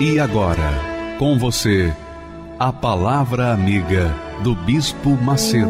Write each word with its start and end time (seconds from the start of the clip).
E 0.00 0.20
agora, 0.20 1.16
com 1.18 1.36
você, 1.36 1.92
a 2.56 2.72
Palavra 2.72 3.52
Amiga 3.52 4.14
do 4.44 4.54
Bispo 4.54 5.10
Macedo. 5.10 5.66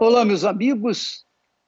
Olá, 0.00 0.24
meus 0.24 0.46
amigos, 0.46 1.26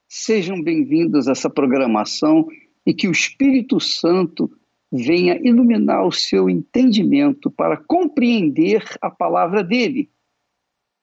sejam 0.09 0.63
bem-vindos 0.63 1.29
a 1.29 1.33
essa 1.33 1.51
programação 1.51 2.49
e 2.87 2.95
que 2.95 3.07
o 3.07 3.13
Espírito 3.13 3.79
Santo 3.79 4.51
venha 4.91 5.39
iluminar 5.47 6.07
o 6.07 6.11
seu 6.11 6.49
entendimento 6.49 7.51
para 7.51 7.77
compreender 7.77 8.83
a 9.03 9.11
palavra 9.11 9.63
dele 9.63 10.09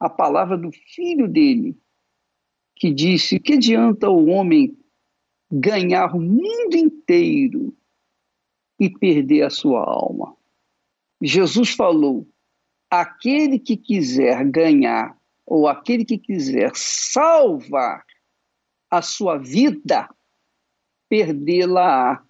a 0.00 0.08
palavra 0.08 0.56
do 0.56 0.70
filho 0.72 1.28
dele, 1.28 1.76
que 2.76 2.92
disse: 2.92 3.40
Que 3.40 3.54
adianta 3.54 4.08
o 4.08 4.26
homem 4.26 4.76
ganhar 5.50 6.14
o 6.14 6.20
mundo 6.20 6.76
inteiro 6.76 7.76
e 8.78 8.90
perder 8.90 9.42
a 9.42 9.50
sua 9.50 9.80
alma? 9.80 10.36
Jesus 11.20 11.70
falou: 11.70 12.26
aquele 12.90 13.58
que 13.58 13.76
quiser 13.76 14.44
ganhar, 14.44 15.16
ou 15.44 15.66
aquele 15.66 16.04
que 16.04 16.18
quiser 16.18 16.72
salvar 16.74 18.04
a 18.90 19.02
sua 19.02 19.38
vida, 19.38 20.08
perdê-la-á. 21.08 22.22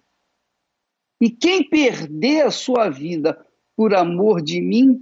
E 1.21 1.29
quem 1.29 1.67
perder 1.69 2.45
a 2.45 2.51
sua 2.51 2.89
vida 2.89 3.45
por 3.75 3.93
amor 3.93 4.41
de 4.41 4.61
mim, 4.61 5.01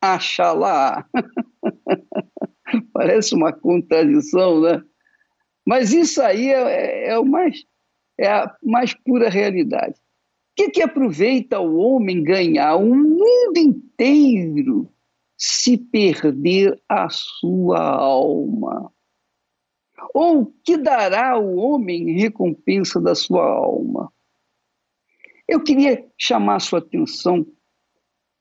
achá-la. 0.00 1.06
Parece 2.92 3.34
uma 3.34 3.52
contradição, 3.52 4.60
né? 4.60 4.82
Mas 5.66 5.92
isso 5.92 6.22
aí 6.22 6.50
é, 6.50 7.08
é, 7.10 7.18
o 7.18 7.24
mais, 7.24 7.64
é 8.18 8.28
a 8.28 8.56
mais 8.62 8.94
pura 8.94 9.28
realidade. 9.28 9.94
O 9.94 10.54
que, 10.56 10.70
que 10.70 10.82
aproveita 10.82 11.60
o 11.60 11.76
homem 11.76 12.22
ganhar 12.22 12.76
o 12.76 12.94
mundo 12.94 13.56
inteiro 13.56 14.92
se 15.36 15.76
perder 15.76 16.80
a 16.88 17.08
sua 17.10 17.80
alma? 17.80 18.92
Ou 20.14 20.46
que 20.64 20.76
dará 20.76 21.38
o 21.38 21.56
homem 21.56 22.10
em 22.10 22.20
recompensa 22.20 23.00
da 23.00 23.14
sua 23.14 23.44
alma? 23.44 24.12
Eu 25.46 25.62
queria 25.62 26.04
chamar 26.16 26.60
sua 26.60 26.78
atenção 26.78 27.46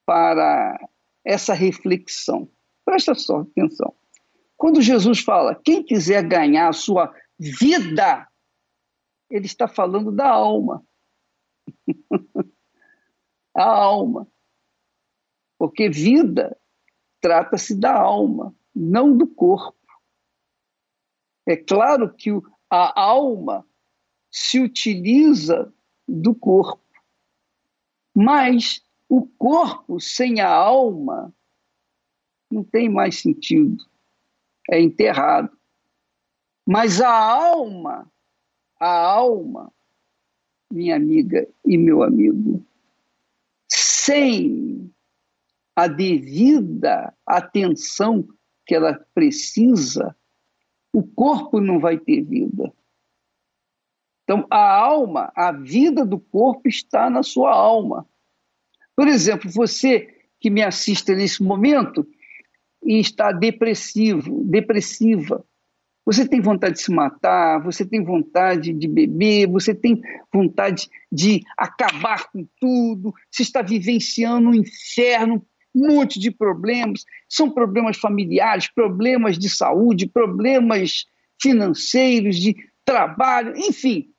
para 0.06 0.80
essa 1.26 1.54
reflexão. 1.54 2.50
Presta 2.88 3.14
só 3.14 3.42
atenção. 3.42 3.94
Quando 4.56 4.82
Jesus 4.82 5.20
fala, 5.20 5.54
quem 5.54 5.84
quiser 5.84 6.26
ganhar 6.26 6.70
a 6.70 6.74
sua 6.74 7.14
vida, 7.38 8.26
ele 9.30 9.46
está 9.46 9.68
falando 9.68 10.10
da 10.10 10.30
alma. 10.30 10.82
a 13.54 13.66
alma. 13.66 14.26
Porque 15.60 15.90
vida 15.90 16.58
trata-se 17.20 17.78
da 17.78 17.94
alma, 17.94 18.56
não 18.74 19.18
do 19.18 19.28
corpo. 19.28 19.78
É 21.46 21.58
claro 21.58 22.16
que 22.16 22.30
a 22.70 23.02
alma 23.02 23.68
se 24.32 24.62
utiliza 24.62 25.74
do 26.08 26.34
corpo, 26.34 26.82
mas 28.16 28.82
o 29.10 29.28
corpo 29.28 30.00
sem 30.00 30.40
a 30.40 30.50
alma 30.50 31.34
não 32.58 32.64
tem 32.64 32.90
mais 32.90 33.20
sentido. 33.20 33.78
É 34.70 34.82
enterrado. 34.82 35.56
Mas 36.66 37.00
a 37.00 37.10
alma, 37.10 38.12
a 38.80 38.90
alma, 38.90 39.72
minha 40.70 40.96
amiga 40.96 41.48
e 41.64 41.78
meu 41.78 42.04
amigo, 42.04 42.66
sem 43.70 44.92
a 45.76 45.88
devida 45.88 47.14
atenção 47.26 48.28
que 48.66 48.76
ela 48.76 48.94
precisa, 49.14 50.16
o 50.92 51.04
corpo 51.04 51.62
não 51.62 51.80
vai 51.80 51.98
ter 51.98 52.22
vida. 52.22 52.74
Então, 54.24 54.46
a 54.50 54.78
alma, 54.78 55.32
a 55.36 55.54
vida 55.54 56.06
do 56.06 56.20
corpo 56.20 56.68
está 56.68 57.10
na 57.10 57.24
sua 57.24 57.54
alma. 57.54 58.06
Por 58.94 59.08
exemplo, 59.08 59.50
você 59.50 60.26
que 60.40 60.50
me 60.50 60.62
assiste 60.62 61.16
nesse 61.16 61.42
momento 61.42 62.06
e 62.88 63.00
está 63.00 63.34
depressivo, 63.34 64.46
depressiva, 64.46 65.46
você 66.06 66.26
tem 66.26 66.40
vontade 66.40 66.76
de 66.76 66.84
se 66.84 66.92
matar, 66.92 67.62
você 67.62 67.86
tem 67.86 68.02
vontade 68.02 68.72
de 68.72 68.88
beber, 68.88 69.46
você 69.46 69.76
tem 69.76 70.02
vontade 70.34 70.90
de 71.12 71.42
acabar 71.58 72.32
com 72.32 72.48
tudo, 72.62 73.14
você 73.30 73.44
está 73.44 73.62
vivenciando 73.62 74.48
um 74.48 74.54
inferno, 74.54 75.46
um 75.76 75.88
monte 75.96 76.18
de 76.18 76.32
problemas, 76.32 77.04
são 77.28 77.52
problemas 77.52 77.98
familiares, 77.98 78.72
problemas 78.74 79.38
de 79.38 79.50
saúde, 79.50 80.08
problemas 80.08 81.04
financeiros, 81.42 82.38
de 82.38 82.56
trabalho, 82.86 83.54
enfim, 83.58 84.10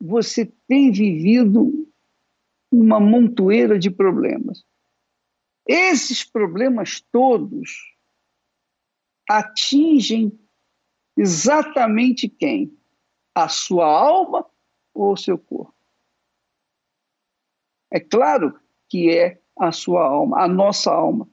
você 0.00 0.52
tem 0.66 0.90
vivido 0.90 1.88
uma 2.72 2.98
montoeira 2.98 3.78
de 3.78 3.88
problemas. 3.88 4.64
Esses 5.64 6.24
problemas 6.24 7.00
todos 7.12 7.95
atingem 9.28 10.38
exatamente 11.16 12.28
quem? 12.28 12.76
A 13.34 13.48
sua 13.48 13.86
alma 13.86 14.46
ou 14.94 15.12
o 15.12 15.16
seu 15.16 15.38
corpo? 15.38 15.74
É 17.90 18.00
claro 18.00 18.58
que 18.88 19.10
é 19.10 19.40
a 19.58 19.72
sua 19.72 20.04
alma, 20.04 20.42
a 20.42 20.48
nossa 20.48 20.92
alma. 20.92 21.28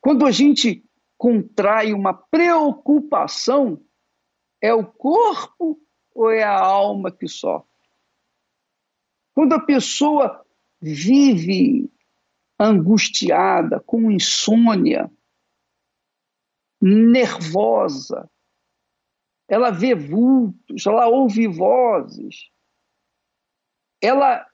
Quando 0.00 0.24
a 0.24 0.30
gente 0.30 0.84
contrai 1.16 1.92
uma 1.92 2.14
preocupação, 2.14 3.82
é 4.60 4.72
o 4.72 4.84
corpo 4.84 5.80
ou 6.14 6.30
é 6.30 6.42
a 6.42 6.58
alma 6.58 7.10
que 7.10 7.28
sofre? 7.28 7.68
Quando 9.34 9.52
a 9.52 9.60
pessoa 9.60 10.44
vive 10.80 11.90
angustiada, 12.58 13.80
com 13.80 14.10
insônia, 14.10 15.10
nervosa. 16.80 18.30
Ela 19.48 19.70
vê 19.70 19.94
vultos, 19.94 20.86
ela 20.86 21.08
ouve 21.08 21.46
vozes. 21.46 22.50
Ela 24.02 24.46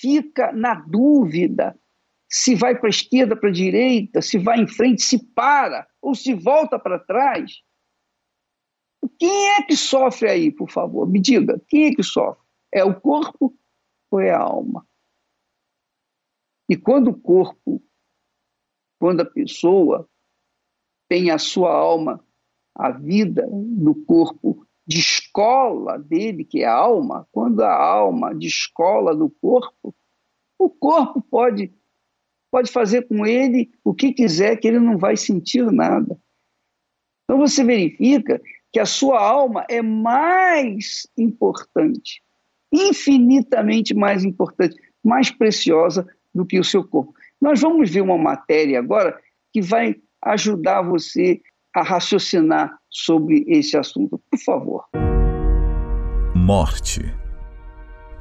fica 0.00 0.52
na 0.52 0.74
dúvida 0.74 1.78
se 2.28 2.54
vai 2.54 2.78
para 2.78 2.88
a 2.88 2.90
esquerda, 2.90 3.36
para 3.36 3.48
a 3.48 3.52
direita, 3.52 4.20
se 4.20 4.38
vai 4.38 4.58
em 4.60 4.66
frente, 4.66 5.02
se 5.02 5.18
para 5.32 5.88
ou 6.00 6.14
se 6.14 6.34
volta 6.34 6.78
para 6.78 6.98
trás. 6.98 7.62
Quem 9.18 9.50
é 9.52 9.62
que 9.62 9.76
sofre 9.76 10.28
aí, 10.28 10.50
por 10.50 10.70
favor? 10.70 11.08
Me 11.08 11.20
diga, 11.20 11.60
quem 11.68 11.86
é 11.86 11.94
que 11.94 12.02
sofre? 12.02 12.44
É 12.72 12.84
o 12.84 13.00
corpo 13.00 13.56
ou 14.10 14.20
é 14.20 14.30
a 14.30 14.38
alma? 14.38 14.86
E 16.68 16.76
quando 16.76 17.08
o 17.08 17.20
corpo, 17.20 17.82
quando 18.98 19.20
a 19.20 19.24
pessoa 19.24 20.08
tem 21.08 21.30
a 21.30 21.38
sua 21.38 21.72
alma, 21.72 22.20
a 22.74 22.90
vida 22.90 23.48
do 23.50 23.94
corpo 23.94 24.66
de 24.86 24.98
escola 24.98 25.98
dele, 25.98 26.44
que 26.44 26.62
é 26.62 26.66
a 26.66 26.74
alma, 26.74 27.26
quando 27.32 27.62
a 27.62 27.74
alma 27.74 28.34
de 28.34 28.46
escola 28.46 29.14
do 29.14 29.28
corpo, 29.28 29.94
o 30.58 30.70
corpo 30.70 31.20
pode 31.20 31.72
pode 32.50 32.70
fazer 32.70 33.06
com 33.06 33.26
ele 33.26 33.70
o 33.84 33.92
que 33.92 34.12
quiser, 34.12 34.56
que 34.56 34.68
ele 34.68 34.78
não 34.78 34.96
vai 34.96 35.16
sentir 35.16 35.70
nada. 35.70 36.18
Então 37.24 37.38
você 37.38 37.62
verifica 37.62 38.40
que 38.72 38.78
a 38.78 38.86
sua 38.86 39.20
alma 39.20 39.66
é 39.68 39.82
mais 39.82 41.06
importante, 41.18 42.22
infinitamente 42.72 43.94
mais 43.94 44.24
importante, 44.24 44.76
mais 45.04 45.30
preciosa 45.30 46.06
do 46.34 46.46
que 46.46 46.58
o 46.58 46.64
seu 46.64 46.86
corpo. 46.86 47.14
Nós 47.40 47.60
vamos 47.60 47.90
ver 47.90 48.00
uma 48.00 48.16
matéria 48.16 48.78
agora 48.78 49.20
que 49.52 49.60
vai 49.60 49.96
ajudar 50.26 50.82
você 50.82 51.40
a 51.74 51.82
raciocinar 51.82 52.76
sobre 52.90 53.44
esse 53.48 53.76
assunto. 53.76 54.20
Por 54.30 54.40
favor. 54.40 54.84
Morte. 56.34 57.14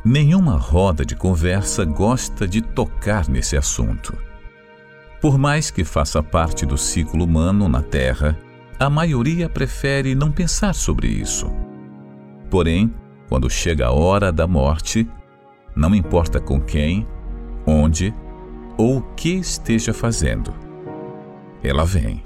Nenhuma 0.03 0.57
roda 0.57 1.03
de 1.03 1.15
conversa 1.15 1.83
gosta 1.83 2.47
de 2.47 2.61
tocar 2.61 3.27
nesse 3.27 3.57
assunto. 3.57 4.15
Por 5.19 5.37
mais 5.37 5.71
que 5.71 5.83
faça 5.83 6.21
parte 6.21 6.65
do 6.65 6.77
ciclo 6.77 7.23
humano 7.23 7.67
na 7.67 7.81
Terra, 7.81 8.37
a 8.79 8.89
maioria 8.89 9.49
prefere 9.49 10.13
não 10.13 10.31
pensar 10.31 10.75
sobre 10.75 11.07
isso. 11.07 11.47
Porém, 12.51 12.93
quando 13.27 13.49
chega 13.49 13.87
a 13.87 13.91
hora 13.91 14.31
da 14.31 14.45
morte, 14.45 15.09
não 15.75 15.95
importa 15.95 16.39
com 16.39 16.61
quem, 16.61 17.07
onde 17.65 18.13
ou 18.77 18.97
o 18.97 19.01
que 19.15 19.29
esteja 19.35 19.93
fazendo, 19.93 20.53
ela 21.65 21.85
vem. 21.85 22.23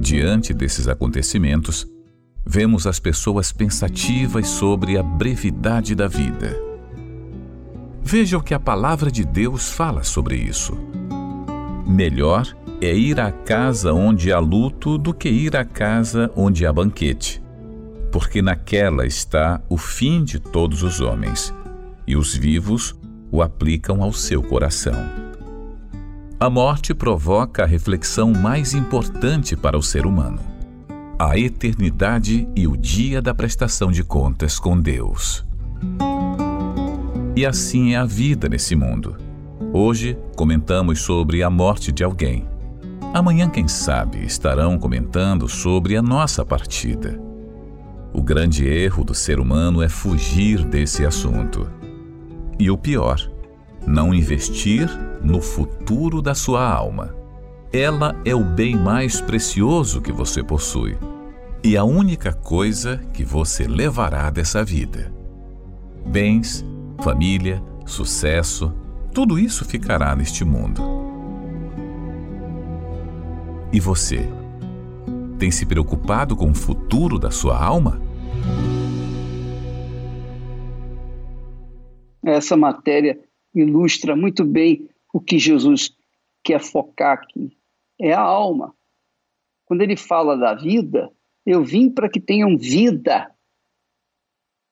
Diante 0.00 0.54
desses 0.54 0.88
acontecimentos, 0.88 1.86
vemos 2.44 2.86
as 2.86 2.98
pessoas 2.98 3.52
pensativas 3.52 4.48
sobre 4.48 4.96
a 4.96 5.02
brevidade 5.02 5.94
da 5.94 6.08
vida. 6.08 6.58
Veja 8.02 8.38
o 8.38 8.42
que 8.42 8.54
a 8.54 8.58
palavra 8.58 9.10
de 9.10 9.24
Deus 9.24 9.70
fala 9.70 10.02
sobre 10.02 10.36
isso. 10.36 10.78
Melhor 11.86 12.46
é 12.80 12.94
ir 12.94 13.20
à 13.20 13.30
casa 13.30 13.92
onde 13.92 14.32
há 14.32 14.38
luto 14.38 14.96
do 14.96 15.12
que 15.12 15.28
ir 15.28 15.56
à 15.56 15.64
casa 15.64 16.30
onde 16.34 16.64
há 16.64 16.72
banquete, 16.72 17.42
porque 18.10 18.40
naquela 18.40 19.06
está 19.06 19.60
o 19.68 19.76
fim 19.76 20.24
de 20.24 20.38
todos 20.38 20.82
os 20.82 21.00
homens, 21.00 21.54
e 22.06 22.16
os 22.16 22.34
vivos 22.34 22.98
o 23.30 23.42
aplicam 23.42 24.02
ao 24.02 24.12
seu 24.12 24.42
coração. 24.42 25.28
A 26.40 26.48
morte 26.48 26.94
provoca 26.94 27.64
a 27.64 27.66
reflexão 27.66 28.32
mais 28.32 28.72
importante 28.72 29.56
para 29.56 29.76
o 29.76 29.82
ser 29.82 30.06
humano: 30.06 30.38
a 31.18 31.36
eternidade 31.36 32.48
e 32.54 32.66
o 32.66 32.76
dia 32.76 33.20
da 33.20 33.34
prestação 33.34 33.90
de 33.90 34.04
contas 34.04 34.58
com 34.58 34.80
Deus. 34.80 35.44
E 37.34 37.44
assim 37.44 37.94
é 37.94 37.96
a 37.96 38.04
vida 38.04 38.48
nesse 38.48 38.74
mundo. 38.74 39.16
Hoje 39.72 40.16
comentamos 40.36 41.00
sobre 41.00 41.42
a 41.42 41.50
morte 41.50 41.92
de 41.92 42.02
alguém. 42.02 42.46
Amanhã, 43.12 43.48
quem 43.48 43.66
sabe, 43.66 44.24
estarão 44.24 44.78
comentando 44.78 45.48
sobre 45.48 45.96
a 45.96 46.02
nossa 46.02 46.44
partida. 46.44 47.20
O 48.12 48.22
grande 48.22 48.66
erro 48.66 49.04
do 49.04 49.14
ser 49.14 49.40
humano 49.40 49.82
é 49.82 49.88
fugir 49.88 50.64
desse 50.64 51.04
assunto. 51.04 51.77
E 52.58 52.70
o 52.70 52.76
pior, 52.76 53.20
não 53.86 54.12
investir 54.12 54.88
no 55.22 55.40
futuro 55.40 56.20
da 56.20 56.34
sua 56.34 56.68
alma. 56.68 57.14
Ela 57.72 58.16
é 58.24 58.34
o 58.34 58.42
bem 58.42 58.76
mais 58.76 59.20
precioso 59.20 60.00
que 60.00 60.12
você 60.12 60.42
possui 60.42 60.96
e 61.62 61.76
a 61.76 61.84
única 61.84 62.32
coisa 62.32 62.98
que 63.12 63.24
você 63.24 63.66
levará 63.66 64.30
dessa 64.30 64.64
vida. 64.64 65.12
Bens, 66.06 66.64
família, 67.00 67.62
sucesso, 67.84 68.72
tudo 69.12 69.38
isso 69.38 69.64
ficará 69.64 70.14
neste 70.14 70.44
mundo. 70.44 70.82
E 73.72 73.80
você? 73.80 74.28
Tem 75.38 75.50
se 75.50 75.66
preocupado 75.66 76.34
com 76.34 76.50
o 76.50 76.54
futuro 76.54 77.18
da 77.18 77.30
sua 77.30 77.62
alma? 77.62 78.00
Essa 82.22 82.56
matéria 82.56 83.18
ilustra 83.54 84.14
muito 84.16 84.44
bem 84.44 84.88
o 85.12 85.20
que 85.20 85.38
Jesus 85.38 85.96
quer 86.42 86.60
focar 86.60 87.14
aqui. 87.14 87.56
É 87.98 88.12
a 88.12 88.20
alma. 88.20 88.74
Quando 89.64 89.82
ele 89.82 89.96
fala 89.96 90.36
da 90.36 90.54
vida, 90.54 91.12
eu 91.44 91.64
vim 91.64 91.90
para 91.90 92.08
que 92.08 92.20
tenham 92.20 92.56
vida 92.56 93.34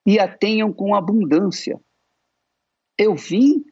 e 0.06 0.19
a 0.19 0.28
tenham 0.28 0.72
com 0.72 0.94
abundância. 0.94 1.81
Eu 2.96 3.14
vim 3.14 3.64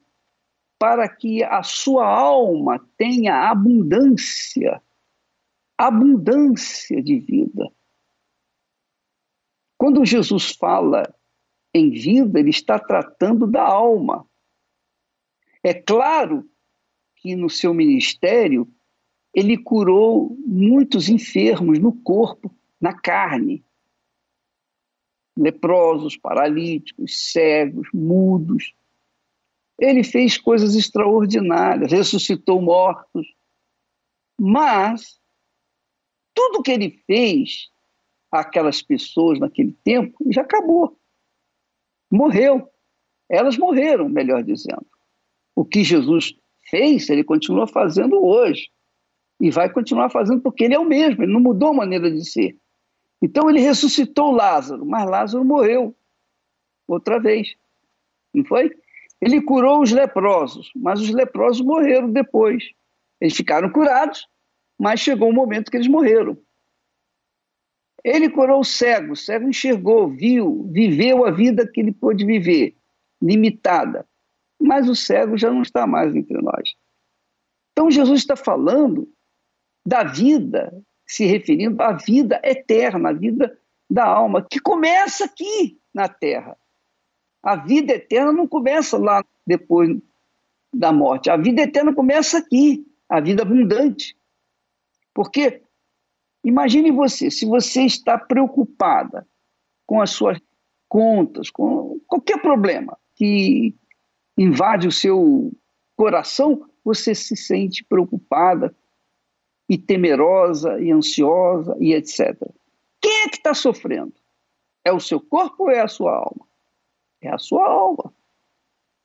para 0.79 1.09
que 1.09 1.43
a 1.45 1.63
sua 1.63 2.07
alma 2.07 2.79
tenha 2.99 3.49
abundância, 3.49 4.83
abundância 5.79 7.03
de 7.03 7.19
vida. 7.21 7.71
Quando 9.79 10.05
Jesus 10.05 10.53
fala 10.53 11.15
em 11.75 11.91
vida, 11.91 12.39
ele 12.39 12.51
está 12.51 12.79
tratando 12.79 13.47
da 13.47 13.63
alma. 13.63 14.25
É 15.63 15.75
claro 15.75 16.49
que 17.17 17.35
no 17.35 17.51
seu 17.51 17.75
ministério 17.75 18.71
ele 19.35 19.59
curou 19.59 20.37
muitos 20.47 21.09
enfermos 21.09 21.81
no 21.81 21.93
corpo, 21.93 22.55
na 22.81 22.93
carne. 22.93 23.65
Leprosos, 25.37 26.17
paralíticos, 26.17 27.33
cegos, 27.33 27.89
mudos. 27.93 28.73
Ele 29.77 30.05
fez 30.05 30.39
coisas 30.39 30.77
extraordinárias, 30.77 31.91
ressuscitou 31.91 32.63
mortos. 32.63 33.27
Mas 34.39 35.21
tudo 36.33 36.63
que 36.63 36.71
ele 36.71 37.03
fez 37.07 37.69
aquelas 38.31 38.81
pessoas 38.83 39.41
naquele 39.41 39.73
tempo 39.83 40.17
já 40.31 40.43
acabou. 40.43 40.97
Morreu. 42.15 42.69
Elas 43.29 43.59
morreram, 43.59 44.09
melhor 44.09 44.43
dizendo. 44.43 44.87
O 45.55 45.65
que 45.65 45.83
Jesus 45.83 46.35
fez, 46.71 47.09
ele 47.09 47.25
continua 47.25 47.67
fazendo 47.67 48.25
hoje. 48.25 48.71
E 49.41 49.51
vai 49.51 49.69
continuar 49.69 50.11
fazendo 50.11 50.41
porque 50.41 50.65
ele 50.65 50.75
é 50.75 50.79
o 50.79 50.85
mesmo, 50.85 51.23
ele 51.23 51.33
não 51.33 51.41
mudou 51.41 51.71
a 51.71 51.75
maneira 51.75 52.11
de 52.11 52.25
ser. 52.25 52.57
Então 53.21 53.51
ele 53.51 53.61
ressuscitou 53.61 54.31
Lázaro, 54.31 54.87
mas 54.87 55.09
Lázaro 55.09 55.45
morreu 55.45 55.95
outra 56.87 57.19
vez. 57.19 57.55
Não 58.33 58.45
foi? 58.45 58.71
Ele 59.21 59.41
curou 59.43 59.83
os 59.83 59.91
leprosos, 59.91 60.71
mas 60.77 61.01
os 61.01 61.11
leprosos 61.11 61.65
morreram 61.65 62.11
depois. 62.11 62.63
Eles 63.21 63.35
ficaram 63.35 63.71
curados, 63.71 64.29
mas 64.79 65.01
chegou 65.01 65.31
um 65.31 65.33
momento 65.33 65.71
que 65.71 65.77
eles 65.77 65.89
morreram. 65.89 66.37
Ele 68.05 68.29
curou 68.29 68.61
o 68.61 68.65
cego, 68.65 69.15
o 69.15 69.17
cego 69.17 69.49
enxergou, 69.49 70.09
viu, 70.09 70.69
viveu 70.71 71.25
a 71.25 71.31
vida 71.31 71.67
que 71.67 71.81
ele 71.81 71.93
pôde 71.93 72.25
viver, 72.25 72.77
limitada 73.21 74.07
mas 74.65 74.89
o 74.89 74.95
cego 74.95 75.37
já 75.37 75.51
não 75.51 75.63
está 75.63 75.87
mais 75.87 76.15
entre 76.15 76.41
nós. 76.41 76.75
Então 77.73 77.91
Jesus 77.91 78.21
está 78.21 78.35
falando 78.35 79.09
da 79.85 80.03
vida, 80.03 80.73
se 81.07 81.27
referindo 81.27 81.83
à 81.83 81.93
vida 81.93 82.41
eterna, 82.43 83.11
à 83.11 83.13
vida 83.13 83.59
da 83.91 84.05
alma, 84.05 84.47
que 84.49 84.59
começa 84.59 85.27
aqui 85.27 85.79
na 85.93 86.09
terra. 86.09 86.57
A 87.43 87.57
vida 87.57 87.93
eterna 87.93 88.33
não 88.33 88.49
começa 88.49 88.97
lá 88.97 89.23
depois 89.47 89.99
da 90.73 90.93
morte. 90.93 91.29
A 91.29 91.37
vida 91.37 91.63
eterna 91.63 91.95
começa 91.95 92.39
aqui, 92.39 92.87
a 93.09 93.21
vida 93.21 93.43
abundante. 93.43 94.17
Porque 95.13 95.63
imagine 96.45 96.91
você, 96.91 97.31
se 97.31 97.47
você 97.47 97.83
está 97.83 98.19
preocupada 98.19 99.27
com 99.87 100.01
as 100.01 100.11
suas 100.11 100.39
contas, 100.89 101.51
com 101.51 101.99
qualquer 102.07 102.41
problema 102.41 102.97
que 103.17 103.75
invade 104.37 104.87
o 104.87 104.93
seu 104.93 105.53
coração, 105.97 106.69
você 106.85 107.15
se 107.15 107.37
sente 107.37 107.85
preocupada 107.85 108.75
e 109.69 109.79
temerosa 109.79 110.81
e 110.81 110.93
ansiosa 110.93 111.77
e 111.81 111.95
etc. 111.95 112.39
Quem 113.01 113.23
é 113.23 113.29
que 113.29 113.37
está 113.37 113.55
sofrendo? 113.55 114.13
É 114.85 114.93
o 114.93 115.01
seu 115.01 115.21
corpo 115.21 115.65
ou 115.65 115.71
é 115.71 115.81
a 115.81 115.89
sua 115.89 116.15
alma? 116.15 116.47
É 117.21 117.31
a 117.31 117.39
sua 117.39 117.67
alma. 117.67 118.13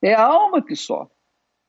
É 0.02 0.14
a 0.14 0.26
alma 0.26 0.62
que 0.62 0.76
sofre. 0.76 1.14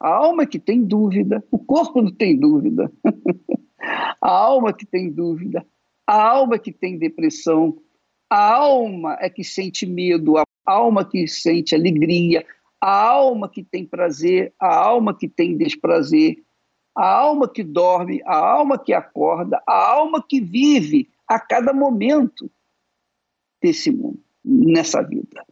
A 0.01 0.09
alma 0.09 0.47
que 0.47 0.59
tem 0.59 0.83
dúvida, 0.83 1.45
o 1.51 1.59
corpo 1.59 2.01
não 2.01 2.13
tem 2.13 2.39
dúvida. 2.39 2.91
a 3.81 4.31
alma 4.31 4.73
que 4.73 4.85
tem 4.85 5.11
dúvida, 5.11 5.67
a 6.07 6.31
alma 6.31 6.59
que 6.59 6.73
tem 6.73 6.99
depressão, 6.99 7.81
a 8.29 8.55
alma 8.55 9.17
é 9.21 9.29
que 9.29 9.43
sente 9.43 9.87
medo, 9.87 10.37
a 10.37 10.45
alma 10.67 11.05
que 11.05 11.27
sente 11.27 11.75
alegria, 11.75 12.47
a 12.81 13.09
alma 13.09 13.49
que 13.49 13.63
tem 13.63 13.85
prazer, 13.85 14.55
a 14.59 14.75
alma 14.75 15.17
que 15.17 15.29
tem 15.29 15.57
desprazer, 15.57 16.43
a 16.95 17.07
alma 17.07 17.49
que 17.49 17.63
dorme, 17.63 18.23
a 18.25 18.37
alma 18.37 18.79
que 18.79 18.93
acorda, 18.93 19.63
a 19.67 19.93
alma 19.93 20.25
que 20.27 20.41
vive 20.41 21.11
a 21.27 21.39
cada 21.39 21.73
momento 21.73 22.51
desse 23.63 23.91
mundo, 23.91 24.23
nessa 24.45 25.03
vida. 25.03 25.45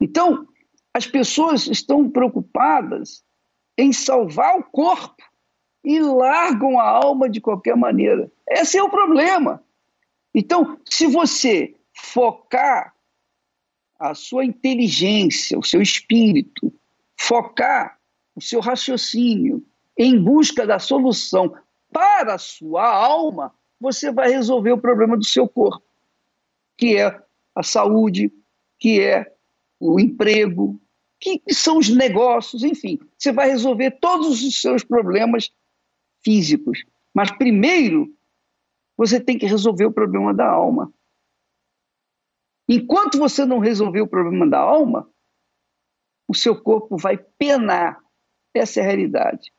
Então, 0.00 0.46
as 0.94 1.06
pessoas 1.06 1.66
estão 1.66 2.10
preocupadas 2.10 3.22
em 3.78 3.92
salvar 3.92 4.58
o 4.58 4.64
corpo 4.64 5.22
e 5.82 5.98
largam 6.00 6.78
a 6.78 6.88
alma 6.88 7.28
de 7.28 7.40
qualquer 7.40 7.76
maneira. 7.76 8.30
Esse 8.48 8.78
é 8.78 8.82
o 8.82 8.90
problema. 8.90 9.62
Então, 10.34 10.78
se 10.88 11.06
você 11.06 11.74
focar 11.92 12.94
a 13.98 14.14
sua 14.14 14.44
inteligência, 14.44 15.58
o 15.58 15.64
seu 15.64 15.82
espírito, 15.82 16.72
focar 17.18 17.98
o 18.34 18.40
seu 18.40 18.60
raciocínio 18.60 19.64
em 19.96 20.22
busca 20.22 20.66
da 20.66 20.78
solução 20.78 21.54
para 21.92 22.34
a 22.34 22.38
sua 22.38 22.86
alma, 22.86 23.54
você 23.80 24.10
vai 24.12 24.30
resolver 24.30 24.72
o 24.72 24.80
problema 24.80 25.16
do 25.16 25.24
seu 25.24 25.48
corpo, 25.48 25.84
que 26.76 26.96
é 26.96 27.20
a 27.54 27.62
saúde, 27.62 28.32
que 28.78 29.00
é 29.00 29.30
o 29.78 29.98
emprego, 29.98 30.80
que 31.18 31.42
são 31.50 31.78
os 31.78 31.88
negócios, 31.88 32.62
enfim, 32.62 32.98
você 33.18 33.32
vai 33.32 33.50
resolver 33.50 33.90
todos 34.00 34.42
os 34.42 34.60
seus 34.60 34.82
problemas 34.82 35.50
físicos. 36.22 36.84
Mas 37.14 37.30
primeiro, 37.30 38.14
você 38.96 39.20
tem 39.20 39.38
que 39.38 39.46
resolver 39.46 39.86
o 39.86 39.92
problema 39.92 40.32
da 40.34 40.48
alma. 40.48 40.92
Enquanto 42.68 43.18
você 43.18 43.44
não 43.44 43.58
resolver 43.58 44.00
o 44.00 44.06
problema 44.06 44.46
da 44.46 44.58
alma, 44.58 45.10
o 46.28 46.34
seu 46.34 46.60
corpo 46.60 46.96
vai 46.96 47.16
penar. 47.16 48.00
Essa 48.54 48.80
é 48.80 48.82
a 48.82 48.86
realidade. 48.86 49.52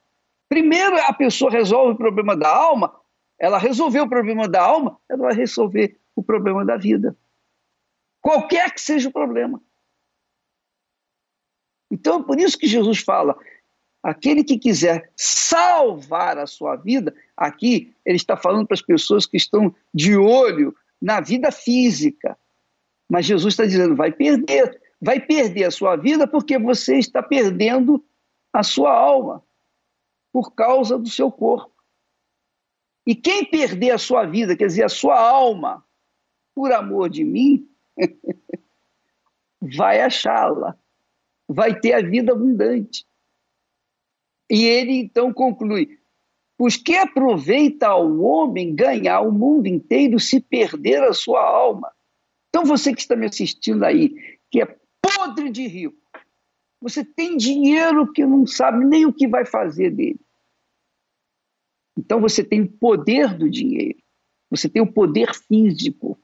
Primeiro 0.48 0.98
a 0.98 1.14
pessoa 1.14 1.52
resolve 1.52 1.94
o 1.94 1.98
problema 1.98 2.36
da 2.36 2.54
alma, 2.54 2.94
ela 3.40 3.58
resolveu 3.58 4.04
o 4.04 4.10
problema 4.10 4.48
da 4.48 4.62
alma, 4.62 5.00
ela 5.10 5.24
vai 5.24 5.34
resolver 5.34 6.00
o 6.16 6.24
problema 6.24 6.64
da 6.64 6.78
vida. 6.78 7.18
Qualquer 8.22 8.74
que 8.74 8.80
seja 8.80 9.10
o 9.10 9.12
problema. 9.12 9.62
Então, 11.90 12.22
é 12.22 12.24
por 12.24 12.40
isso 12.40 12.58
que 12.58 12.68
Jesus 12.68 13.00
fala: 13.00 13.38
aquele 14.02 14.44
que 14.44 14.58
quiser 14.58 15.12
salvar 15.16 16.38
a 16.38 16.48
sua 16.48 16.76
vida, 16.76 17.14
aqui 17.36 17.94
ele 18.06 18.18
está 18.18 18.36
falando 18.36 18.68
para 18.68 18.76
as 18.76 18.82
pessoas 18.82 19.26
que 19.26 19.38
estão 19.38 19.74
de 19.94 20.16
olho 20.16 20.76
na 21.02 21.20
vida 21.20 21.52
física. 21.52 22.38
Mas 23.10 23.26
Jesus 23.26 23.54
está 23.54 23.66
dizendo: 23.66 23.96
vai 23.96 24.12
perder, 24.12 24.82
vai 25.02 25.20
perder 25.20 25.66
a 25.66 25.72
sua 25.72 25.96
vida 25.96 26.28
porque 26.28 26.58
você 26.58 26.98
está 26.98 27.22
perdendo 27.22 28.04
a 28.54 28.64
sua 28.64 28.94
alma 28.94 29.44
por 30.32 30.54
causa 30.54 30.98
do 30.98 31.10
seu 31.10 31.32
corpo. 31.32 31.72
E 33.06 33.16
quem 33.16 33.44
perder 33.44 33.92
a 33.92 33.98
sua 33.98 34.26
vida, 34.26 34.56
quer 34.56 34.68
dizer, 34.68 34.84
a 34.84 34.90
sua 34.90 35.20
alma, 35.20 35.84
por 36.54 36.72
amor 36.72 37.10
de 37.10 37.24
mim, 37.24 37.68
vai 39.60 40.02
achá-la 40.02 40.78
vai 41.52 41.78
ter 41.78 41.94
a 41.94 42.02
vida 42.02 42.32
abundante. 42.32 43.06
E 44.52 44.66
ele 44.66 44.92
então 44.92 45.34
conclui: 45.34 45.98
Pois 46.58 46.76
que 46.76 46.98
aproveita 46.98 47.88
ao 47.88 48.20
homem 48.20 48.76
ganhar 48.76 49.22
o 49.22 49.32
mundo 49.32 49.68
inteiro 49.68 50.20
se 50.20 50.42
perder 50.42 51.02
a 51.04 51.14
sua 51.14 51.42
alma? 51.42 51.90
Então, 52.50 52.66
você 52.66 52.94
que 52.94 53.00
está 53.00 53.16
me 53.16 53.26
assistindo 53.26 53.86
aí, 53.86 54.10
que 54.52 54.62
é 54.62 54.78
podre 55.02 55.50
de 55.50 55.66
rico, 55.66 55.96
você 56.82 57.06
tem 57.06 57.38
dinheiro 57.38 58.12
que 58.12 58.26
não 58.26 58.46
sabe 58.46 58.84
nem 58.86 59.06
o 59.06 59.14
que 59.14 59.26
vai 59.26 59.46
fazer 59.46 59.90
dele. 59.90 60.20
Então, 61.98 62.20
você 62.20 62.44
tem 62.44 62.62
o 62.62 62.70
poder 62.70 63.34
do 63.38 63.50
dinheiro, 63.50 64.00
você 64.50 64.68
tem 64.68 64.82
o 64.82 64.92
poder 64.92 65.34
físico. 65.34 66.20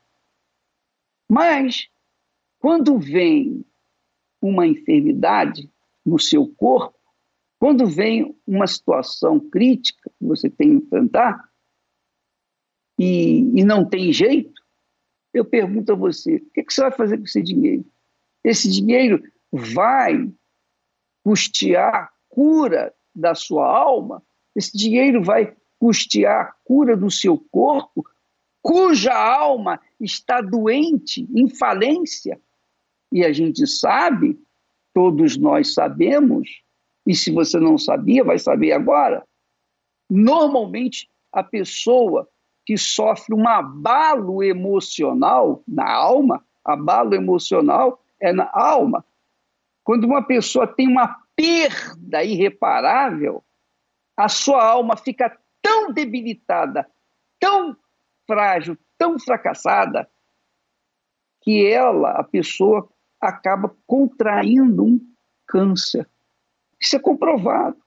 Mas, 1.29 1.87
quando 2.59 2.99
vem 2.99 3.65
uma 4.41 4.67
enfermidade 4.67 5.71
no 6.05 6.19
seu 6.19 6.45
corpo, 6.45 6.96
quando 7.59 7.87
vem 7.87 8.35
uma 8.45 8.67
situação 8.67 9.39
crítica 9.39 10.11
que 10.17 10.25
você 10.25 10.49
tem 10.49 10.79
que 10.79 10.85
enfrentar 10.85 11.49
e, 12.99 13.39
e 13.59 13.63
não 13.63 13.87
tem 13.87 14.11
jeito, 14.11 14.61
eu 15.33 15.45
pergunto 15.45 15.91
a 15.91 15.95
você: 15.95 16.35
o 16.35 16.49
que, 16.51 16.63
que 16.63 16.73
você 16.73 16.81
vai 16.81 16.91
fazer 16.91 17.17
com 17.17 17.23
esse 17.23 17.41
dinheiro? 17.41 17.85
Esse 18.43 18.69
dinheiro 18.69 19.21
vai 19.51 20.31
custear 21.23 21.95
a 21.95 22.09
cura 22.29 22.93
da 23.13 23.35
sua 23.35 23.67
alma? 23.67 24.23
Esse 24.55 24.77
dinheiro 24.77 25.23
vai 25.23 25.55
custear 25.79 26.47
a 26.47 26.53
cura 26.63 26.95
do 26.97 27.11
seu 27.11 27.37
corpo, 27.51 28.03
cuja 28.61 29.13
alma 29.13 29.79
está 29.99 30.41
doente, 30.41 31.27
em 31.35 31.47
falência? 31.47 32.39
E 33.11 33.23
a 33.23 33.31
gente 33.31 33.65
sabe, 33.67 34.39
todos 34.93 35.37
nós 35.37 35.73
sabemos, 35.73 36.61
e 37.07 37.15
se 37.15 37.31
você 37.31 37.57
não 37.57 37.77
sabia, 37.77 38.21
vai 38.21 38.37
saber 38.37 38.73
agora. 38.73 39.25
Normalmente, 40.09 41.09
a 41.31 41.41
pessoa 41.41 42.27
que 42.65 42.77
sofre 42.77 43.33
um 43.33 43.47
abalo 43.47 44.43
emocional 44.43 45.63
na 45.65 45.89
alma, 45.89 46.45
abalo 46.65 47.15
emocional 47.15 48.03
é 48.19 48.33
na 48.33 48.51
alma. 48.53 49.05
Quando 49.85 50.03
uma 50.03 50.21
pessoa 50.21 50.67
tem 50.67 50.85
uma 50.85 51.23
perda 51.33 52.25
irreparável, 52.25 53.41
a 54.17 54.27
sua 54.27 54.61
alma 54.61 54.97
fica 54.97 55.39
tão 55.61 55.93
debilitada, 55.93 56.85
tão 57.39 57.77
frágil, 58.25 58.77
tão 58.97 59.17
fracassada, 59.17 60.09
que 61.41 61.65
ela, 61.65 62.11
a 62.11 62.23
pessoa, 62.23 62.89
acaba 63.21 63.73
contraindo 63.85 64.83
um 64.83 64.99
câncer. 65.47 66.05
Isso 66.79 66.95
é 66.95 66.99
comprovado. 66.99 67.77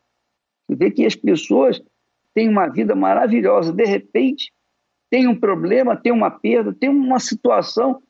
Você 0.67 0.77
vê 0.77 0.91
que 0.91 1.05
as 1.05 1.15
pessoas 1.15 1.81
têm 2.35 2.49
uma 2.49 2.69
vida 2.69 2.95
maravilhosa, 2.95 3.73
de 3.73 3.85
repente 3.85 4.53
tem 5.11 5.27
um 5.27 5.39
problema, 5.39 5.97
tem 5.97 6.13
uma 6.13 6.31
perda, 6.31 6.73
tem 6.73 6.89
uma 6.89 7.19
situação, 7.19 8.01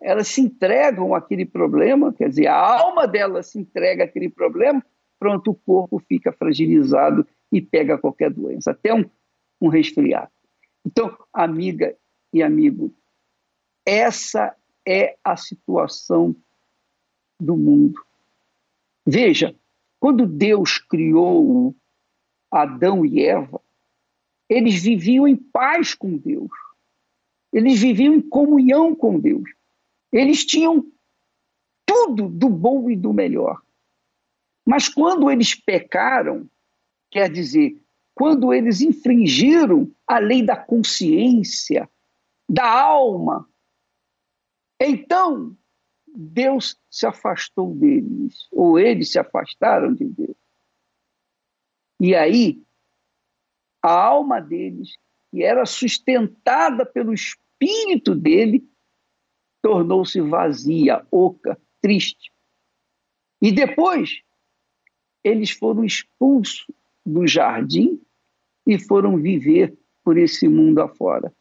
elas 0.00 0.28
se 0.28 0.40
entregam 0.40 1.14
àquele 1.14 1.44
problema, 1.44 2.12
quer 2.14 2.30
dizer, 2.30 2.46
a 2.46 2.56
alma 2.56 3.06
delas 3.06 3.50
se 3.50 3.58
entrega 3.58 4.04
àquele 4.04 4.30
problema, 4.30 4.84
pronto, 5.18 5.50
o 5.50 5.54
corpo 5.54 6.02
fica 6.08 6.32
fragilizado 6.32 7.26
e 7.52 7.60
pega 7.60 7.98
qualquer 7.98 8.30
doença, 8.30 8.70
até 8.70 8.94
um, 8.94 9.04
um 9.60 9.68
resfriado. 9.68 10.30
Então, 10.86 11.14
amiga 11.30 11.94
e 12.32 12.42
amigo, 12.42 12.94
essa 13.84 14.56
é 14.88 15.16
a 15.22 15.36
situação 15.36 16.34
do 17.38 17.56
mundo. 17.56 18.00
Veja, 19.06 19.54
quando 20.00 20.26
Deus 20.26 20.78
criou 20.78 21.76
Adão 22.50 23.04
e 23.04 23.22
Eva, 23.22 23.60
eles 24.48 24.82
viviam 24.82 25.28
em 25.28 25.36
paz 25.36 25.94
com 25.94 26.16
Deus. 26.16 26.50
Eles 27.52 27.80
viviam 27.80 28.14
em 28.14 28.20
comunhão 28.20 28.96
com 28.96 29.20
Deus. 29.20 29.48
Eles 30.10 30.44
tinham 30.44 30.84
tudo 31.86 32.28
do 32.28 32.48
bom 32.48 32.90
e 32.90 32.96
do 32.96 33.12
melhor. 33.12 33.60
Mas 34.66 34.88
quando 34.88 35.30
eles 35.30 35.54
pecaram, 35.54 36.48
quer 37.10 37.30
dizer, 37.30 37.80
quando 38.14 38.52
eles 38.54 38.80
infringiram 38.80 39.90
a 40.06 40.18
lei 40.18 40.42
da 40.42 40.56
consciência, 40.56 41.88
da 42.48 42.68
alma, 42.68 43.48
então 44.80 45.56
Deus 46.22 46.78
se 46.90 47.06
afastou 47.06 47.74
deles, 47.74 48.46
ou 48.52 48.78
eles 48.78 49.10
se 49.10 49.18
afastaram 49.18 49.94
de 49.94 50.04
Deus. 50.04 50.36
E 51.98 52.14
aí, 52.14 52.62
a 53.82 53.90
alma 53.90 54.38
deles, 54.38 54.98
que 55.30 55.42
era 55.42 55.64
sustentada 55.64 56.84
pelo 56.84 57.14
espírito 57.14 58.14
dele, 58.14 58.68
tornou-se 59.62 60.20
vazia, 60.20 61.06
oca, 61.10 61.58
triste. 61.80 62.30
E 63.40 63.50
depois, 63.50 64.20
eles 65.24 65.50
foram 65.50 65.84
expulsos 65.84 66.66
do 67.04 67.26
jardim 67.26 67.98
e 68.66 68.78
foram 68.78 69.16
viver 69.16 69.74
por 70.04 70.18
esse 70.18 70.46
mundo 70.46 70.82
afora. 70.82 71.34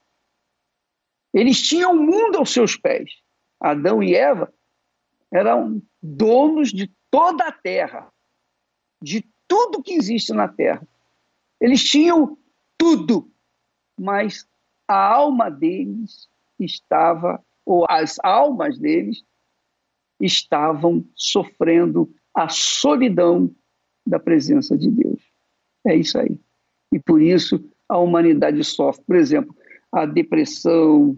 Eles 1.34 1.62
tinham 1.62 1.92
o 1.92 2.02
mundo 2.02 2.38
aos 2.38 2.54
seus 2.54 2.78
pés. 2.78 3.22
Adão 3.60 4.02
e 4.02 4.16
Eva 4.16 4.54
eram 5.32 5.82
donos 6.02 6.72
de 6.72 6.92
toda 7.12 7.48
a 7.48 7.52
terra, 7.52 8.12
de 9.02 9.26
tudo 9.48 9.84
que 9.84 9.94
existe 9.94 10.34
na 10.34 10.48
terra. 10.48 10.88
Eles 11.60 11.84
tinham 11.84 12.38
tudo, 12.78 13.32
mas 14.00 14.48
a 14.88 15.14
alma 15.14 15.50
deles 15.50 16.28
estava, 16.60 17.44
ou 17.66 17.86
as 17.90 18.18
almas 18.24 18.78
deles 18.78 19.24
estavam 20.20 21.06
sofrendo 21.16 22.14
a 22.34 22.50
solidão 22.50 23.54
da 24.06 24.20
presença 24.20 24.78
de 24.78 24.90
Deus. 24.90 25.22
É 25.86 25.96
isso 25.96 26.18
aí. 26.18 26.40
E 26.92 27.00
por 27.00 27.22
isso 27.22 27.64
a 27.88 27.98
humanidade 27.98 28.64
sofre. 28.64 29.04
Por 29.06 29.16
exemplo, 29.16 29.56
a 29.92 30.06
depressão, 30.06 31.18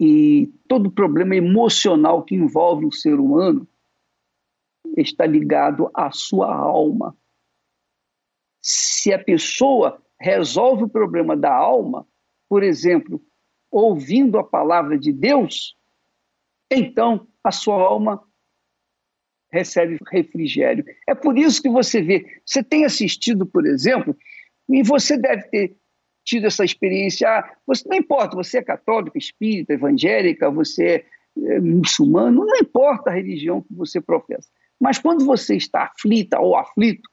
e 0.00 0.46
todo 0.68 0.90
problema 0.90 1.34
emocional 1.34 2.22
que 2.22 2.34
envolve 2.34 2.86
o 2.86 2.92
ser 2.92 3.14
humano 3.14 3.66
está 4.96 5.26
ligado 5.26 5.90
à 5.92 6.10
sua 6.10 6.54
alma. 6.54 7.16
Se 8.62 9.12
a 9.12 9.22
pessoa 9.22 10.00
resolve 10.20 10.84
o 10.84 10.88
problema 10.88 11.36
da 11.36 11.52
alma, 11.52 12.06
por 12.48 12.62
exemplo, 12.62 13.22
ouvindo 13.70 14.38
a 14.38 14.44
palavra 14.44 14.98
de 14.98 15.12
Deus, 15.12 15.76
então 16.70 17.26
a 17.42 17.50
sua 17.50 17.80
alma 17.82 18.22
recebe 19.50 19.98
refrigério. 20.10 20.84
É 21.06 21.14
por 21.14 21.38
isso 21.38 21.62
que 21.62 21.68
você 21.68 22.02
vê, 22.02 22.40
você 22.44 22.62
tem 22.62 22.84
assistido, 22.84 23.46
por 23.46 23.66
exemplo, 23.66 24.16
e 24.68 24.82
você 24.82 25.16
deve 25.16 25.42
ter 25.44 25.76
tido 26.28 26.46
essa 26.46 26.62
experiência. 26.62 27.26
Ah, 27.26 27.50
você, 27.66 27.88
não 27.88 27.96
importa, 27.96 28.36
você 28.36 28.58
é 28.58 28.62
católica, 28.62 29.16
espírita, 29.16 29.72
evangélica, 29.72 30.50
você 30.50 31.06
é, 31.38 31.54
é 31.54 31.60
muçulmano, 31.60 32.44
não 32.44 32.56
importa 32.58 33.08
a 33.08 33.14
religião 33.14 33.62
que 33.62 33.72
você 33.72 33.98
professa. 33.98 34.48
Mas 34.78 34.98
quando 34.98 35.24
você 35.24 35.56
está 35.56 35.84
aflita 35.84 36.38
ou 36.38 36.54
aflito, 36.54 37.08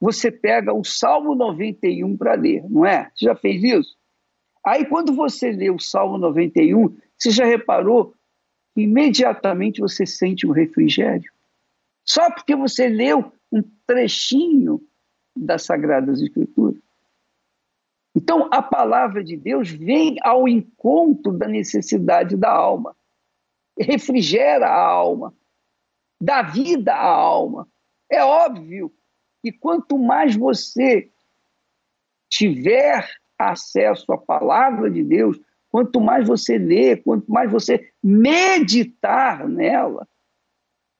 você 0.00 0.30
pega 0.30 0.72
o 0.72 0.84
Salmo 0.84 1.36
91 1.36 2.16
para 2.16 2.34
ler, 2.34 2.68
não 2.68 2.84
é? 2.84 3.10
Você 3.14 3.26
já 3.26 3.36
fez 3.36 3.62
isso? 3.62 3.96
Aí, 4.66 4.84
quando 4.84 5.14
você 5.14 5.52
lê 5.52 5.70
o 5.70 5.78
Salmo 5.78 6.18
91, 6.18 6.96
você 7.16 7.30
já 7.30 7.44
reparou 7.44 8.12
que 8.74 8.82
imediatamente 8.82 9.80
você 9.80 10.04
sente 10.04 10.46
um 10.46 10.50
refrigério? 10.50 11.30
Só 12.04 12.30
porque 12.30 12.56
você 12.56 12.88
leu 12.88 13.32
um 13.52 13.62
trechinho 13.86 14.80
das 15.34 15.62
Sagradas 15.62 16.20
Escrituras. 16.20 16.87
Então, 18.14 18.48
a 18.50 18.62
palavra 18.62 19.22
de 19.22 19.36
Deus 19.36 19.70
vem 19.70 20.16
ao 20.22 20.48
encontro 20.48 21.32
da 21.32 21.46
necessidade 21.46 22.36
da 22.36 22.50
alma, 22.50 22.96
refrigera 23.78 24.66
a 24.66 24.80
alma, 24.80 25.34
dá 26.20 26.42
vida 26.42 26.94
à 26.94 27.06
alma. 27.06 27.68
É 28.10 28.24
óbvio 28.24 28.92
que 29.42 29.52
quanto 29.52 29.98
mais 29.98 30.34
você 30.34 31.10
tiver 32.28 33.08
acesso 33.38 34.12
à 34.12 34.18
palavra 34.18 34.90
de 34.90 35.02
Deus, 35.02 35.40
quanto 35.70 36.00
mais 36.00 36.26
você 36.26 36.58
lê, 36.58 36.96
quanto 36.96 37.30
mais 37.30 37.50
você 37.50 37.92
meditar 38.02 39.48
nela, 39.48 40.08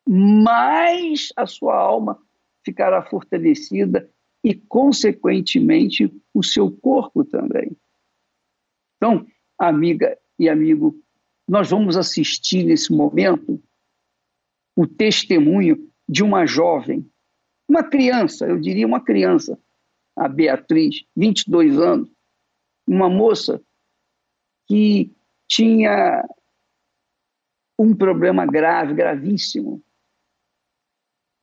mais 0.07 1.33
a 1.37 1.47
sua 1.47 1.77
alma 1.77 2.19
ficará 2.65 3.03
fortalecida 3.03 4.09
e, 4.45 4.55
consequentemente, 4.55 6.13
o 6.33 6.43
seu 6.43 6.71
corpo 6.71 7.25
também. 7.25 7.77
Então, 8.97 9.27
amiga 9.59 10.19
e 10.39 10.49
amigo, 10.49 10.95
nós 11.49 11.71
vamos 11.71 11.97
assistir 11.97 12.65
nesse 12.65 12.93
momento 12.93 13.63
o 14.77 14.87
testemunho 14.87 15.91
de 16.09 16.23
uma 16.23 16.47
jovem, 16.47 17.11
uma 17.69 17.83
criança, 17.83 18.47
eu 18.47 18.59
diria 18.59 18.87
uma 18.87 19.01
criança, 19.01 19.59
a 20.17 20.29
Beatriz, 20.29 21.05
22 21.17 21.79
anos, 21.79 22.11
uma 22.87 23.09
moça 23.09 23.63
que 24.67 25.15
tinha 25.47 26.25
um 27.79 27.95
problema 27.95 28.45
grave, 28.47 28.95
gravíssimo. 28.95 29.83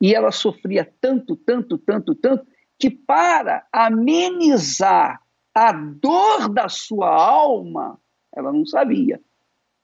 E 0.00 0.14
ela 0.14 0.30
sofria 0.30 0.84
tanto, 1.00 1.36
tanto, 1.36 1.78
tanto, 1.78 2.14
tanto, 2.14 2.46
que 2.78 2.90
para 2.90 3.66
amenizar 3.72 5.20
a 5.54 5.72
dor 5.72 6.48
da 6.48 6.68
sua 6.68 7.08
alma, 7.08 7.98
ela 8.34 8.52
não 8.52 8.66
sabia, 8.66 9.20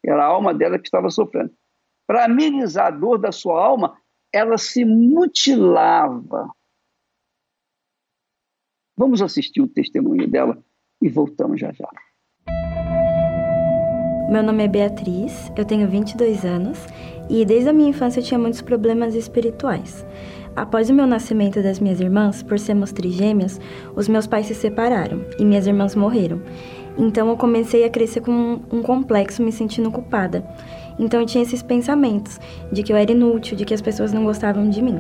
era 0.05 0.25
a 0.25 0.29
alma 0.29 0.53
dela 0.53 0.79
que 0.79 0.87
estava 0.87 1.09
sofrendo. 1.11 1.53
Para 2.07 2.25
amenizar 2.25 2.87
a 2.87 2.91
dor 2.91 3.19
da 3.19 3.33
sua 3.33 3.65
alma, 3.65 3.97
ela 4.33 4.59
se 4.59 4.85
mutilava. 4.85 6.51
Vamos 8.97 9.23
assistir 9.23 9.61
o 9.61 9.69
testemunho 9.69 10.29
dela 10.29 10.63
e 11.01 11.09
voltamos 11.09 11.61
já 11.61 11.73
já. 11.73 11.89
Meu 14.31 14.43
nome 14.43 14.65
é 14.65 14.69
Beatriz, 14.69 15.53
eu 15.57 15.65
tenho 15.65 15.89
22 15.89 16.45
anos 16.45 16.79
e 17.29 17.45
desde 17.45 17.69
a 17.69 17.73
minha 17.73 17.91
infância 17.91 18.21
eu 18.21 18.25
tinha 18.25 18.39
muitos 18.39 18.63
problemas 18.63 19.15
espirituais. 19.15 20.07
Após 20.55 20.91
o 20.91 20.95
meu 20.95 21.07
nascimento 21.07 21.63
das 21.63 21.81
minhas 21.81 21.99
irmãs, 21.99 22.43
por 22.43 22.59
sermos 22.59 22.93
trigêmeas, 22.93 23.59
os 23.97 24.07
meus 24.07 24.27
pais 24.27 24.47
se 24.47 24.55
separaram 24.55 25.25
e 25.39 25.45
minhas 25.45 25.67
irmãs 25.67 25.95
morreram. 25.95 26.43
Então 26.99 27.29
eu 27.31 27.37
comecei 27.39 27.85
a 27.85 27.91
crescer 27.91 28.21
com 28.21 28.61
um, 28.71 28.83
complexo, 28.83 29.43
me 29.43 29.51
sentindo 29.51 29.91
culpada. 29.91 30.45
Então 30.99 31.21
eu 31.21 31.27
tinha 31.27 31.43
esses 31.43 31.63
pensamentos 31.63 32.39
de 32.71 32.83
que 32.83 32.93
eu 32.93 32.97
era 32.97 33.13
inútil, 33.13 33.57
de 33.57 33.65
que 33.65 33.73
as 33.73 33.81
pessoas 33.81 34.13
não 34.13 34.25
gostavam 34.25 34.69
de 34.69 34.83
mim. 34.83 34.99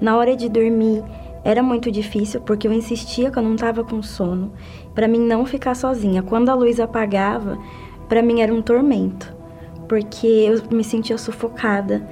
Na 0.00 0.16
hora 0.16 0.34
de 0.34 0.48
dormir, 0.48 1.04
era 1.44 1.62
muito 1.62 1.90
difícil 1.90 2.40
porque 2.40 2.66
eu 2.66 2.72
insistia 2.72 3.30
que 3.30 3.38
eu 3.38 3.42
não 3.42 3.54
estava 3.54 3.84
com 3.84 4.02
sono, 4.02 4.52
para 4.94 5.06
mim 5.06 5.18
não 5.18 5.44
ficar 5.44 5.74
sozinha. 5.74 6.22
Quando 6.22 6.48
a 6.48 6.54
luz 6.54 6.80
apagava, 6.80 7.58
para 8.08 8.22
mim 8.22 8.40
era 8.40 8.52
um 8.52 8.62
tormento, 8.62 9.36
porque 9.86 10.26
eu 10.26 10.62
me 10.74 10.82
sentia 10.82 11.18
sufocada. 11.18 12.08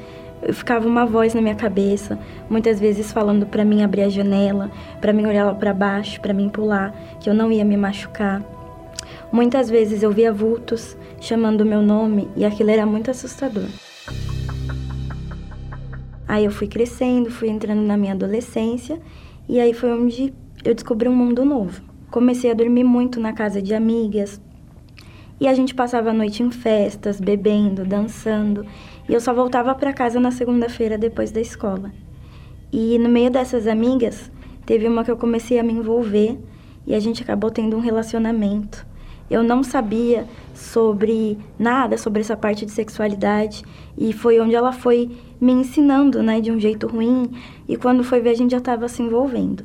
Ficava 0.50 0.88
uma 0.88 1.06
voz 1.06 1.34
na 1.34 1.40
minha 1.40 1.54
cabeça, 1.54 2.18
muitas 2.50 2.80
vezes 2.80 3.12
falando 3.12 3.46
para 3.46 3.64
mim 3.64 3.82
abrir 3.82 4.02
a 4.02 4.08
janela, 4.08 4.72
para 5.00 5.12
mim 5.12 5.24
olhar 5.24 5.44
lá 5.44 5.54
para 5.54 5.72
baixo, 5.72 6.20
para 6.20 6.34
mim 6.34 6.48
pular, 6.48 6.92
que 7.20 7.30
eu 7.30 7.34
não 7.34 7.52
ia 7.52 7.64
me 7.64 7.76
machucar. 7.76 8.42
Muitas 9.30 9.70
vezes 9.70 10.02
eu 10.02 10.10
via 10.10 10.32
vultos 10.32 10.96
chamando 11.20 11.60
o 11.60 11.66
meu 11.66 11.80
nome 11.80 12.28
e 12.36 12.44
aquilo 12.44 12.70
era 12.70 12.84
muito 12.84 13.10
assustador. 13.10 13.68
Aí 16.26 16.44
eu 16.44 16.50
fui 16.50 16.66
crescendo, 16.66 17.30
fui 17.30 17.48
entrando 17.48 17.82
na 17.82 17.96
minha 17.96 18.12
adolescência 18.12 19.00
e 19.48 19.60
aí 19.60 19.72
foi 19.72 19.92
onde 19.92 20.34
eu 20.64 20.74
descobri 20.74 21.08
um 21.08 21.14
mundo 21.14 21.44
novo. 21.44 21.82
Comecei 22.10 22.50
a 22.50 22.54
dormir 22.54 22.84
muito 22.84 23.20
na 23.20 23.32
casa 23.32 23.62
de 23.62 23.74
amigas 23.74 24.40
e 25.40 25.48
a 25.48 25.54
gente 25.54 25.74
passava 25.74 26.10
a 26.10 26.12
noite 26.12 26.42
em 26.42 26.50
festas, 26.50 27.20
bebendo, 27.20 27.84
dançando 27.84 28.64
e 29.08 29.14
eu 29.14 29.20
só 29.20 29.32
voltava 29.32 29.74
para 29.74 29.92
casa 29.92 30.20
na 30.20 30.30
segunda-feira 30.30 30.96
depois 30.96 31.30
da 31.30 31.40
escola. 31.40 31.92
E 32.72 32.98
no 32.98 33.08
meio 33.08 33.30
dessas 33.30 33.66
amigas, 33.66 34.30
teve 34.64 34.86
uma 34.88 35.04
que 35.04 35.10
eu 35.10 35.16
comecei 35.16 35.58
a 35.58 35.62
me 35.62 35.72
envolver 35.72 36.38
e 36.86 36.94
a 36.94 37.00
gente 37.00 37.22
acabou 37.22 37.50
tendo 37.50 37.76
um 37.76 37.80
relacionamento. 37.80 38.86
Eu 39.30 39.42
não 39.42 39.62
sabia 39.62 40.26
sobre 40.54 41.38
nada 41.58 41.96
sobre 41.96 42.20
essa 42.20 42.36
parte 42.36 42.66
de 42.66 42.72
sexualidade 42.72 43.62
e 43.96 44.12
foi 44.12 44.38
onde 44.38 44.54
ela 44.54 44.72
foi 44.72 45.10
me 45.40 45.52
ensinando, 45.52 46.22
né, 46.22 46.40
de 46.40 46.50
um 46.50 46.60
jeito 46.60 46.86
ruim. 46.86 47.30
E 47.68 47.76
quando 47.76 48.04
foi 48.04 48.20
ver 48.20 48.30
a 48.30 48.34
gente 48.34 48.50
já 48.50 48.58
estava 48.58 48.88
se 48.88 49.02
envolvendo. 49.02 49.64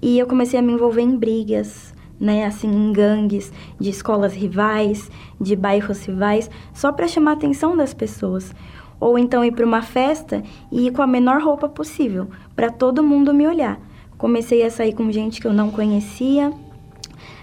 E 0.00 0.18
eu 0.18 0.26
comecei 0.26 0.58
a 0.58 0.62
me 0.62 0.72
envolver 0.72 1.02
em 1.02 1.16
brigas, 1.16 1.92
né, 2.20 2.44
assim, 2.44 2.68
em 2.68 2.92
gangues 2.92 3.52
de 3.78 3.90
escolas 3.90 4.34
rivais, 4.34 5.10
de 5.40 5.54
bairros 5.56 6.04
rivais, 6.04 6.50
só 6.72 6.92
para 6.92 7.08
chamar 7.08 7.32
a 7.32 7.34
atenção 7.34 7.76
das 7.76 7.94
pessoas. 7.94 8.54
Ou 9.00 9.18
então 9.18 9.44
ir 9.44 9.52
para 9.52 9.64
uma 9.64 9.82
festa 9.82 10.42
e 10.70 10.86
ir 10.86 10.92
com 10.92 11.02
a 11.02 11.06
menor 11.06 11.42
roupa 11.42 11.68
possível, 11.68 12.28
para 12.54 12.70
todo 12.70 13.02
mundo 13.02 13.32
me 13.32 13.46
olhar. 13.46 13.80
Comecei 14.16 14.62
a 14.64 14.70
sair 14.70 14.92
com 14.92 15.10
gente 15.12 15.40
que 15.40 15.46
eu 15.46 15.52
não 15.52 15.70
conhecia. 15.70 16.52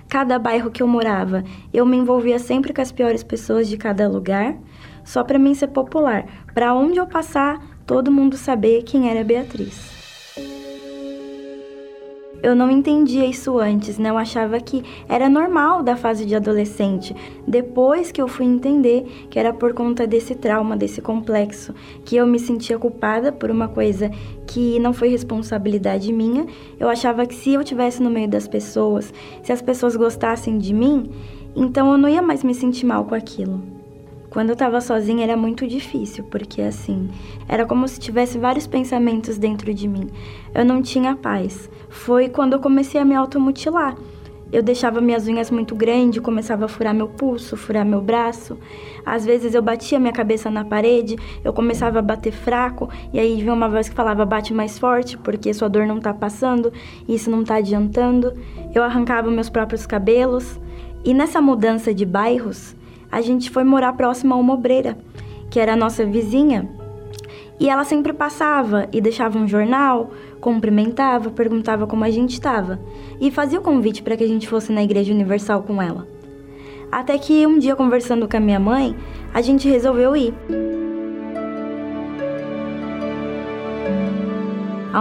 Cada 0.09 0.37
bairro 0.37 0.69
que 0.69 0.83
eu 0.83 0.87
morava, 0.87 1.43
eu 1.73 1.85
me 1.85 1.97
envolvia 1.97 2.37
sempre 2.37 2.73
com 2.73 2.81
as 2.81 2.91
piores 2.91 3.23
pessoas 3.23 3.67
de 3.67 3.77
cada 3.77 4.07
lugar, 4.07 4.55
só 5.03 5.23
para 5.23 5.39
mim 5.39 5.53
ser 5.53 5.67
popular. 5.67 6.25
Para 6.53 6.73
onde 6.73 6.99
eu 6.99 7.07
passar, 7.07 7.59
todo 7.87 8.11
mundo 8.11 8.37
saber 8.37 8.83
quem 8.83 9.09
era 9.09 9.23
Beatriz 9.23 10.04
eu 12.45 12.53
não 12.53 12.69
entendia 12.69 13.25
isso 13.25 13.57
antes, 13.57 13.97
né? 13.97 14.11
Eu 14.11 14.17
achava 14.19 14.59
que 14.59 14.83
era 15.09 15.27
normal 15.27 15.81
da 15.81 15.95
fase 15.95 16.27
de 16.27 16.35
adolescente. 16.35 17.15
Depois 17.47 18.11
que 18.11 18.21
eu 18.21 18.27
fui 18.27 18.45
entender 18.45 19.27
que 19.31 19.39
era 19.39 19.51
por 19.51 19.73
conta 19.73 20.05
desse 20.05 20.35
trauma, 20.35 20.77
desse 20.77 21.01
complexo, 21.01 21.73
que 22.05 22.15
eu 22.15 22.27
me 22.27 22.37
sentia 22.37 22.77
culpada 22.77 23.31
por 23.31 23.49
uma 23.49 23.67
coisa 23.67 24.11
que 24.45 24.77
não 24.77 24.93
foi 24.93 25.09
responsabilidade 25.09 26.13
minha. 26.13 26.45
Eu 26.79 26.87
achava 26.87 27.25
que 27.25 27.33
se 27.33 27.51
eu 27.53 27.63
tivesse 27.63 28.03
no 28.03 28.11
meio 28.11 28.27
das 28.27 28.47
pessoas, 28.47 29.11
se 29.41 29.51
as 29.51 29.63
pessoas 29.63 29.95
gostassem 29.95 30.59
de 30.59 30.71
mim, 30.71 31.09
então 31.55 31.91
eu 31.91 31.97
não 31.97 32.07
ia 32.07 32.21
mais 32.21 32.43
me 32.43 32.53
sentir 32.53 32.85
mal 32.85 33.05
com 33.05 33.15
aquilo. 33.15 33.59
Quando 34.35 34.49
eu 34.49 34.55
tava 34.57 34.81
sozinha 34.81 35.23
era 35.23 35.37
muito 35.37 35.65
difícil, 35.65 36.25
porque 36.25 36.61
assim, 36.61 37.09
era 37.47 37.65
como 37.65 37.87
se 37.87 37.97
tivesse 37.97 38.37
vários 38.37 38.67
pensamentos 38.67 39.37
dentro 39.37 39.73
de 39.73 39.87
mim. 39.87 40.09
Eu 40.53 40.65
não 40.65 40.81
tinha 40.81 41.15
paz. 41.15 41.69
Foi 41.87 42.27
quando 42.27 42.51
eu 42.51 42.59
comecei 42.59 42.99
a 42.99 43.05
me 43.05 43.15
automutilar. 43.15 43.95
Eu 44.51 44.61
deixava 44.61 44.99
minhas 44.99 45.25
unhas 45.25 45.49
muito 45.49 45.73
grandes, 45.73 46.21
começava 46.21 46.65
a 46.65 46.67
furar 46.67 46.93
meu 46.93 47.07
pulso, 47.07 47.55
furar 47.55 47.85
meu 47.85 48.01
braço. 48.01 48.59
Às 49.05 49.25
vezes 49.25 49.55
eu 49.55 49.61
batia 49.61 50.01
minha 50.01 50.11
cabeça 50.11 50.51
na 50.51 50.65
parede, 50.65 51.15
eu 51.41 51.53
começava 51.53 51.99
a 51.99 52.01
bater 52.01 52.33
fraco, 52.33 52.89
e 53.13 53.19
aí 53.21 53.37
vinha 53.37 53.53
uma 53.53 53.69
voz 53.69 53.87
que 53.87 53.95
falava: 53.95 54.25
bate 54.25 54.53
mais 54.53 54.77
forte, 54.77 55.17
porque 55.17 55.53
sua 55.53 55.69
dor 55.69 55.87
não 55.87 56.01
tá 56.01 56.13
passando, 56.13 56.73
isso 57.07 57.31
não 57.31 57.45
tá 57.45 57.55
adiantando. 57.55 58.33
Eu 58.73 58.83
arrancava 58.83 59.31
meus 59.31 59.49
próprios 59.49 59.85
cabelos. 59.85 60.59
E 61.05 61.13
nessa 61.13 61.39
mudança 61.39 61.93
de 61.93 62.05
bairros, 62.05 62.75
a 63.15 63.21
gente 63.21 63.49
foi 63.49 63.63
morar 63.63 63.93
próximo 63.93 64.33
a 64.33 64.37
uma 64.37 64.53
obreira, 64.53 64.97
que 65.49 65.57
era 65.57 65.71
a 65.71 65.75
nossa 65.77 66.05
vizinha. 66.05 66.67
E 67.57 67.69
ela 67.69 67.85
sempre 67.85 68.11
passava 68.11 68.89
e 68.91 68.99
deixava 68.99 69.39
um 69.39 69.47
jornal, 69.47 70.11
cumprimentava, 70.41 71.29
perguntava 71.29 71.87
como 71.87 72.03
a 72.03 72.11
gente 72.11 72.31
estava 72.31 72.77
e 73.17 73.31
fazia 73.31 73.57
o 73.57 73.61
convite 73.61 74.03
para 74.03 74.17
que 74.17 74.23
a 74.25 74.27
gente 74.27 74.49
fosse 74.49 74.69
na 74.73 74.83
Igreja 74.83 75.13
Universal 75.13 75.63
com 75.63 75.81
ela. 75.81 76.05
Até 76.91 77.17
que 77.17 77.47
um 77.47 77.57
dia, 77.57 77.73
conversando 77.73 78.27
com 78.27 78.35
a 78.35 78.39
minha 78.41 78.59
mãe, 78.59 78.93
a 79.33 79.41
gente 79.41 79.69
resolveu 79.69 80.13
ir. 80.13 80.33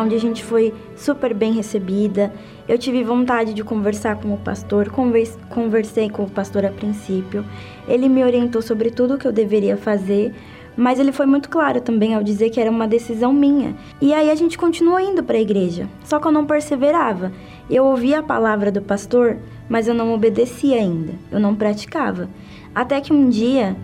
onde 0.01 0.15
a 0.15 0.19
gente 0.19 0.43
foi 0.43 0.75
super 0.97 1.33
bem 1.33 1.53
recebida. 1.53 2.33
Eu 2.67 2.79
tive 2.79 3.05
vontade 3.05 3.53
de 3.53 3.63
conversar 3.63 4.17
com 4.17 4.33
o 4.33 4.39
pastor, 4.39 4.89
conversei 5.51 6.09
com 6.09 6.23
o 6.23 6.31
pastor 6.31 6.65
a 6.65 6.71
princípio. 6.71 7.45
Ele 7.87 8.09
me 8.09 8.25
orientou 8.25 8.63
sobre 8.63 8.91
tudo 8.91 9.15
o 9.15 9.19
que 9.19 9.29
eu 9.29 9.33
deveria 9.33 9.77
fazer, 9.77 10.35
mas 10.75 10.99
ele 10.99 11.13
foi 11.13 11.27
muito 11.27 11.51
claro 11.51 11.83
também 11.83 12.15
ao 12.15 12.23
dizer 12.23 12.49
que 12.49 12.59
era 12.59 12.71
uma 12.71 12.89
decisão 12.89 13.35
minha. 13.35 13.77
E 14.01 14.15
aí 14.15 14.31
a 14.31 14.35
gente 14.35 14.57
continuou 14.57 14.99
indo 14.99 15.23
para 15.23 15.37
a 15.37 15.43
igreja, 15.43 15.87
só 16.05 16.19
que 16.19 16.27
eu 16.27 16.33
não 16.33 16.47
perseverava. 16.47 17.33
Eu 17.69 17.85
ouvia 17.85 18.21
a 18.21 18.23
palavra 18.23 18.73
do 18.73 18.81
pastor, 18.81 19.37
mas 19.69 19.87
eu 19.87 19.93
não 19.93 20.15
obedecia 20.15 20.79
ainda, 20.79 21.13
eu 21.31 21.39
não 21.39 21.55
praticava. 21.55 22.31
Até 22.75 22.99
que 22.99 23.13
um 23.13 23.29
dia, 23.29 23.77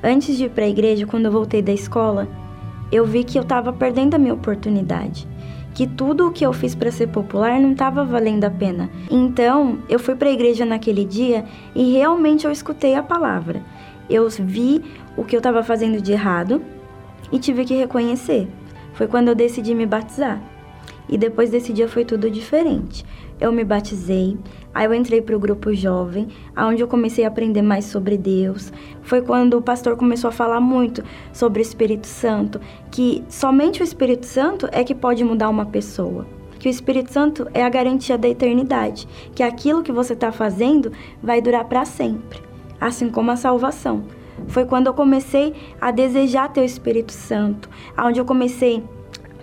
antes 0.00 0.36
de 0.36 0.44
ir 0.44 0.50
para 0.50 0.64
a 0.64 0.68
igreja, 0.68 1.08
quando 1.08 1.24
eu 1.24 1.32
voltei 1.32 1.60
da 1.60 1.72
escola, 1.72 2.28
eu 2.92 3.04
vi 3.04 3.24
que 3.24 3.36
eu 3.36 3.42
estava 3.42 3.72
perdendo 3.72 4.14
a 4.14 4.18
minha 4.18 4.32
oportunidade 4.32 5.26
que 5.78 5.86
tudo 5.86 6.26
o 6.26 6.32
que 6.32 6.44
eu 6.44 6.52
fiz 6.52 6.74
para 6.74 6.90
ser 6.90 7.06
popular 7.06 7.60
não 7.60 7.70
estava 7.70 8.04
valendo 8.04 8.42
a 8.42 8.50
pena. 8.50 8.90
Então, 9.08 9.78
eu 9.88 10.00
fui 10.00 10.16
para 10.16 10.28
a 10.28 10.32
igreja 10.32 10.64
naquele 10.64 11.04
dia 11.04 11.44
e 11.72 11.92
realmente 11.92 12.44
eu 12.44 12.50
escutei 12.50 12.96
a 12.96 13.02
palavra. 13.02 13.62
Eu 14.10 14.28
vi 14.28 14.82
o 15.16 15.22
que 15.22 15.36
eu 15.36 15.38
estava 15.38 15.62
fazendo 15.62 16.02
de 16.02 16.10
errado 16.10 16.60
e 17.30 17.38
tive 17.38 17.64
que 17.64 17.74
reconhecer. 17.74 18.48
Foi 18.92 19.06
quando 19.06 19.28
eu 19.28 19.36
decidi 19.36 19.72
me 19.72 19.86
batizar. 19.86 20.42
E 21.08 21.16
depois 21.16 21.50
desse 21.50 21.72
dia 21.72 21.88
foi 21.88 22.04
tudo 22.04 22.30
diferente. 22.30 23.04
Eu 23.40 23.52
me 23.52 23.64
batizei, 23.64 24.36
aí 24.74 24.84
eu 24.84 24.92
entrei 24.92 25.22
para 25.22 25.36
o 25.36 25.38
grupo 25.40 25.72
jovem, 25.72 26.28
onde 26.56 26.82
eu 26.82 26.88
comecei 26.88 27.24
a 27.24 27.28
aprender 27.28 27.62
mais 27.62 27.84
sobre 27.84 28.18
Deus. 28.18 28.72
Foi 29.02 29.22
quando 29.22 29.54
o 29.54 29.62
pastor 29.62 29.96
começou 29.96 30.28
a 30.28 30.32
falar 30.32 30.60
muito 30.60 31.02
sobre 31.32 31.60
o 31.60 31.62
Espírito 31.62 32.06
Santo, 32.06 32.60
que 32.90 33.24
somente 33.28 33.80
o 33.80 33.84
Espírito 33.84 34.26
Santo 34.26 34.68
é 34.72 34.82
que 34.82 34.94
pode 34.94 35.24
mudar 35.24 35.48
uma 35.48 35.66
pessoa. 35.66 36.26
Que 36.58 36.68
o 36.68 36.70
Espírito 36.70 37.12
Santo 37.12 37.46
é 37.54 37.64
a 37.64 37.68
garantia 37.68 38.18
da 38.18 38.28
eternidade, 38.28 39.06
que 39.34 39.42
aquilo 39.44 39.84
que 39.84 39.92
você 39.92 40.14
está 40.14 40.32
fazendo 40.32 40.90
vai 41.22 41.40
durar 41.40 41.64
para 41.64 41.84
sempre, 41.84 42.40
assim 42.80 43.08
como 43.08 43.30
a 43.30 43.36
salvação. 43.36 44.02
Foi 44.48 44.64
quando 44.64 44.88
eu 44.88 44.94
comecei 44.94 45.54
a 45.80 45.90
desejar 45.90 46.52
ter 46.52 46.60
o 46.60 46.64
Espírito 46.64 47.12
Santo, 47.12 47.68
onde 47.96 48.20
eu 48.20 48.24
comecei 48.24 48.82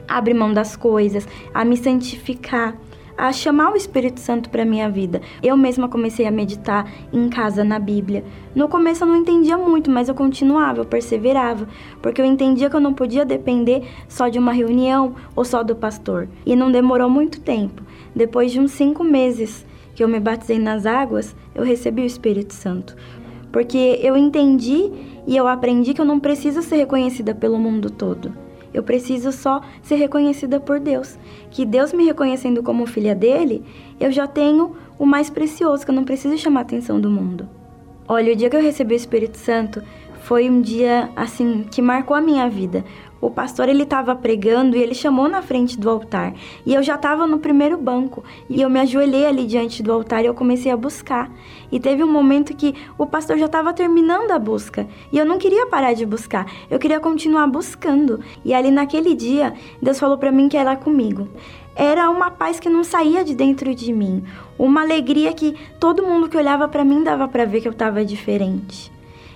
abrir 0.07 0.33
mão 0.33 0.53
das 0.53 0.75
coisas, 0.75 1.27
a 1.53 1.63
me 1.65 1.77
santificar, 1.77 2.75
a 3.17 3.31
chamar 3.31 3.71
o 3.71 3.77
Espírito 3.77 4.19
Santo 4.19 4.49
para 4.49 4.65
minha 4.65 4.89
vida. 4.89 5.21
Eu 5.41 5.55
mesma 5.55 5.87
comecei 5.87 6.25
a 6.25 6.31
meditar 6.31 6.91
em 7.13 7.29
casa 7.29 7.63
na 7.63 7.79
Bíblia. 7.79 8.23
No 8.53 8.67
começo 8.67 9.03
eu 9.03 9.07
não 9.07 9.15
entendia 9.15 9.57
muito, 9.57 9.89
mas 9.89 10.09
eu 10.09 10.15
continuava, 10.15 10.81
eu 10.81 10.85
perseverava, 10.85 11.67
porque 12.01 12.21
eu 12.21 12.25
entendia 12.25 12.69
que 12.69 12.75
eu 12.75 12.81
não 12.81 12.93
podia 12.93 13.25
depender 13.25 13.83
só 14.07 14.27
de 14.27 14.37
uma 14.37 14.51
reunião 14.51 15.15
ou 15.35 15.45
só 15.45 15.63
do 15.63 15.75
pastor. 15.75 16.27
E 16.45 16.55
não 16.55 16.71
demorou 16.71 17.09
muito 17.09 17.39
tempo. 17.39 17.81
Depois 18.13 18.51
de 18.51 18.59
uns 18.59 18.71
cinco 18.71 19.03
meses 19.03 19.65
que 19.95 20.03
eu 20.03 20.07
me 20.07 20.19
batizei 20.19 20.59
nas 20.59 20.85
águas, 20.85 21.35
eu 21.53 21.63
recebi 21.63 22.01
o 22.01 22.05
Espírito 22.05 22.53
Santo. 22.53 22.95
Porque 23.51 23.99
eu 24.03 24.17
entendi 24.17 24.91
e 25.25 25.37
eu 25.37 25.47
aprendi 25.47 25.93
que 25.93 26.01
eu 26.01 26.05
não 26.05 26.19
preciso 26.19 26.61
ser 26.61 26.75
reconhecida 26.75 27.33
pelo 27.33 27.57
mundo 27.57 27.89
todo. 27.89 28.44
Eu 28.75 28.83
preciso 28.83 29.31
só 29.31 29.61
ser 29.81 29.95
reconhecida 29.95 30.59
por 30.59 30.79
Deus. 30.79 31.17
Que 31.49 31.65
Deus 31.65 31.93
me 31.93 32.05
reconhecendo 32.05 32.61
como 32.61 32.85
filha 32.85 33.15
dele, 33.15 33.63
eu 33.99 34.11
já 34.11 34.27
tenho 34.27 34.75
o 34.99 35.05
mais 35.05 35.29
precioso, 35.29 35.85
que 35.85 35.91
eu 35.91 35.95
não 35.95 36.03
preciso 36.03 36.38
chamar 36.38 36.59
a 36.59 36.63
atenção 36.63 36.99
do 36.99 37.09
mundo. 37.09 37.47
Olha, 38.07 38.33
o 38.33 38.35
dia 38.35 38.49
que 38.49 38.55
eu 38.55 38.61
recebi 38.61 38.93
o 38.93 38.97
Espírito 38.97 39.38
Santo 39.38 39.81
foi 40.21 40.49
um 40.49 40.61
dia 40.61 41.09
assim 41.15 41.65
que 41.71 41.81
marcou 41.81 42.15
a 42.15 42.21
minha 42.21 42.49
vida, 42.49 42.83
o 43.25 43.31
pastor 43.31 43.67
ele 43.67 43.81
estava 43.81 44.15
pregando 44.15 44.77
e 44.77 44.81
ele 44.81 44.93
chamou 44.93 45.27
na 45.27 45.41
frente 45.41 45.79
do 45.79 45.89
altar. 45.89 46.33
E 46.63 46.75
eu 46.75 46.83
já 46.83 46.93
estava 46.93 47.25
no 47.25 47.39
primeiro 47.39 47.75
banco 47.75 48.23
e 48.47 48.61
eu 48.61 48.69
me 48.69 48.79
ajoelhei 48.79 49.25
ali 49.25 49.47
diante 49.47 49.81
do 49.81 49.91
altar 49.91 50.23
e 50.23 50.27
eu 50.27 50.33
comecei 50.35 50.71
a 50.71 50.77
buscar. 50.77 51.31
E 51.71 51.79
teve 51.79 52.03
um 52.03 52.11
momento 52.11 52.55
que 52.55 52.75
o 52.99 53.07
pastor 53.07 53.39
já 53.39 53.47
estava 53.47 53.73
terminando 53.73 54.29
a 54.29 54.38
busca 54.38 54.88
e 55.11 55.17
eu 55.17 55.25
não 55.25 55.39
queria 55.39 55.65
parar 55.65 55.93
de 55.93 56.05
buscar. 56.05 56.45
Eu 56.69 56.77
queria 56.77 56.99
continuar 56.99 57.47
buscando. 57.47 58.19
E 58.43 58.53
ali 58.53 58.69
naquele 58.69 59.15
dia, 59.15 59.53
Deus 59.81 59.99
falou 59.99 60.19
para 60.19 60.31
mim 60.31 60.47
que 60.47 60.57
era 60.57 60.75
comigo 60.75 61.27
era 61.77 62.09
uma 62.09 62.31
paz 62.31 62.57
que 62.57 62.69
não 62.69 62.85
saía 62.85 63.21
de 63.21 63.35
dentro 63.35 63.75
de 63.75 63.91
mim, 63.91 64.23
uma 64.57 64.79
alegria 64.79 65.33
que 65.33 65.57
todo 65.77 66.07
mundo 66.07 66.29
que 66.29 66.38
olhava 66.38 66.69
para 66.69 66.85
mim 66.85 67.03
dava 67.03 67.27
para 67.27 67.43
ver 67.43 67.59
que 67.59 67.67
eu 67.67 67.73
estava 67.73 68.05
diferente. 68.05 68.94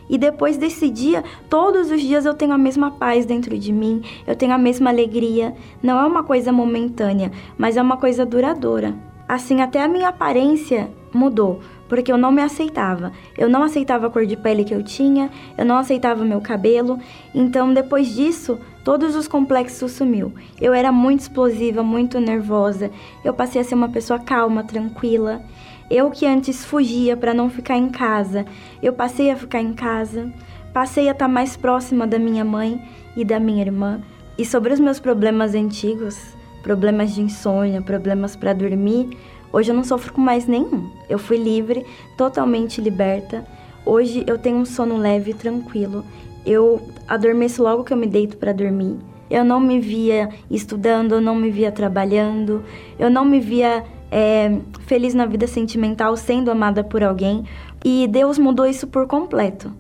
E 0.10 0.18
depois 0.18 0.58
desse 0.58 0.90
dia, 0.90 1.24
todos 1.50 1.92
os 1.92 2.02
dias 2.02 2.26
eu 2.26 2.34
tenho 2.34 2.54
a 2.54 2.58
mesma 2.58 2.92
paz 2.92 3.26
dentro 3.26 3.58
de 3.58 3.72
mim, 3.72 4.02
eu 4.26 4.36
tenho 4.36 4.54
a 4.54 4.58
mesma 4.58 4.90
alegria. 4.90 5.54
Não 5.84 6.00
é 6.00 6.06
uma 6.06 6.24
coisa 6.24 6.52
momentânea, 6.52 7.32
mas 7.58 7.78
é 7.78 7.82
uma 7.82 7.98
coisa 7.98 8.26
duradoura. 8.26 8.96
Assim, 9.28 9.62
até 9.62 9.80
a 9.84 9.88
minha 9.88 10.10
aparência 10.10 10.90
mudou, 11.14 11.60
porque 11.88 12.12
eu 12.12 12.18
não 12.18 12.32
me 12.32 12.42
aceitava. 12.42 13.12
Eu 13.38 13.48
não 13.48 13.62
aceitava 13.62 14.08
a 14.08 14.10
cor 14.10 14.26
de 14.26 14.36
pele 14.36 14.64
que 14.64 14.74
eu 14.74 14.82
tinha, 14.82 15.30
eu 15.56 15.64
não 15.64 15.78
aceitava 15.78 16.26
meu 16.26 16.42
cabelo. 16.42 17.00
Então, 17.34 17.72
depois 17.72 18.08
disso, 18.16 18.58
todos 18.84 19.16
os 19.16 19.28
complexos 19.28 19.92
sumiu. 19.92 20.34
Eu 20.60 20.74
era 20.74 20.92
muito 20.92 21.22
explosiva, 21.22 21.84
muito 21.84 22.20
nervosa. 22.20 22.90
Eu 23.24 23.34
passei 23.34 23.62
a 23.62 23.64
ser 23.64 23.76
uma 23.76 23.90
pessoa 23.90 24.18
calma, 24.18 24.64
tranquila. 24.64 25.44
Eu 25.90 26.12
que 26.12 26.24
antes 26.28 26.64
fugia 26.64 27.18
para 27.18 27.34
não 27.34 27.50
ficar 27.50 27.76
em 27.76 27.90
casa, 27.90 28.46
eu 28.82 28.94
passei 28.94 29.32
a 29.32 29.36
ficar 29.36 29.60
em 29.60 29.74
casa, 29.74 30.32
passei 30.72 31.08
a 31.08 31.14
estar 31.14 31.26
tá 31.26 31.32
mais 31.32 31.58
próxima 31.58 32.06
da 32.06 32.20
minha 32.20 32.46
mãe 32.46 32.80
e 33.18 33.26
da 33.26 33.40
minha 33.40 33.62
irmã. 33.62 34.00
E 34.38 34.46
sobre 34.46 34.72
os 34.72 34.80
meus 34.80 35.00
problemas 35.00 35.56
antigos, 35.56 36.16
problemas 36.62 37.16
de 37.16 37.22
insônia, 37.22 37.82
problemas 37.82 38.36
para 38.36 38.54
dormir, 38.54 39.18
hoje 39.52 39.72
eu 39.72 39.76
não 39.76 39.84
sofro 39.84 40.14
com 40.14 40.22
mais 40.22 40.46
nenhum. 40.46 40.92
Eu 41.10 41.18
fui 41.18 41.38
livre, 41.38 41.84
totalmente 42.16 42.80
liberta. 42.80 43.44
Hoje 43.84 44.24
eu 44.28 44.38
tenho 44.38 44.58
um 44.58 44.66
sono 44.66 44.96
leve 44.96 45.32
e 45.32 45.34
tranquilo. 45.34 46.06
Eu 46.46 46.88
adormeço 47.08 47.64
logo 47.64 47.84
que 47.84 47.92
eu 47.92 47.98
me 47.98 48.06
deito 48.06 48.38
para 48.38 48.54
dormir. 48.54 48.96
Eu 49.28 49.44
não 49.44 49.60
me 49.60 49.80
via 49.80 50.30
estudando, 50.52 51.16
eu 51.16 51.22
não 51.22 51.36
me 51.36 51.50
via 51.50 51.72
trabalhando, 51.72 52.64
eu 52.98 53.10
não 53.10 53.26
me 53.26 53.40
via 53.40 53.84
é, 54.12 54.60
feliz 54.86 55.14
na 55.14 55.26
vida 55.26 55.48
sentimental, 55.48 56.16
sendo 56.16 56.52
amada 56.52 56.84
por 56.84 57.04
alguém. 57.04 57.44
E 57.84 58.08
Deus 58.08 58.38
mudou 58.38 58.66
isso 58.66 58.88
por 58.88 59.08
completo. 59.08 59.72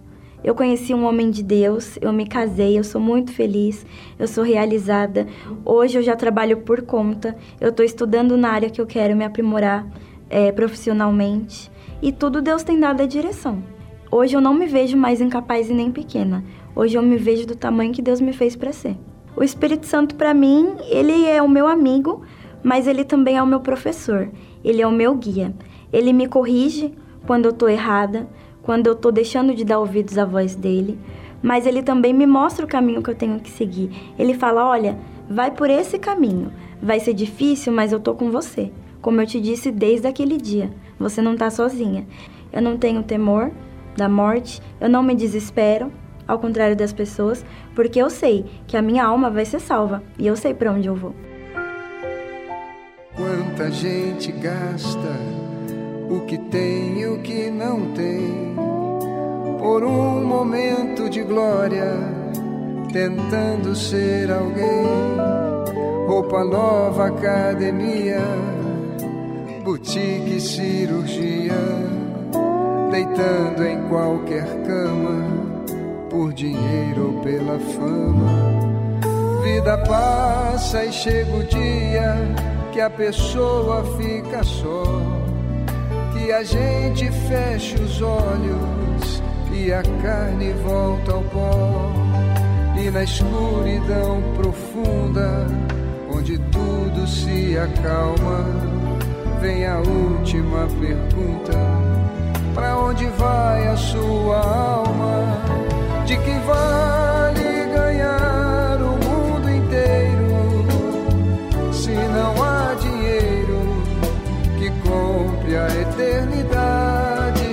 Eu 0.42 0.56
conheci 0.56 0.94
um 0.94 1.06
homem 1.06 1.30
de 1.30 1.44
Deus, 1.44 1.98
eu 2.02 2.14
me 2.14 2.26
casei, 2.26 2.80
eu 2.80 2.84
sou 2.84 3.02
muito 3.02 3.34
feliz, 3.34 3.86
eu 4.18 4.26
sou 4.26 4.44
realizada. 4.44 5.28
Hoje 5.66 5.98
eu 5.98 6.02
já 6.02 6.16
trabalho 6.16 6.58
por 6.58 6.82
conta, 6.84 7.36
eu 7.60 7.70
estou 7.70 7.86
estudando 7.86 8.38
na 8.38 8.50
área 8.50 8.70
que 8.70 8.80
eu 8.80 8.88
quero 8.88 9.16
me 9.18 9.26
aprimorar 9.26 9.86
é, 10.30 10.52
profissionalmente. 10.52 11.70
E 12.02 12.14
tudo 12.14 12.42
Deus 12.42 12.64
tem 12.64 12.80
dado 12.80 13.02
a 13.02 13.06
direção. 13.06 13.62
Hoje 14.10 14.36
eu 14.36 14.42
não 14.42 14.54
me 14.54 14.66
vejo 14.66 14.96
mais 14.96 15.20
incapaz 15.20 15.70
e 15.70 15.74
nem 15.74 15.92
pequena. 15.92 16.44
Hoje 16.74 16.98
eu 16.98 17.04
me 17.04 17.18
vejo 17.18 17.46
do 17.46 17.56
tamanho 17.56 17.92
que 17.92 18.02
Deus 18.02 18.22
me 18.22 18.32
fez 18.32 18.56
para 18.56 18.72
ser. 18.72 18.96
O 19.36 19.44
Espírito 19.44 19.86
Santo 19.86 20.16
para 20.16 20.34
mim, 20.34 20.76
ele 20.90 21.26
é 21.26 21.42
o 21.42 21.50
meu 21.50 21.68
amigo, 21.68 22.24
mas 22.64 22.88
ele 22.88 23.04
também 23.04 23.38
é 23.38 23.44
o 23.44 23.48
meu 23.48 23.60
professor, 23.60 24.30
ele 24.64 24.82
é 24.82 24.88
o 24.88 24.92
meu 24.92 25.16
guia. 25.16 25.54
Ele 25.92 26.14
me 26.14 26.28
corrige 26.28 26.94
quando 27.26 27.46
eu 27.46 27.52
estou 27.52 27.70
errada, 27.70 28.28
quando 28.62 28.88
eu 28.88 28.94
estou 28.94 29.12
deixando 29.12 29.54
de 29.54 29.64
dar 29.64 29.80
ouvidos 29.80 30.18
à 30.18 30.26
voz 30.26 30.56
dele, 30.56 31.00
mas 31.42 31.66
ele 31.66 31.82
também 31.82 32.14
me 32.14 32.28
mostra 32.28 32.66
o 32.66 32.70
caminho 32.70 33.02
que 33.02 33.10
eu 33.10 33.16
tenho 33.16 33.40
que 33.40 33.50
seguir. 33.50 33.90
Ele 34.18 34.34
fala: 34.34 34.66
olha, 34.66 34.98
vai 35.30 35.52
por 35.52 35.70
esse 35.70 35.98
caminho. 35.98 36.52
Vai 36.82 37.00
ser 37.00 37.14
difícil, 37.14 37.74
mas 37.74 37.92
eu 37.92 37.98
estou 37.98 38.16
com 38.16 38.32
você. 38.32 38.72
Como 39.02 39.22
eu 39.22 39.26
te 39.26 39.40
disse 39.40 39.72
desde 39.72 40.08
aquele 40.08 40.38
dia, 40.38 40.70
você 41.00 41.22
não 41.22 41.34
está 41.34 41.50
sozinha. 41.50 42.06
Eu 42.52 42.62
não 42.62 42.78
tenho 42.78 43.04
temor 43.04 43.52
da 43.96 44.10
morte, 44.10 44.62
eu 44.80 44.90
não 44.90 45.04
me 45.04 45.16
desespero, 45.16 45.92
ao 46.28 46.40
contrário 46.40 46.76
das 46.76 46.94
pessoas, 46.94 47.44
porque 47.74 48.00
eu 48.00 48.10
sei 48.10 48.46
que 48.68 48.78
a 48.78 48.82
minha 48.82 49.04
alma 49.04 49.30
vai 49.30 49.46
ser 49.46 49.60
salva 49.60 50.04
e 50.18 50.28
eu 50.28 50.36
sei 50.36 50.54
para 50.54 50.72
onde 50.72 50.88
eu 50.88 50.96
vou. 50.96 51.14
Quanta 53.20 53.70
gente 53.70 54.32
gasta 54.32 55.14
o 56.10 56.22
que 56.22 56.38
tem 56.38 57.02
e 57.02 57.06
o 57.06 57.20
que 57.20 57.52
não 57.52 57.92
tem 57.92 58.56
por 59.60 59.84
um 59.84 60.24
momento 60.26 61.10
de 61.10 61.22
glória, 61.24 61.98
tentando 62.94 63.76
ser 63.76 64.32
alguém. 64.32 64.88
Roupa 66.08 66.46
nova, 66.46 67.08
academia, 67.08 68.22
boutique, 69.66 70.40
cirurgia, 70.40 71.60
deitando 72.90 73.66
em 73.66 73.86
qualquer 73.90 74.48
cama 74.64 75.26
por 76.10 76.32
dinheiro 76.32 77.08
ou 77.08 77.22
pela 77.22 77.60
fama. 77.60 79.44
Vida 79.44 79.78
passa 79.80 80.86
e 80.86 80.94
chega 80.94 81.36
o 81.36 81.44
dia 81.44 82.16
que 82.72 82.82
a 82.82 82.90
pessoa 82.90 83.84
fica 83.98 84.44
só, 84.44 85.02
que 86.14 86.32
a 86.32 86.44
gente 86.44 87.10
fecha 87.28 87.82
os 87.82 88.02
olhos 88.02 89.24
e 89.52 89.72
a 89.74 89.82
carne 90.02 90.54
volta 90.64 91.14
ao 91.14 91.24
pó, 91.24 91.92
e 92.80 92.90
na 92.92 93.04
escuridão 93.04 94.22
profunda, 94.36 95.48
onde 96.14 96.38
tudo 96.38 97.08
se 97.08 97.58
acalma, 97.58 98.46
vem 99.42 99.66
a 99.66 99.78
última 99.78 100.68
pergunta: 100.80 101.58
para 102.54 102.78
onde 102.78 103.06
vai 103.18 103.68
a 103.68 103.78
sua 103.78 104.38
alma? 104.38 105.40
De 106.06 106.16
que 106.18 106.40
vale 106.46 107.19
compre 115.50 115.58
a 115.58 115.68
eternidade? 115.82 117.50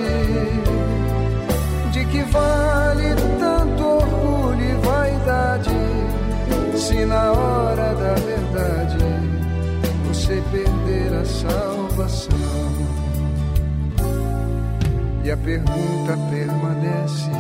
De 1.93 2.05
que 2.05 2.23
vale 2.25 3.15
tanto 3.39 3.85
orgulho 3.85 4.63
e 4.63 4.87
vaidade 4.87 5.71
se 6.77 7.07
na 7.07 7.33
hora 7.33 7.95
da 7.95 8.15
verdade 8.15 8.99
você 10.07 10.43
perder 10.53 11.15
a 11.15 11.25
salvação? 11.25 12.37
E 15.25 15.31
a 15.31 15.37
pergunta 15.37 16.17
permanece 16.31 17.31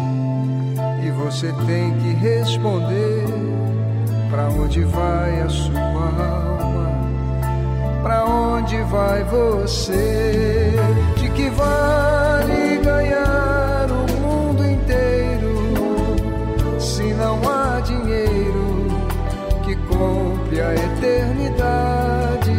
e 1.04 1.10
você 1.10 1.52
tem 1.66 1.96
que 1.98 2.14
responder 2.14 3.26
para 4.30 4.48
onde 4.48 4.82
vai 4.82 5.40
a 5.42 5.48
sua 5.48 5.80
alma? 5.80 6.95
Para 8.06 8.24
onde 8.24 8.80
vai 8.84 9.24
você? 9.24 10.76
De 11.16 11.28
que 11.30 11.50
vale 11.50 12.76
ganhar 12.76 13.88
o 13.90 14.06
mundo 14.20 14.64
inteiro 14.64 15.74
se 16.78 17.02
não 17.14 17.40
há 17.50 17.80
dinheiro 17.80 18.86
que 19.64 19.74
compre 19.92 20.60
a 20.60 20.72
eternidade? 20.72 22.52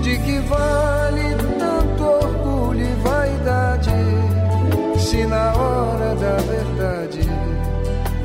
De 0.00 0.16
que 0.16 0.38
vale 0.48 1.36
tanto 1.58 2.04
orgulho 2.04 2.80
e 2.80 2.94
vaidade 3.02 3.90
se 4.98 5.26
na 5.26 5.52
hora 5.52 6.14
da 6.14 6.36
verdade 6.36 7.20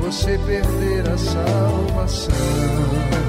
você 0.00 0.38
perder 0.38 1.06
a 1.06 1.18
salvação? 1.18 3.23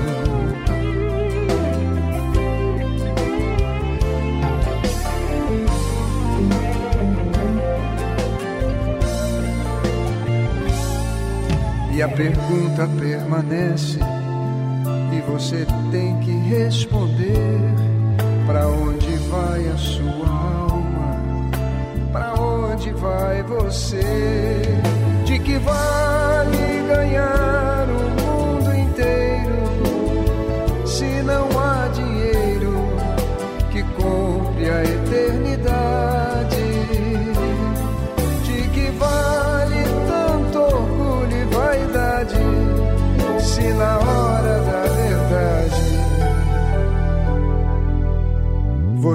E 11.95 12.01
a 12.01 12.09
pergunta 12.09 12.89
permanece 12.99 13.99
e 15.13 15.21
você 15.31 15.65
tem 15.91 16.19
que 16.19 16.31
responder 16.49 17.61
para 18.45 18.67
onde 18.67 19.15
vai 19.29 19.65
a 19.69 19.77
sua 19.77 20.27
alma? 20.27 21.17
Para 22.11 22.33
onde 22.33 22.91
vai 22.91 23.41
você? 23.43 24.01
De 25.23 25.39
que 25.39 25.57
vale 25.59 26.83
ganhar 26.85 27.64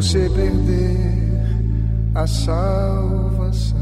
você 0.01 0.31
perder 0.31 0.97
a 2.15 2.27
salvação? 2.27 3.79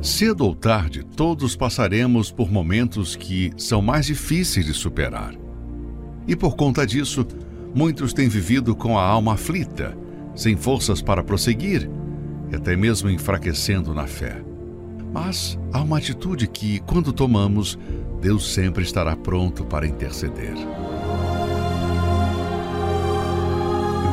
Cedo 0.00 0.44
ou 0.44 0.54
tarde, 0.54 1.04
todos 1.04 1.56
passaremos 1.56 2.30
por 2.30 2.52
momentos 2.52 3.16
que 3.16 3.50
são 3.56 3.82
mais 3.82 4.06
difíceis 4.06 4.64
de 4.64 4.72
superar. 4.72 5.34
E 6.24 6.36
por 6.36 6.54
conta 6.54 6.86
disso, 6.86 7.26
muitos 7.74 8.12
têm 8.12 8.28
vivido 8.28 8.76
com 8.76 8.96
a 8.96 9.02
alma 9.02 9.34
aflita, 9.34 9.98
sem 10.36 10.56
forças 10.56 11.02
para 11.02 11.24
prosseguir, 11.24 11.90
e 12.52 12.54
até 12.54 12.76
mesmo 12.76 13.10
enfraquecendo 13.10 13.92
na 13.92 14.06
fé. 14.06 14.47
Mas 15.12 15.58
há 15.72 15.80
uma 15.80 15.98
atitude 15.98 16.46
que, 16.46 16.80
quando 16.80 17.12
tomamos, 17.12 17.78
Deus 18.20 18.52
sempre 18.52 18.82
estará 18.82 19.16
pronto 19.16 19.64
para 19.64 19.86
interceder. 19.86 20.54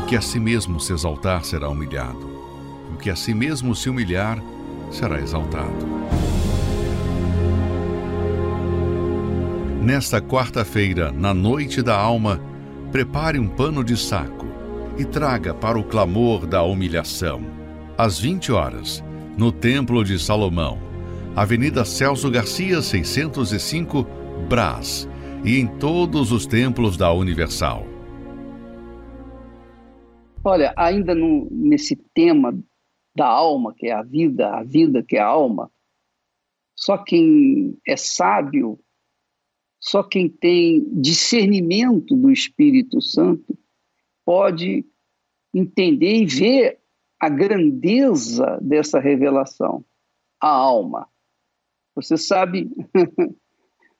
O 0.01 0.05
que 0.07 0.15
a 0.15 0.21
si 0.21 0.39
mesmo 0.39 0.79
se 0.79 0.93
exaltar 0.93 1.43
será 1.43 1.67
humilhado, 1.67 2.29
o 2.93 2.97
que 2.97 3.09
a 3.09 3.15
si 3.15 3.33
mesmo 3.33 3.75
se 3.75 3.89
humilhar 3.89 4.41
será 4.91 5.19
exaltado. 5.19 5.85
Nesta 9.81 10.19
quarta-feira, 10.19 11.11
na 11.11 11.33
noite 11.33 11.81
da 11.81 11.95
alma, 11.95 12.39
prepare 12.91 13.37
um 13.37 13.47
pano 13.47 13.83
de 13.83 13.95
saco 13.95 14.47
e 14.97 15.05
traga 15.05 15.53
para 15.53 15.77
o 15.77 15.83
clamor 15.83 16.47
da 16.47 16.63
humilhação, 16.63 17.41
às 17.97 18.19
20 18.19 18.51
horas, 18.51 19.03
no 19.37 19.51
Templo 19.51 20.03
de 20.03 20.17
Salomão, 20.17 20.79
Avenida 21.35 21.83
Celso 21.83 22.31
Garcia, 22.31 22.81
605, 22.81 24.05
Brás, 24.47 25.07
e 25.43 25.59
em 25.59 25.67
todos 25.77 26.31
os 26.31 26.45
templos 26.45 26.95
da 26.95 27.11
Universal. 27.11 27.85
Olha, 30.43 30.73
ainda 30.77 31.13
no, 31.13 31.47
nesse 31.51 31.95
tema 32.13 32.57
da 33.15 33.27
alma, 33.27 33.73
que 33.75 33.87
é 33.87 33.91
a 33.91 34.03
vida, 34.03 34.49
a 34.51 34.63
vida 34.63 35.03
que 35.03 35.17
é 35.17 35.19
a 35.19 35.25
alma, 35.25 35.69
só 36.75 36.97
quem 36.97 37.77
é 37.87 37.97
sábio, 37.97 38.79
só 39.79 40.03
quem 40.03 40.29
tem 40.29 40.85
discernimento 41.01 42.15
do 42.15 42.31
Espírito 42.31 43.01
Santo 43.01 43.57
pode 44.23 44.85
entender 45.53 46.21
e 46.21 46.25
ver 46.25 46.79
a 47.19 47.29
grandeza 47.29 48.57
dessa 48.61 48.99
revelação, 48.99 49.83
a 50.41 50.49
alma. 50.49 51.07
Você 51.95 52.17
sabe, 52.17 52.69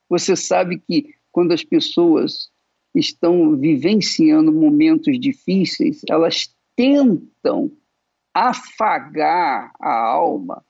você 0.10 0.36
sabe 0.36 0.80
que 0.80 1.16
quando 1.32 1.54
as 1.54 1.64
pessoas 1.64 2.50
estão 2.94 3.56
vivenciando 3.58 4.52
momentos 4.52 5.20
difíceis, 5.20 6.02
elas 6.10 6.54
tentam 6.76 7.72
afagar 8.34 9.72
a 9.80 9.94
alma 9.94 10.66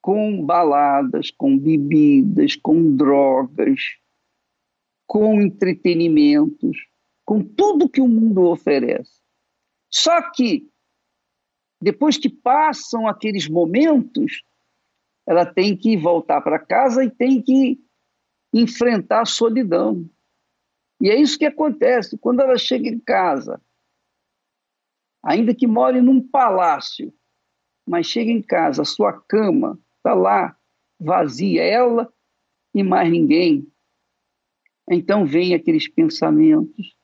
com 0.00 0.44
baladas, 0.44 1.30
com 1.30 1.58
bebidas, 1.58 2.56
com 2.56 2.94
drogas, 2.96 3.80
com 5.06 5.42
entretenimentos, 5.42 6.76
com 7.24 7.42
tudo 7.42 7.88
que 7.88 8.00
o 8.00 8.08
mundo 8.08 8.44
oferece. 8.44 9.20
Só 9.90 10.30
que 10.30 10.70
depois 11.80 12.16
que 12.16 12.28
passam 12.28 13.06
aqueles 13.06 13.48
momentos, 13.48 14.42
ela 15.26 15.44
tem 15.44 15.76
que 15.76 15.96
voltar 15.96 16.40
para 16.40 16.58
casa 16.58 17.04
e 17.04 17.10
tem 17.10 17.42
que 17.42 17.78
enfrentar 18.52 19.22
a 19.22 19.26
solidão. 19.26 20.08
E 21.00 21.10
é 21.10 21.20
isso 21.20 21.38
que 21.38 21.44
acontece 21.44 22.16
quando 22.16 22.40
ela 22.40 22.56
chega 22.56 22.88
em 22.88 22.98
casa. 22.98 23.60
Ainda 25.22 25.54
que 25.54 25.66
more 25.66 26.00
num 26.00 26.26
palácio, 26.26 27.12
mas 27.86 28.06
chega 28.06 28.30
em 28.30 28.40
casa, 28.40 28.82
a 28.82 28.86
sua 28.86 29.12
cama 29.12 29.78
está 29.96 30.14
lá 30.14 30.56
vazia, 30.98 31.62
ela 31.62 32.12
e 32.74 32.82
mais 32.82 33.10
ninguém. 33.10 33.70
Então 34.90 35.26
vem 35.26 35.54
aqueles 35.54 35.88
pensamentos 35.88 36.95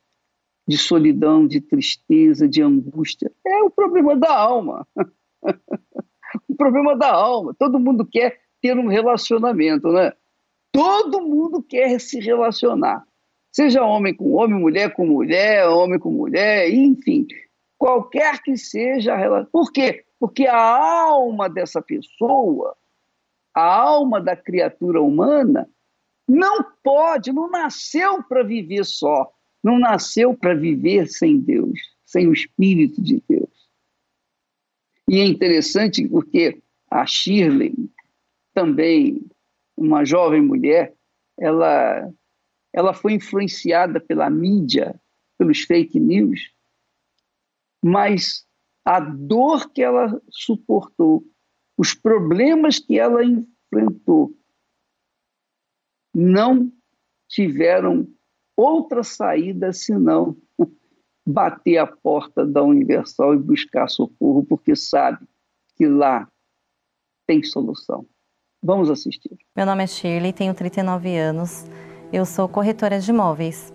de 0.66 0.78
solidão, 0.78 1.46
de 1.46 1.60
tristeza, 1.60 2.48
de 2.48 2.62
angústia. 2.62 3.30
É 3.46 3.62
o 3.62 3.70
problema 3.70 4.16
da 4.16 4.34
alma. 4.36 4.86
o 6.48 6.54
problema 6.56 6.96
da 6.96 7.12
alma. 7.12 7.54
Todo 7.58 7.80
mundo 7.80 8.06
quer 8.06 8.40
ter 8.60 8.76
um 8.76 8.88
relacionamento, 8.88 9.88
né? 9.88 10.12
Todo 10.70 11.20
mundo 11.20 11.62
quer 11.62 12.00
se 12.00 12.20
relacionar. 12.20 13.04
Seja 13.50 13.84
homem 13.84 14.14
com 14.14 14.32
homem, 14.32 14.58
mulher 14.58 14.94
com 14.94 15.06
mulher, 15.06 15.68
homem 15.68 15.98
com 15.98 16.10
mulher, 16.10 16.72
enfim, 16.72 17.26
qualquer 17.76 18.40
que 18.40 18.56
seja 18.56 19.12
a 19.12 19.16
relação. 19.16 19.50
Por 19.52 19.70
quê? 19.70 20.04
Porque 20.18 20.46
a 20.46 20.56
alma 20.56 21.50
dessa 21.50 21.82
pessoa, 21.82 22.74
a 23.54 23.62
alma 23.62 24.20
da 24.20 24.34
criatura 24.34 25.02
humana, 25.02 25.68
não 26.26 26.64
pode, 26.82 27.32
não 27.32 27.50
nasceu 27.50 28.22
para 28.22 28.42
viver 28.42 28.84
só, 28.84 29.30
não 29.62 29.78
nasceu 29.78 30.34
para 30.34 30.54
viver 30.54 31.08
sem 31.08 31.38
Deus, 31.38 31.78
sem 32.04 32.26
o 32.26 32.32
Espírito 32.32 33.00
de 33.00 33.22
Deus. 33.28 33.70
E 35.08 35.18
é 35.18 35.24
interessante 35.24 36.06
porque 36.08 36.62
a 36.90 37.06
Shirley, 37.06 37.74
também 38.52 39.24
uma 39.76 40.04
jovem 40.04 40.42
mulher, 40.42 40.94
ela, 41.38 42.12
ela 42.72 42.92
foi 42.92 43.14
influenciada 43.14 44.00
pela 44.00 44.28
mídia, 44.28 45.00
pelos 45.38 45.62
fake 45.62 45.98
news, 45.98 46.52
mas 47.82 48.46
a 48.84 49.00
dor 49.00 49.70
que 49.70 49.82
ela 49.82 50.20
suportou, 50.30 51.24
os 51.76 51.94
problemas 51.94 52.78
que 52.78 52.98
ela 52.98 53.24
enfrentou, 53.24 54.36
não 56.14 56.70
tiveram 57.28 58.06
outra 58.56 59.02
saída 59.02 59.72
senão 59.72 60.36
bater 61.26 61.78
a 61.78 61.86
porta 61.86 62.44
da 62.44 62.62
Universal 62.62 63.34
e 63.34 63.38
buscar 63.38 63.88
socorro, 63.88 64.44
porque 64.44 64.74
sabe 64.74 65.26
que 65.76 65.86
lá 65.86 66.28
tem 67.26 67.42
solução. 67.42 68.06
Vamos 68.62 68.90
assistir. 68.90 69.36
Meu 69.56 69.66
nome 69.66 69.82
é 69.82 69.86
Shirley, 69.86 70.32
tenho 70.32 70.54
39 70.54 71.16
anos. 71.16 71.66
Eu 72.12 72.24
sou 72.24 72.48
corretora 72.48 73.00
de 73.00 73.10
imóveis. 73.10 73.72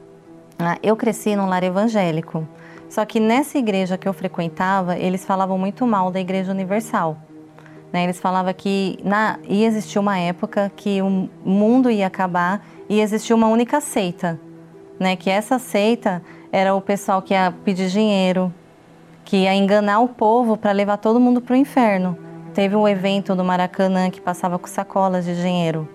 Ah, 0.60 0.78
eu 0.82 0.96
cresci 0.96 1.36
num 1.36 1.48
lar 1.48 1.64
evangélico. 1.64 2.48
Só 2.90 3.06
que 3.06 3.20
nessa 3.20 3.58
igreja 3.58 3.98
que 3.98 4.08
eu 4.08 4.14
frequentava, 4.14 4.98
eles 4.98 5.26
falavam 5.26 5.58
muito 5.58 5.86
mal 5.86 6.10
da 6.10 6.20
Igreja 6.20 6.52
Universal. 6.52 7.18
Né? 7.92 8.06
Eles 8.06 8.20
falavam 8.20 8.54
que 8.54 8.98
na, 9.04 9.40
ia 9.48 9.68
existir 9.68 10.00
uma 10.00 10.18
época 10.18 10.72
que 10.76 11.02
o 11.02 11.30
mundo 11.44 11.90
ia 11.92 12.08
acabar 12.08 12.66
e 12.90 13.02
existia 13.02 13.36
uma 13.36 13.48
única 13.48 13.82
seita. 13.82 14.40
Né? 15.00 15.16
Que 15.16 15.30
essa 15.30 15.60
seita 15.60 16.22
era 16.52 16.74
o 16.74 16.82
pessoal 16.82 17.22
que 17.22 17.34
ia 17.34 17.54
pedir 17.64 17.90
dinheiro, 17.90 18.54
que 19.24 19.38
ia 19.38 19.54
enganar 19.54 20.00
o 20.00 20.08
povo 20.08 20.58
para 20.58 20.72
levar 20.72 20.98
todo 20.98 21.20
mundo 21.20 21.42
para 21.42 21.54
o 21.54 21.56
inferno. 21.56 22.18
Teve 22.54 22.76
um 22.76 22.88
evento 22.88 23.36
no 23.36 23.44
Maracanã 23.44 24.10
que 24.10 24.20
passava 24.20 24.58
com 24.58 24.68
sacolas 24.68 25.26
de 25.26 25.36
dinheiro 25.36 25.88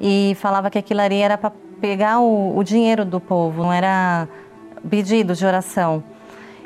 e 0.00 0.36
falava 0.40 0.70
que 0.70 0.78
aquilo 0.78 1.00
ali 1.00 1.20
era 1.20 1.36
para 1.36 1.52
pegar 1.80 2.20
o, 2.20 2.56
o 2.56 2.64
dinheiro 2.64 3.04
do 3.04 3.20
povo, 3.20 3.62
não 3.62 3.72
era 3.72 4.28
pedidos 4.88 5.38
de 5.38 5.44
oração. 5.44 6.02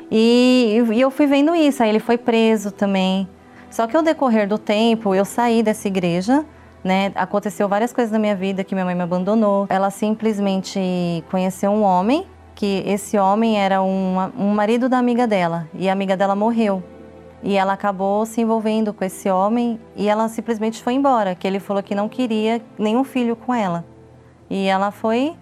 E, 0.09 0.81
e, 0.91 1.01
eu 1.01 1.11
fui 1.11 1.25
vendo 1.25 1.55
isso, 1.55 1.81
aí 1.83 1.89
ele 1.89 1.99
foi 1.99 2.17
preso 2.17 2.71
também. 2.71 3.27
Só 3.69 3.87
que 3.87 3.97
ao 3.97 4.03
decorrer 4.03 4.47
do 4.47 4.57
tempo, 4.57 5.13
eu 5.13 5.25
saí 5.25 5.61
dessa 5.61 5.87
igreja, 5.87 6.45
né? 6.85 7.11
Aconteceu 7.15 7.67
várias 7.67 7.91
coisas 7.91 8.11
na 8.11 8.19
minha 8.19 8.35
vida 8.35 8.63
que 8.63 8.75
minha 8.75 8.85
mãe 8.85 8.93
me 8.93 9.01
abandonou. 9.01 9.65
Ela 9.69 9.89
simplesmente 9.89 10.79
conheceu 11.31 11.71
um 11.71 11.81
homem, 11.81 12.27
que 12.53 12.83
esse 12.85 13.17
homem 13.17 13.59
era 13.59 13.81
um, 13.81 14.17
um 14.37 14.53
marido 14.53 14.87
da 14.87 14.99
amiga 14.99 15.25
dela, 15.25 15.67
e 15.73 15.89
a 15.89 15.91
amiga 15.93 16.15
dela 16.15 16.35
morreu. 16.35 16.83
E 17.41 17.57
ela 17.57 17.73
acabou 17.73 18.23
se 18.27 18.39
envolvendo 18.39 18.93
com 18.93 19.03
esse 19.03 19.29
homem 19.29 19.79
e 19.95 20.07
ela 20.07 20.27
simplesmente 20.29 20.81
foi 20.81 20.93
embora, 20.93 21.35
que 21.35 21.47
ele 21.47 21.59
falou 21.59 21.81
que 21.81 21.95
não 21.95 22.07
queria 22.07 22.61
nenhum 22.77 23.03
filho 23.03 23.35
com 23.35 23.53
ela. 23.53 23.83
E 24.47 24.67
ela 24.67 24.91
foi 24.91 25.35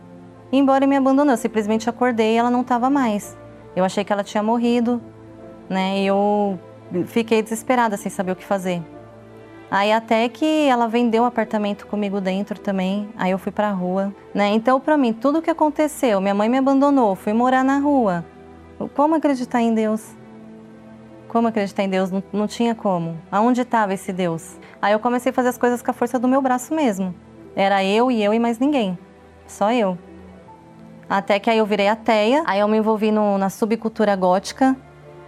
embora 0.51 0.85
e 0.85 0.87
me 0.87 0.95
abandonou. 0.95 1.33
Eu 1.33 1.37
simplesmente 1.37 1.89
acordei 1.89 2.33
e 2.33 2.37
ela 2.37 2.49
não 2.49 2.61
estava 2.61 2.89
mais. 2.89 3.37
Eu 3.75 3.83
achei 3.83 4.03
que 4.03 4.11
ela 4.11 4.23
tinha 4.23 4.41
morrido, 4.41 5.01
né? 5.69 5.99
E 5.99 6.07
eu 6.07 6.59
fiquei 7.05 7.41
desesperada 7.41 7.95
sem 7.95 8.09
saber 8.09 8.31
o 8.31 8.35
que 8.35 8.45
fazer. 8.45 8.81
Aí 9.73 9.91
até 9.91 10.29
que 10.29 10.67
ela 10.67 10.87
vendeu 10.87 11.23
o 11.23 11.25
apartamento 11.25 11.87
comigo 11.87 12.21
dentro 12.21 12.59
também. 12.59 13.09
Aí 13.17 13.31
eu 13.31 13.39
fui 13.39 13.51
para 13.51 13.69
a 13.69 13.71
rua, 13.71 14.13
né? 14.31 14.49
Então 14.49 14.79
para 14.79 14.95
mim 14.95 15.11
tudo 15.11 15.39
o 15.39 15.41
que 15.41 15.49
aconteceu, 15.49 16.21
minha 16.21 16.35
mãe 16.35 16.47
me 16.47 16.59
abandonou, 16.59 17.15
fui 17.15 17.33
morar 17.33 17.63
na 17.63 17.79
rua. 17.79 18.23
Como 18.93 19.15
acreditar 19.15 19.63
em 19.63 19.73
Deus? 19.73 20.11
Como 21.27 21.47
acreditar 21.47 21.81
em 21.81 21.89
Deus? 21.89 22.11
Não, 22.11 22.21
não 22.31 22.45
tinha 22.45 22.75
como. 22.75 23.17
Aonde 23.31 23.61
estava 23.61 23.95
esse 23.95 24.13
Deus? 24.13 24.59
Aí 24.79 24.93
eu 24.93 24.99
comecei 24.99 25.31
a 25.31 25.33
fazer 25.33 25.49
as 25.49 25.57
coisas 25.57 25.81
com 25.81 25.89
a 25.89 25.93
força 25.93 26.19
do 26.19 26.27
meu 26.27 26.39
braço 26.39 26.71
mesmo. 26.75 27.15
Era 27.55 27.83
eu 27.83 28.11
e 28.11 28.23
eu 28.23 28.31
e 28.31 28.37
mais 28.37 28.59
ninguém. 28.59 28.95
Só 29.47 29.71
eu. 29.71 29.97
Até 31.09 31.39
que 31.39 31.49
aí 31.49 31.57
eu 31.57 31.65
virei 31.65 31.87
ateia, 31.87 32.43
aí 32.45 32.59
eu 32.59 32.67
me 32.67 32.77
envolvi 32.77 33.11
no, 33.11 33.39
na 33.39 33.49
subcultura 33.49 34.15
gótica, 34.15 34.77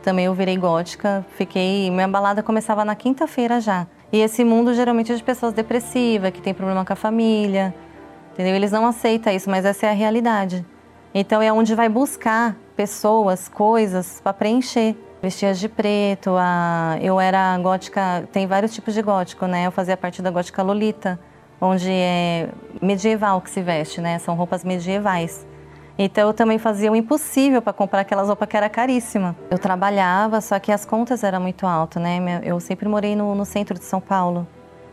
também 0.04 0.26
eu 0.26 0.36
virei 0.36 0.56
gótica, 0.56 1.26
fiquei. 1.36 1.90
Minha 1.90 2.08
balada 2.08 2.44
começava 2.44 2.86
na 2.86 2.94
quinta-feira 2.94 3.60
já. 3.60 3.88
E 4.12 4.20
esse 4.20 4.44
mundo 4.44 4.74
geralmente 4.74 5.12
é 5.12 5.16
de 5.16 5.24
pessoas 5.24 5.54
depressivas, 5.54 6.32
que 6.32 6.42
tem 6.42 6.54
problema 6.54 6.86
com 6.86 6.94
a 6.94 6.96
família, 6.96 7.74
entendeu? 8.34 8.56
Eles 8.56 8.72
não 8.72 8.86
aceitam 8.86 9.34
isso, 9.34 9.50
mas 9.50 9.66
essa 9.66 9.88
é 9.88 9.90
a 9.90 9.94
realidade. 9.94 10.66
Então 11.14 11.42
é 11.42 11.52
onde 11.52 11.74
vai 11.76 11.90
buscar 11.90 12.56
pessoas, 12.76 13.48
coisas 13.48 14.20
para 14.22 14.34
preencher. 14.34 14.96
Vestia 15.22 15.54
de 15.54 15.68
preto, 15.68 16.36
a... 16.38 16.98
eu 17.02 17.20
era 17.20 17.58
gótica, 17.58 18.28
tem 18.32 18.46
vários 18.46 18.74
tipos 18.74 18.94
de 18.94 19.02
gótico, 19.02 19.48
né? 19.48 19.66
Eu 19.66 19.72
fazia 19.72 19.98
parte 19.98 20.22
da 20.22 20.30
gótica 20.30 20.62
Lolita, 20.62 21.20
onde 21.60 21.90
é 21.90 22.50
medieval 22.82 23.42
que 23.42 23.50
se 23.50 23.62
veste, 23.62 24.02
né? 24.02 24.20
São 24.20 24.36
roupas 24.36 24.64
medievais. 24.64 25.48
Então 25.98 26.28
eu 26.28 26.34
também 26.34 26.58
fazia 26.58 26.92
o 26.92 26.96
impossível 26.96 27.62
para 27.62 27.72
comprar 27.72 28.02
aquelas 28.02 28.28
roupas 28.28 28.50
que 28.50 28.58
era 28.58 28.70
caríssima. 28.70 29.36
Eu 29.50 29.58
trabalhava, 29.58 30.42
só 30.42 30.60
que 30.60 30.72
as 30.72 30.86
contas 30.86 31.24
eram 31.24 31.40
muito 31.40 31.66
altas, 31.66 32.04
né? 32.04 32.42
Eu 32.44 32.60
sempre 32.60 32.88
morei 32.88 33.16
no, 33.16 33.34
no 33.34 33.46
centro 33.46 33.80
de 33.80 33.86
São 33.86 34.02
Paulo. 34.02 34.46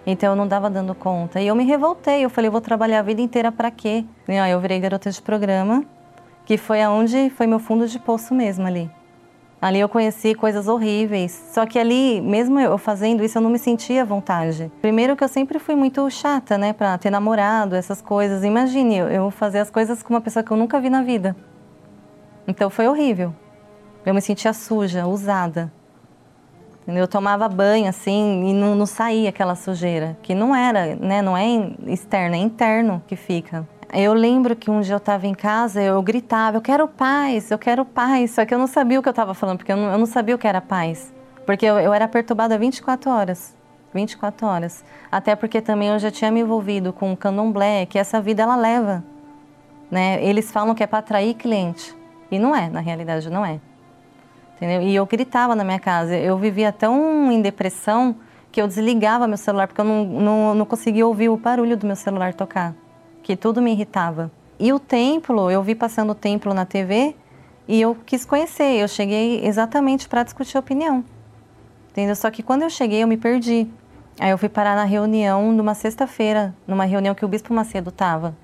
Então 0.07 0.31
eu 0.31 0.37
não 0.37 0.47
dava 0.47 0.71
dando 0.71 0.95
conta. 0.95 1.41
E 1.41 1.47
eu 1.47 1.55
me 1.55 1.65
revoltei, 1.65 2.25
eu 2.25 2.31
falei, 2.31 2.49
eu 2.49 2.53
vou 2.53 2.61
trabalhar 2.61 3.01
a 3.01 3.03
vida 3.03 3.21
inteira 3.21 3.51
para 3.51 3.71
quê? 3.71 4.05
E, 4.29 4.35
eu 4.35 4.61
virei 4.61 4.79
garota 4.79 5.11
de 5.11 5.21
programa, 5.21 5.85
que 6.45 6.57
foi 6.57 6.83
aonde 6.83 7.31
foi 7.31 7.47
meu 7.47 7.59
fundo 7.59 7.87
de 7.87 7.99
poço 7.99 8.35
mesmo 8.35 8.67
ali. 8.67 8.91
Ali 9.62 9.79
eu 9.79 9.88
conheci 9.88 10.35
coisas 10.35 10.66
horríveis. 10.66 11.31
Só 11.53 11.64
que 11.64 11.79
ali, 11.79 12.20
mesmo 12.20 12.59
eu 12.59 12.77
fazendo 12.77 13.22
isso, 13.22 13.38
eu 13.38 13.42
não 13.42 13.48
me 13.48 13.61
sentia 13.61 14.03
à 14.03 14.05
vontade. 14.05 14.72
Primeiro 14.81 15.14
que 15.14 15.22
eu 15.22 15.29
sempre 15.29 15.61
fui 15.61 15.77
muito 15.77 16.11
chata, 16.11 16.59
né, 16.59 16.72
para 16.72 16.98
ter 16.98 17.11
namorado, 17.11 17.77
essas 17.77 18.03
coisas. 18.03 18.42
Imagine 18.42 18.96
eu 18.96 19.31
fazer 19.31 19.61
as 19.61 19.70
coisas 19.70 20.03
com 20.03 20.12
uma 20.12 20.20
pessoa 20.20 20.42
que 20.42 20.51
eu 20.51 20.57
nunca 20.57 20.81
vi 20.81 20.90
na 20.90 21.01
vida. 21.05 21.37
Então 22.48 22.68
foi 22.68 22.88
horrível. 22.88 23.33
Eu 24.05 24.12
me 24.12 24.20
sentia 24.20 24.53
suja, 24.53 25.07
usada. 25.07 25.72
Eu 26.85 27.07
tomava 27.07 27.48
banho 27.48 27.88
assim 27.88 28.48
e 28.48 28.53
não, 28.53 28.75
não 28.75 28.87
saía 28.87 29.29
aquela 29.29 29.55
sujeira, 29.55 30.18
que 30.22 30.35
não 30.35 30.53
era, 30.53 30.96
né, 30.96 31.22
não 31.22 31.37
é 31.37 31.46
externo, 31.87 32.35
é 32.35 32.38
interno 32.38 33.01
que 33.07 33.14
fica. 33.14 33.64
Eu 33.94 34.14
lembro 34.14 34.57
que 34.57 34.70
um 34.70 34.81
dia 34.81 34.94
eu 34.94 34.98
estava 34.98 35.26
em 35.26 35.35
casa, 35.35 35.83
eu 35.83 36.00
gritava, 36.00 36.57
eu 36.57 36.62
quero 36.62 36.88
paz, 36.88 37.50
eu 37.50 37.59
quero 37.59 37.85
paz. 37.85 38.31
Só 38.31 38.46
que 38.46 38.55
eu 38.55 38.59
não 38.59 38.66
sabia 38.66 38.98
o 38.98 39.02
que 39.02 39.09
eu 39.09 39.12
estava 39.12 39.35
falando, 39.35 39.59
porque 39.59 39.70
eu 39.70 39.76
não, 39.76 39.92
eu 39.92 39.98
não, 39.98 40.07
sabia 40.07 40.35
o 40.35 40.38
que 40.38 40.46
era 40.46 40.62
paz. 40.62 41.12
Porque 41.44 41.66
eu, 41.66 41.78
eu 41.78 41.92
era 41.92 42.09
perturbada 42.09 42.57
24 42.57 43.11
horas. 43.11 43.55
24 43.92 44.46
horas. 44.46 44.83
Até 45.11 45.37
porque 45.37 45.61
também 45.61 45.88
eu 45.88 45.98
já 45.98 46.11
tinha 46.11 46.31
me 46.31 46.40
envolvido 46.40 46.90
com 46.90 47.12
o 47.12 47.16
candomblé, 47.16 47.85
que 47.85 47.98
essa 47.98 48.18
vida 48.18 48.42
ela 48.42 48.57
leva. 48.57 49.05
Né? 49.90 50.24
Eles 50.24 50.50
falam 50.50 50.74
que 50.74 50.83
é 50.83 50.87
para 50.87 51.00
atrair 51.00 51.35
cliente. 51.35 51.94
E 52.31 52.38
não 52.38 52.57
é, 52.57 52.70
na 52.70 52.81
realidade 52.81 53.28
não 53.28 53.44
é. 53.44 53.61
Entendeu? 54.57 54.81
E 54.81 54.94
eu 54.94 55.05
gritava 55.05 55.55
na 55.55 55.64
minha 55.64 55.78
casa. 55.78 56.16
Eu 56.16 56.38
vivia 56.38 56.72
tão 56.72 57.31
em 57.31 57.42
depressão 57.42 58.16
que 58.50 58.62
eu 58.62 58.66
desligava 58.66 59.28
meu 59.28 59.37
celular, 59.37 59.66
porque 59.66 59.83
eu 59.83 59.85
não, 59.85 60.02
não, 60.02 60.55
não 60.55 60.64
conseguia 60.64 61.07
ouvir 61.07 61.28
o 61.28 61.37
barulho 61.37 61.76
do 61.76 61.87
meu 61.87 61.96
celular 61.96 62.33
tocar 62.33 62.74
que 63.22 63.37
tudo 63.37 63.62
me 63.62 63.72
irritava. 63.72 64.30
E 64.58 64.72
o 64.72 64.78
templo, 64.78 65.50
eu 65.50 65.62
vi 65.62 65.74
passando 65.74 66.11
o 66.11 66.14
templo 66.14 66.52
na 66.52 66.64
TV 66.64 67.16
e 67.66 67.80
eu 67.80 67.96
quis 68.06 68.24
conhecer. 68.24 68.80
Eu 68.80 68.88
cheguei 68.88 69.44
exatamente 69.44 70.08
para 70.08 70.22
discutir 70.22 70.58
opinião. 70.58 71.04
Entendeu? 71.90 72.16
Só 72.16 72.30
que 72.30 72.42
quando 72.42 72.62
eu 72.62 72.70
cheguei, 72.70 73.02
eu 73.02 73.08
me 73.08 73.16
perdi. 73.16 73.66
Aí 74.20 74.30
eu 74.30 74.38
fui 74.38 74.48
parar 74.48 74.76
na 74.76 74.85
reunião 74.85 75.52
numa 75.52 75.74
sexta-feira, 75.74 76.54
numa 76.66 76.85
reunião 76.85 77.14
que 77.14 77.24
o 77.24 77.28
Bispo 77.28 77.52
Macedo 77.52 77.88
estava. 77.88 78.37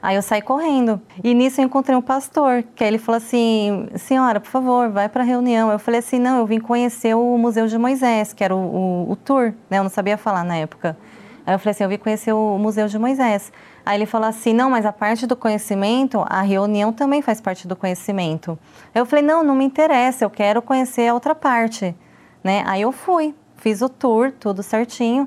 Aí 0.00 0.14
eu 0.14 0.22
saí 0.22 0.40
correndo. 0.40 1.00
E 1.22 1.34
nisso 1.34 1.60
eu 1.60 1.64
encontrei 1.64 1.96
um 1.96 2.02
pastor, 2.02 2.62
que 2.74 2.84
ele 2.84 2.98
falou 2.98 3.16
assim: 3.16 3.88
Senhora, 3.96 4.38
por 4.38 4.48
favor, 4.48 4.88
vai 4.90 5.08
para 5.08 5.22
a 5.22 5.26
reunião. 5.26 5.70
Eu 5.72 5.78
falei 5.78 5.98
assim: 5.98 6.18
Não, 6.18 6.38
eu 6.38 6.46
vim 6.46 6.60
conhecer 6.60 7.14
o 7.14 7.36
Museu 7.36 7.66
de 7.66 7.76
Moisés, 7.76 8.32
que 8.32 8.44
era 8.44 8.54
o, 8.54 8.58
o, 8.58 9.10
o 9.10 9.16
tour, 9.16 9.52
né? 9.68 9.78
Eu 9.78 9.82
não 9.82 9.90
sabia 9.90 10.16
falar 10.16 10.44
na 10.44 10.56
época. 10.56 10.96
Aí 11.44 11.54
eu 11.54 11.58
falei 11.58 11.72
assim: 11.72 11.82
Eu 11.82 11.90
vim 11.90 11.98
conhecer 11.98 12.32
o 12.32 12.58
Museu 12.58 12.86
de 12.86 12.98
Moisés. 12.98 13.52
Aí 13.88 13.96
ele 13.96 14.04
falou 14.04 14.28
assim: 14.28 14.52
não, 14.52 14.68
mas 14.68 14.84
a 14.84 14.92
parte 14.92 15.26
do 15.26 15.34
conhecimento, 15.34 16.22
a 16.28 16.42
reunião 16.42 16.92
também 16.92 17.22
faz 17.22 17.40
parte 17.40 17.66
do 17.66 17.74
conhecimento. 17.74 18.58
Eu 18.94 19.06
falei: 19.06 19.24
não, 19.24 19.42
não 19.42 19.54
me 19.54 19.64
interessa, 19.64 20.26
eu 20.26 20.28
quero 20.28 20.60
conhecer 20.60 21.08
a 21.08 21.14
outra 21.14 21.34
parte. 21.34 21.96
Né? 22.44 22.62
Aí 22.66 22.82
eu 22.82 22.92
fui, 22.92 23.34
fiz 23.56 23.80
o 23.80 23.88
tour, 23.88 24.30
tudo 24.38 24.62
certinho, 24.62 25.26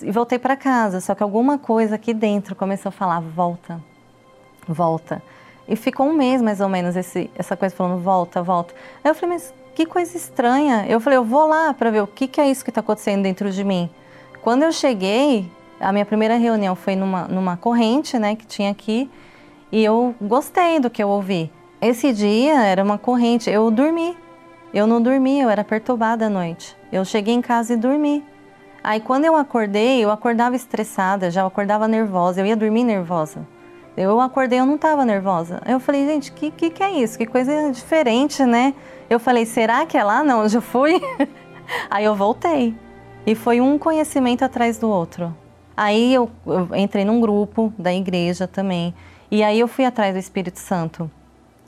e 0.00 0.12
voltei 0.12 0.38
para 0.38 0.54
casa. 0.54 1.00
Só 1.00 1.16
que 1.16 1.22
alguma 1.24 1.58
coisa 1.58 1.96
aqui 1.96 2.14
dentro 2.14 2.54
começou 2.54 2.90
a 2.90 2.92
falar: 2.92 3.18
volta, 3.18 3.82
volta. 4.68 5.20
E 5.66 5.74
ficou 5.74 6.06
um 6.06 6.12
mês 6.12 6.40
mais 6.40 6.60
ou 6.60 6.68
menos 6.68 6.94
esse, 6.94 7.28
essa 7.34 7.56
coisa 7.56 7.74
falando: 7.74 8.00
volta, 8.00 8.40
volta. 8.40 8.72
Aí 9.02 9.10
eu 9.10 9.16
falei: 9.16 9.34
mas 9.34 9.52
que 9.74 9.84
coisa 9.84 10.16
estranha. 10.16 10.86
Eu 10.88 11.00
falei: 11.00 11.16
eu 11.16 11.24
vou 11.24 11.48
lá 11.48 11.74
para 11.74 11.90
ver 11.90 12.04
o 12.04 12.06
que, 12.06 12.28
que 12.28 12.40
é 12.40 12.48
isso 12.48 12.62
que 12.62 12.70
está 12.70 12.82
acontecendo 12.82 13.24
dentro 13.24 13.50
de 13.50 13.64
mim. 13.64 13.90
Quando 14.42 14.62
eu 14.62 14.70
cheguei, 14.70 15.50
a 15.80 15.92
minha 15.92 16.04
primeira 16.04 16.36
reunião 16.36 16.74
foi 16.74 16.96
numa, 16.96 17.26
numa 17.28 17.56
corrente, 17.56 18.18
né, 18.18 18.34
que 18.34 18.46
tinha 18.46 18.70
aqui, 18.70 19.10
e 19.70 19.84
eu 19.84 20.14
gostei 20.20 20.80
do 20.80 20.88
que 20.88 21.02
eu 21.02 21.08
ouvi. 21.08 21.50
Esse 21.80 22.12
dia 22.12 22.62
era 22.62 22.82
uma 22.82 22.96
corrente, 22.96 23.50
eu 23.50 23.70
dormi. 23.70 24.16
Eu 24.72 24.86
não 24.86 25.00
dormi, 25.00 25.40
eu 25.40 25.50
era 25.50 25.62
perturbada 25.62 26.26
à 26.26 26.30
noite. 26.30 26.76
Eu 26.90 27.04
cheguei 27.04 27.34
em 27.34 27.42
casa 27.42 27.74
e 27.74 27.76
dormi. 27.76 28.24
Aí 28.82 29.00
quando 29.00 29.24
eu 29.24 29.36
acordei, 29.36 30.02
eu 30.04 30.10
acordava 30.10 30.54
estressada, 30.54 31.30
já 31.30 31.44
acordava 31.44 31.88
nervosa, 31.88 32.40
eu 32.40 32.46
ia 32.46 32.56
dormir 32.56 32.84
nervosa. 32.84 33.46
Eu 33.96 34.20
acordei, 34.20 34.60
eu 34.60 34.66
não 34.66 34.76
estava 34.76 35.04
nervosa. 35.04 35.60
Eu 35.66 35.80
falei, 35.80 36.06
gente, 36.06 36.30
que, 36.30 36.50
que 36.50 36.70
que 36.70 36.82
é 36.82 36.90
isso? 36.90 37.16
Que 37.16 37.26
coisa 37.26 37.70
diferente, 37.72 38.44
né? 38.44 38.74
Eu 39.08 39.18
falei, 39.18 39.46
será 39.46 39.86
que 39.86 39.96
é 39.96 40.04
lá? 40.04 40.22
Não, 40.22 40.42
eu 40.42 40.48
já 40.48 40.60
fui. 40.60 41.00
Aí 41.90 42.04
eu 42.04 42.14
voltei. 42.14 42.74
E 43.26 43.34
foi 43.34 43.60
um 43.60 43.78
conhecimento 43.78 44.44
atrás 44.44 44.78
do 44.78 44.88
outro. 44.88 45.34
Aí 45.76 46.14
eu, 46.14 46.30
eu, 46.46 46.74
entrei 46.74 47.04
num 47.04 47.20
grupo 47.20 47.72
da 47.78 47.92
igreja 47.92 48.46
também. 48.46 48.94
E 49.30 49.42
aí 49.42 49.60
eu 49.60 49.68
fui 49.68 49.84
atrás 49.84 50.14
do 50.14 50.18
Espírito 50.18 50.58
Santo. 50.58 51.10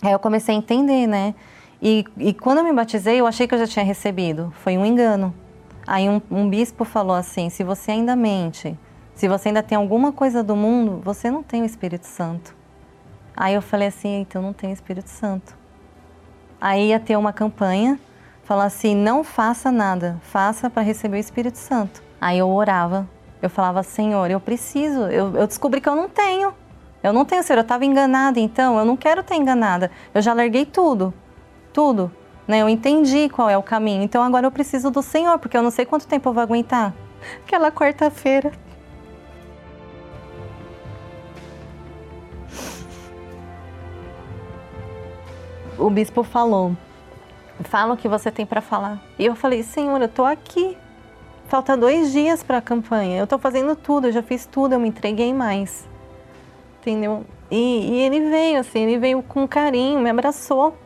Aí 0.00 0.12
eu 0.12 0.18
comecei 0.18 0.54
a 0.54 0.58
entender, 0.58 1.06
né? 1.06 1.34
E, 1.82 2.04
e 2.16 2.32
quando 2.32 2.58
eu 2.58 2.64
me 2.64 2.72
batizei, 2.72 3.20
eu 3.20 3.26
achei 3.26 3.46
que 3.46 3.54
eu 3.54 3.58
já 3.58 3.66
tinha 3.66 3.84
recebido. 3.84 4.52
Foi 4.62 4.78
um 4.78 4.86
engano. 4.86 5.34
Aí 5.86 6.08
um, 6.08 6.20
um 6.30 6.48
bispo 6.48 6.84
falou 6.84 7.16
assim: 7.16 7.50
se 7.50 7.62
você 7.62 7.92
ainda 7.92 8.16
mente, 8.16 8.78
se 9.14 9.28
você 9.28 9.48
ainda 9.48 9.62
tem 9.62 9.76
alguma 9.76 10.12
coisa 10.12 10.42
do 10.42 10.56
mundo, 10.56 11.00
você 11.04 11.30
não 11.30 11.42
tem 11.42 11.62
o 11.62 11.64
Espírito 11.64 12.06
Santo. 12.06 12.54
Aí 13.36 13.54
eu 13.54 13.62
falei 13.62 13.88
assim: 13.88 14.20
então 14.20 14.40
não 14.40 14.52
tem 14.52 14.70
o 14.70 14.72
Espírito 14.72 15.10
Santo. 15.10 15.56
Aí 16.60 16.88
ia 16.88 16.98
ter 16.98 17.16
uma 17.16 17.32
campanha, 17.32 18.00
falar 18.44 18.64
assim: 18.64 18.94
não 18.94 19.22
faça 19.22 19.70
nada, 19.70 20.18
faça 20.22 20.68
para 20.68 20.82
receber 20.82 21.16
o 21.16 21.20
Espírito 21.20 21.58
Santo. 21.58 22.02
Aí 22.20 22.38
eu 22.38 22.48
orava, 22.48 23.08
eu 23.40 23.50
falava: 23.50 23.82
Senhor, 23.82 24.30
eu 24.30 24.40
preciso, 24.40 25.02
eu, 25.02 25.34
eu 25.36 25.46
descobri 25.46 25.80
que 25.80 25.88
eu 25.88 25.96
não 25.96 26.08
tenho. 26.08 26.54
Eu 27.02 27.12
não 27.12 27.24
tenho, 27.24 27.42
Senhor, 27.42 27.58
eu 27.58 27.62
estava 27.62 27.84
enganada 27.84 28.40
então, 28.40 28.78
eu 28.78 28.84
não 28.84 28.96
quero 28.96 29.22
ter 29.22 29.36
enganada. 29.36 29.90
Eu 30.12 30.20
já 30.20 30.32
larguei 30.32 30.64
tudo 30.64 31.14
tudo. 31.78 32.10
Né? 32.46 32.60
Eu 32.60 32.68
entendi 32.68 33.28
qual 33.28 33.48
é 33.48 33.56
o 33.56 33.62
caminho. 33.62 34.02
Então 34.02 34.20
agora 34.20 34.44
eu 34.46 34.50
preciso 34.50 34.90
do 34.90 35.00
Senhor, 35.00 35.38
porque 35.38 35.56
eu 35.56 35.62
não 35.62 35.70
sei 35.70 35.84
quanto 35.84 36.08
tempo 36.08 36.28
eu 36.28 36.32
vou 36.32 36.42
aguentar. 36.42 36.92
Aquela 37.44 37.70
quarta-feira. 37.70 38.50
O 45.78 45.88
bispo 45.88 46.24
falou: 46.24 46.76
Fala 47.62 47.94
o 47.94 47.96
que 47.96 48.08
você 48.08 48.32
tem 48.32 48.44
para 48.44 48.60
falar. 48.60 49.00
E 49.16 49.24
eu 49.26 49.36
falei: 49.36 49.62
Senhor, 49.62 50.00
eu 50.02 50.08
tô 50.08 50.24
aqui. 50.24 50.76
Falta 51.48 51.74
dois 51.78 52.12
dias 52.12 52.42
para 52.42 52.58
a 52.58 52.62
campanha. 52.62 53.18
Eu 53.18 53.26
tô 53.26 53.38
fazendo 53.38 53.74
tudo, 53.74 54.08
eu 54.08 54.12
já 54.12 54.22
fiz 54.22 54.44
tudo, 54.44 54.74
eu 54.74 54.78
me 54.78 54.88
entreguei 54.88 55.32
mais. 55.32 55.88
Entendeu? 56.78 57.24
E, 57.50 57.90
e 57.90 58.00
ele 58.00 58.28
veio, 58.28 58.60
assim, 58.60 58.80
ele 58.80 58.98
veio 58.98 59.22
com 59.22 59.48
carinho, 59.48 59.98
me 59.98 60.10
abraçou. 60.10 60.76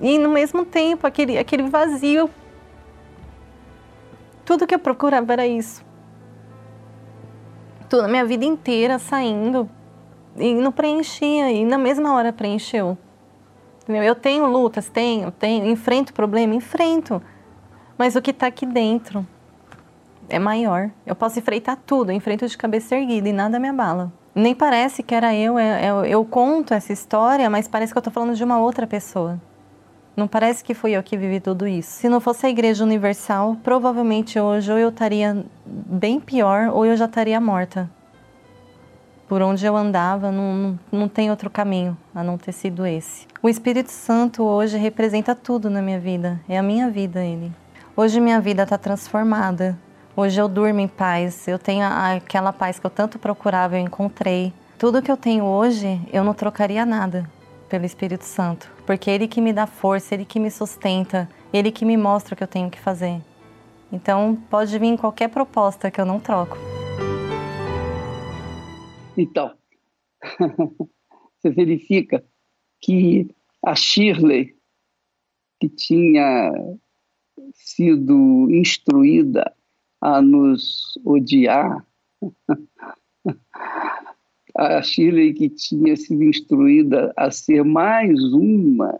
E 0.00 0.16
no 0.16 0.28
mesmo 0.28 0.64
tempo, 0.64 1.08
aquele, 1.08 1.36
aquele 1.36 1.64
vazio. 1.64 2.30
Tudo 4.44 4.64
que 4.64 4.76
eu 4.76 4.78
procurava 4.78 5.32
era 5.32 5.44
isso. 5.44 5.84
Toda 7.88 8.04
a 8.04 8.08
minha 8.08 8.24
vida 8.24 8.44
inteira 8.44 8.96
saindo 9.00 9.68
e 10.36 10.54
não 10.54 10.70
preenchia, 10.70 11.50
e 11.50 11.64
na 11.64 11.78
mesma 11.78 12.14
hora 12.14 12.32
preencheu. 12.32 12.96
Entendeu? 13.82 14.04
Eu 14.04 14.14
tenho 14.14 14.46
lutas, 14.46 14.88
tenho, 14.88 15.32
tenho, 15.32 15.66
enfrento 15.66 16.14
problema, 16.14 16.54
enfrento. 16.54 17.20
Mas 17.98 18.14
o 18.14 18.22
que 18.22 18.30
está 18.30 18.46
aqui 18.46 18.64
dentro 18.64 19.26
é 20.28 20.38
maior. 20.38 20.90
Eu 21.06 21.14
posso 21.14 21.38
enfrentar 21.38 21.76
tudo, 21.76 22.12
enfrento 22.12 22.46
de 22.46 22.56
cabeça 22.56 22.96
erguida 22.96 23.28
e 23.28 23.32
nada 23.32 23.58
me 23.58 23.68
abala. 23.68 24.12
Nem 24.34 24.54
parece 24.54 25.02
que 25.02 25.14
era 25.14 25.34
eu, 25.34 25.54
eu, 25.54 25.58
é, 25.58 25.86
é, 25.86 26.14
eu 26.14 26.24
conto 26.24 26.72
essa 26.72 26.92
história, 26.92 27.48
mas 27.50 27.66
parece 27.66 27.92
que 27.92 27.98
eu 27.98 28.00
estou 28.00 28.12
falando 28.12 28.36
de 28.36 28.44
uma 28.44 28.58
outra 28.60 28.86
pessoa. 28.86 29.40
Não 30.16 30.26
parece 30.26 30.64
que 30.64 30.74
fui 30.74 30.92
eu 30.92 31.02
que 31.02 31.16
vivi 31.16 31.40
tudo 31.40 31.66
isso. 31.66 31.90
Se 31.90 32.08
não 32.08 32.20
fosse 32.20 32.46
a 32.46 32.50
Igreja 32.50 32.84
Universal, 32.84 33.56
provavelmente 33.62 34.38
hoje 34.38 34.70
ou 34.70 34.78
eu 34.78 34.88
estaria 34.88 35.44
bem 35.64 36.18
pior 36.18 36.70
ou 36.72 36.84
eu 36.84 36.96
já 36.96 37.04
estaria 37.04 37.40
morta. 37.40 37.88
Por 39.28 39.42
onde 39.42 39.64
eu 39.64 39.76
andava, 39.76 40.32
não, 40.32 40.54
não, 40.54 40.78
não 40.90 41.08
tem 41.08 41.30
outro 41.30 41.50
caminho 41.50 41.96
a 42.14 42.24
não 42.24 42.38
ter 42.38 42.52
sido 42.52 42.86
esse. 42.86 43.26
O 43.42 43.48
Espírito 43.48 43.92
Santo 43.92 44.42
hoje 44.42 44.76
representa 44.76 45.34
tudo 45.34 45.70
na 45.70 45.82
minha 45.82 46.00
vida. 46.00 46.40
É 46.48 46.58
a 46.58 46.62
minha 46.62 46.90
vida, 46.90 47.24
ele. 47.24 47.52
Hoje 47.96 48.20
minha 48.20 48.40
vida 48.40 48.62
está 48.62 48.78
transformada. 48.78 49.78
Hoje 50.20 50.40
eu 50.40 50.48
durmo 50.48 50.80
em 50.80 50.88
paz. 50.88 51.46
Eu 51.46 51.60
tenho 51.60 51.84
aquela 51.86 52.52
paz 52.52 52.80
que 52.80 52.84
eu 52.84 52.90
tanto 52.90 53.20
procurava, 53.20 53.76
eu 53.76 53.80
encontrei. 53.80 54.52
Tudo 54.76 55.00
que 55.00 55.12
eu 55.12 55.16
tenho 55.16 55.44
hoje, 55.44 55.86
eu 56.12 56.24
não 56.24 56.34
trocaria 56.34 56.84
nada 56.84 57.30
pelo 57.68 57.84
Espírito 57.84 58.24
Santo, 58.24 58.68
porque 58.84 59.08
Ele 59.08 59.28
que 59.28 59.40
me 59.40 59.52
dá 59.52 59.64
força, 59.64 60.16
Ele 60.16 60.24
que 60.24 60.40
me 60.40 60.50
sustenta, 60.50 61.28
Ele 61.52 61.70
que 61.70 61.84
me 61.84 61.96
mostra 61.96 62.34
o 62.34 62.36
que 62.36 62.42
eu 62.42 62.48
tenho 62.48 62.68
que 62.68 62.80
fazer. 62.80 63.22
Então, 63.92 64.34
pode 64.50 64.76
vir 64.76 64.98
qualquer 64.98 65.28
proposta 65.28 65.88
que 65.88 66.00
eu 66.00 66.04
não 66.04 66.18
troco. 66.18 66.56
Então, 69.16 69.54
você 71.38 71.48
verifica 71.48 72.24
que 72.80 73.32
a 73.64 73.76
Shirley, 73.76 74.56
que 75.60 75.68
tinha 75.68 76.50
sido 77.52 78.48
instruída 78.50 79.54
a 80.00 80.22
nos 80.22 80.98
odiar, 81.04 81.84
a 84.56 84.82
Shirley, 84.82 85.34
que 85.34 85.48
tinha 85.48 85.96
sido 85.96 86.24
instruída 86.24 87.12
a 87.16 87.30
ser 87.30 87.64
mais 87.64 88.18
uma 88.32 88.98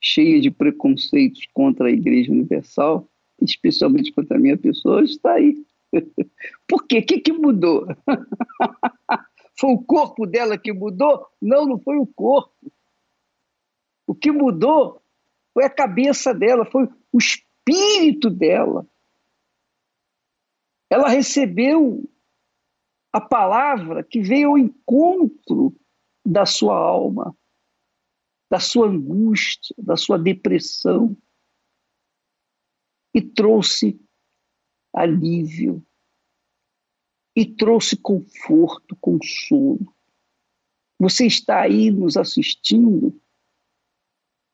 cheia 0.00 0.40
de 0.40 0.50
preconceitos 0.50 1.46
contra 1.54 1.88
a 1.88 1.90
Igreja 1.90 2.30
Universal, 2.30 3.08
especialmente 3.40 4.12
contra 4.12 4.36
a 4.36 4.40
minha 4.40 4.56
pessoa, 4.58 5.02
está 5.02 5.32
aí. 5.32 5.64
Por 6.68 6.86
quê? 6.86 6.98
O 6.98 7.06
que, 7.06 7.20
que 7.20 7.32
mudou? 7.32 7.86
foi 9.58 9.70
o 9.72 9.82
corpo 9.82 10.26
dela 10.26 10.58
que 10.58 10.72
mudou? 10.72 11.26
Não, 11.40 11.66
não 11.66 11.78
foi 11.78 11.96
o 11.96 12.06
corpo. 12.06 12.52
O 14.06 14.14
que 14.14 14.30
mudou 14.30 15.00
foi 15.54 15.64
a 15.64 15.70
cabeça 15.70 16.34
dela, 16.34 16.66
foi 16.66 16.88
o 17.12 17.18
espírito 17.18 18.28
dela. 18.28 18.86
Ela 20.94 21.08
recebeu 21.08 22.08
a 23.12 23.20
palavra 23.20 24.04
que 24.04 24.22
veio 24.22 24.50
ao 24.50 24.58
encontro 24.58 25.74
da 26.24 26.46
sua 26.46 26.78
alma, 26.78 27.36
da 28.48 28.60
sua 28.60 28.86
angústia, 28.86 29.74
da 29.76 29.96
sua 29.96 30.16
depressão, 30.16 31.16
e 33.12 33.20
trouxe 33.20 34.00
alívio, 34.92 35.84
e 37.34 37.44
trouxe 37.44 37.96
conforto, 37.96 38.94
consolo. 39.00 39.92
Você 40.96 41.26
está 41.26 41.62
aí 41.62 41.90
nos 41.90 42.16
assistindo, 42.16 43.20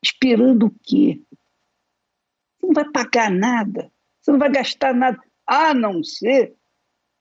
esperando 0.03 0.69
o 0.69 0.75
quê? 0.85 1.23
Você 2.57 2.67
não 2.67 2.73
vai 2.73 2.91
pagar 2.91 3.31
nada, 3.31 3.93
você 4.19 4.33
não 4.33 4.39
vai 4.39 4.51
gastar 4.51 4.95
nada, 4.95 5.23
a 5.51 5.75
não 5.75 6.05
ser 6.05 6.55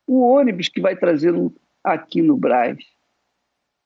o 0.05 0.21
ônibus 0.21 0.69
que 0.69 0.79
vai 0.79 0.95
trazê-lo 0.95 1.51
aqui 1.83 2.21
no 2.21 2.37
Braz, 2.37 2.77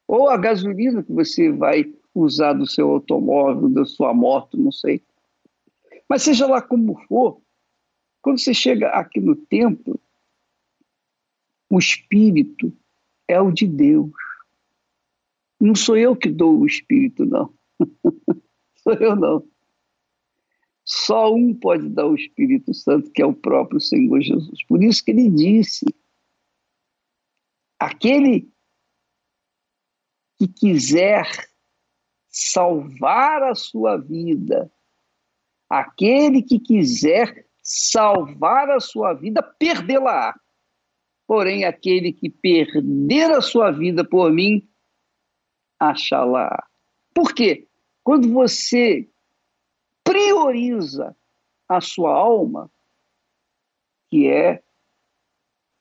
ou 0.06 0.28
a 0.28 0.36
gasolina 0.36 1.02
que 1.02 1.14
você 1.14 1.50
vai 1.50 1.86
usar 2.14 2.52
do 2.52 2.68
seu 2.68 2.90
automóvel, 2.90 3.70
da 3.70 3.86
sua 3.86 4.14
moto, 4.14 4.58
não 4.58 4.72
sei. 4.72 5.02
Mas 6.10 6.24
seja 6.24 6.46
lá 6.46 6.62
como 6.62 7.02
for, 7.08 7.42
quando 8.22 8.38
você 8.38 8.54
chega 8.54 8.90
aqui 8.90 9.22
no 9.22 9.34
templo, 9.34 9.98
o 11.70 11.80
Espírito 11.80 12.76
é 13.30 13.40
o 13.40 13.50
de 13.50 13.66
Deus. 13.66 14.12
Não 15.58 15.74
sou 15.74 15.96
eu 15.98 16.18
que 16.18 16.30
dou 16.30 16.60
o 16.60 16.66
Espírito, 16.66 17.26
não. 17.26 17.54
sou 18.76 18.94
eu, 18.96 19.16
não. 19.16 19.48
Só 20.86 21.34
um 21.34 21.54
pode 21.54 21.90
dar 21.90 22.08
o 22.08 22.16
Espírito 22.16 22.74
Santo, 22.74 23.12
que 23.12 23.22
é 23.22 23.26
o 23.26 23.34
próprio 23.34 23.80
Senhor 23.80 24.22
Jesus. 24.22 24.64
Por 24.68 24.84
isso 24.84 25.04
que 25.04 25.12
ele 25.12 25.30
disse 25.30 25.86
Aquele 27.84 28.50
que 30.38 30.48
quiser 30.48 31.28
salvar 32.30 33.44
a 33.44 33.54
sua 33.56 33.98
vida, 33.98 34.72
aquele 35.70 36.42
que 36.42 36.62
quiser 36.62 37.46
salvar 37.62 38.70
a 38.70 38.80
sua 38.80 39.14
vida, 39.14 39.44
perdê-la. 39.44 40.34
Porém, 41.28 41.66
aquele 41.66 42.14
que 42.14 42.30
perder 42.30 43.32
a 43.32 43.42
sua 43.42 43.70
vida 43.70 44.08
por 44.08 44.32
mim, 44.32 44.66
achá-la. 45.78 46.66
Por 47.14 47.34
quê? 47.34 47.68
Quando 48.02 48.32
você 48.32 49.12
prioriza 50.14 51.18
a 51.68 51.82
sua 51.82 52.14
alma, 52.14 52.70
que 54.12 54.28
é 54.28 54.62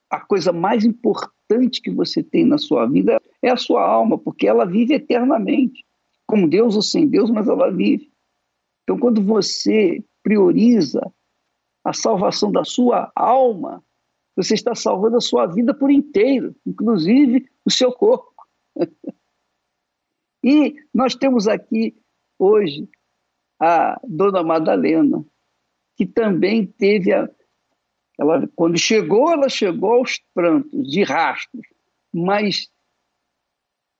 a 0.09 0.21
coisa 0.21 0.51
mais 0.55 0.87
importante 0.87 1.83
que 1.83 1.91
você 1.91 2.23
tem 2.23 2.47
na 2.47 2.57
sua 2.57 2.87
vida 2.87 3.21
é 3.43 3.51
a 3.51 3.59
sua 3.59 3.85
alma, 3.85 4.17
porque 4.17 4.49
ela 4.49 4.65
vive 4.65 4.95
eternamente. 4.95 5.85
Com 6.27 6.49
Deus 6.49 6.75
ou 6.77 6.81
sem 6.81 7.07
Deus, 7.07 7.31
mas 7.31 7.47
ela 7.47 7.71
vive. 7.71 8.11
Então, 8.85 8.99
quando 8.99 9.23
você 9.23 10.03
prioriza 10.23 11.03
a 11.85 11.93
salvação 11.93 12.51
da 12.51 12.65
sua 12.65 13.13
alma, 13.15 13.85
você 14.35 14.55
está 14.55 14.75
salvando 14.75 15.19
a 15.19 15.21
sua 15.21 15.45
vida 15.45 15.75
por 15.75 15.91
inteiro, 15.91 16.57
inclusive 16.65 17.47
o 17.67 17.71
seu 17.71 17.93
corpo. 17.93 18.33
e 20.43 20.75
nós 20.95 21.15
temos 21.15 21.47
aqui 21.47 21.95
hoje 22.39 22.89
a 23.65 23.97
Dona 24.03 24.43
Madalena, 24.43 25.25
que 25.97 26.05
também 26.05 26.67
teve 26.67 27.13
a. 27.13 27.31
Ela, 28.19 28.49
quando 28.57 28.77
chegou, 28.77 29.31
ela 29.31 29.49
chegou 29.49 29.93
aos 29.93 30.21
prantos, 30.35 30.91
de 30.91 31.05
rastros, 31.05 31.65
mas 32.13 32.69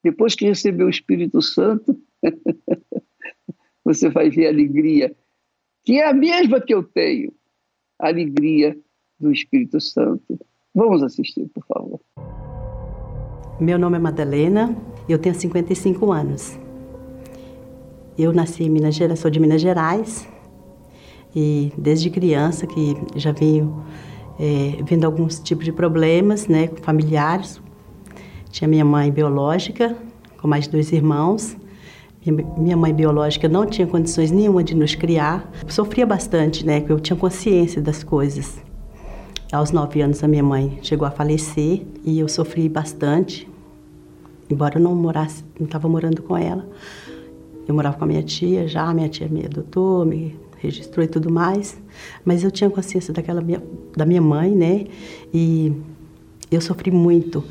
depois 0.03 0.35
que 0.35 0.47
recebeu 0.47 0.87
o 0.87 0.91
Espírito 0.91 1.41
Santo, 1.41 1.97
você 3.85 4.11
vai 4.11 4.31
ver 4.31 4.47
a 4.47 4.51
alegria, 4.51 5.15
que 5.85 6.01
é 6.01 6.09
a 6.09 6.13
mesma 6.13 6.61
que 6.61 6.75
eu 6.75 6.83
tenho, 6.83 7.33
a 8.01 8.09
alegria 8.09 8.77
do 9.19 9.31
Espírito 9.31 9.81
Santo. 9.81 10.39
Vamos 10.75 11.05
assistir, 11.05 11.49
por 11.49 11.65
favor. 11.67 12.01
Meu 13.61 13.79
nome 13.79 13.97
é 13.97 14.01
Madalena, 14.01 14.77
eu 15.09 15.21
tenho 15.21 15.37
55 15.37 16.11
anos. 16.11 16.62
Eu 18.19 18.31
nasci 18.31 18.65
em 18.65 18.69
Minas 18.69 18.95
Gerais, 18.95 19.19
sou 19.19 19.31
de 19.31 19.41
Minas 19.41 19.63
Gerais 19.63 20.29
e 21.35 21.73
desde 21.79 22.11
criança 22.11 22.67
que 22.67 22.95
já 23.17 23.33
venho 23.33 23.83
é, 24.39 24.83
vendo 24.85 25.05
alguns 25.05 25.41
tipos 25.41 25.65
de 25.65 25.73
problemas, 25.73 26.47
né, 26.47 26.69
familiares. 26.83 27.59
Tinha 28.51 28.69
minha 28.69 28.85
mãe 28.85 29.11
biológica 29.11 29.97
com 30.37 30.47
mais 30.47 30.67
dois 30.67 30.93
irmãos. 30.93 31.57
Minha 32.59 32.77
mãe 32.77 32.93
biológica 32.93 33.49
não 33.49 33.65
tinha 33.65 33.87
condições 33.87 34.31
nenhuma 34.31 34.63
de 34.63 34.77
nos 34.77 34.95
criar. 34.95 35.51
Sofria 35.67 36.05
bastante, 36.05 36.67
né, 36.67 36.81
porque 36.81 36.93
eu 36.93 37.01
tinha 37.01 37.17
consciência 37.17 37.81
das 37.81 38.05
coisas. 38.05 38.63
Aos 39.51 39.71
nove 39.71 40.03
anos 40.03 40.23
a 40.23 40.29
minha 40.29 40.43
mãe 40.43 40.79
chegou 40.83 41.09
a 41.09 41.11
falecer 41.11 41.83
e 42.05 42.19
eu 42.19 42.29
sofri 42.29 42.69
bastante, 42.69 43.49
embora 44.51 44.79
eu 44.79 44.83
não 44.83 44.95
morasse, 44.95 45.45
não 45.59 45.65
estava 45.65 45.89
morando 45.89 46.23
com 46.23 46.37
ela. 46.37 46.69
Eu 47.73 47.75
morava 47.75 47.97
com 47.97 48.05
a 48.05 48.07
minha 48.07 48.23
tia 48.23 48.69
já, 48.69 48.93
minha 48.93 49.09
tia 49.09 49.27
me 49.27 49.47
adotou, 49.47 50.05
me 50.05 50.39
registrou 50.59 51.03
e 51.03 51.09
tudo 51.09 51.33
mais, 51.33 51.81
mas 52.23 52.45
eu 52.45 52.51
tinha 52.51 52.69
consciência 52.69 53.15
daquela 53.15 53.41
minha, 53.41 53.63
da 53.97 54.05
minha 54.05 54.21
mãe, 54.21 54.55
né? 54.55 54.85
E 55.33 55.73
eu 56.51 56.61
sofri 56.61 56.91
muito. 56.91 57.43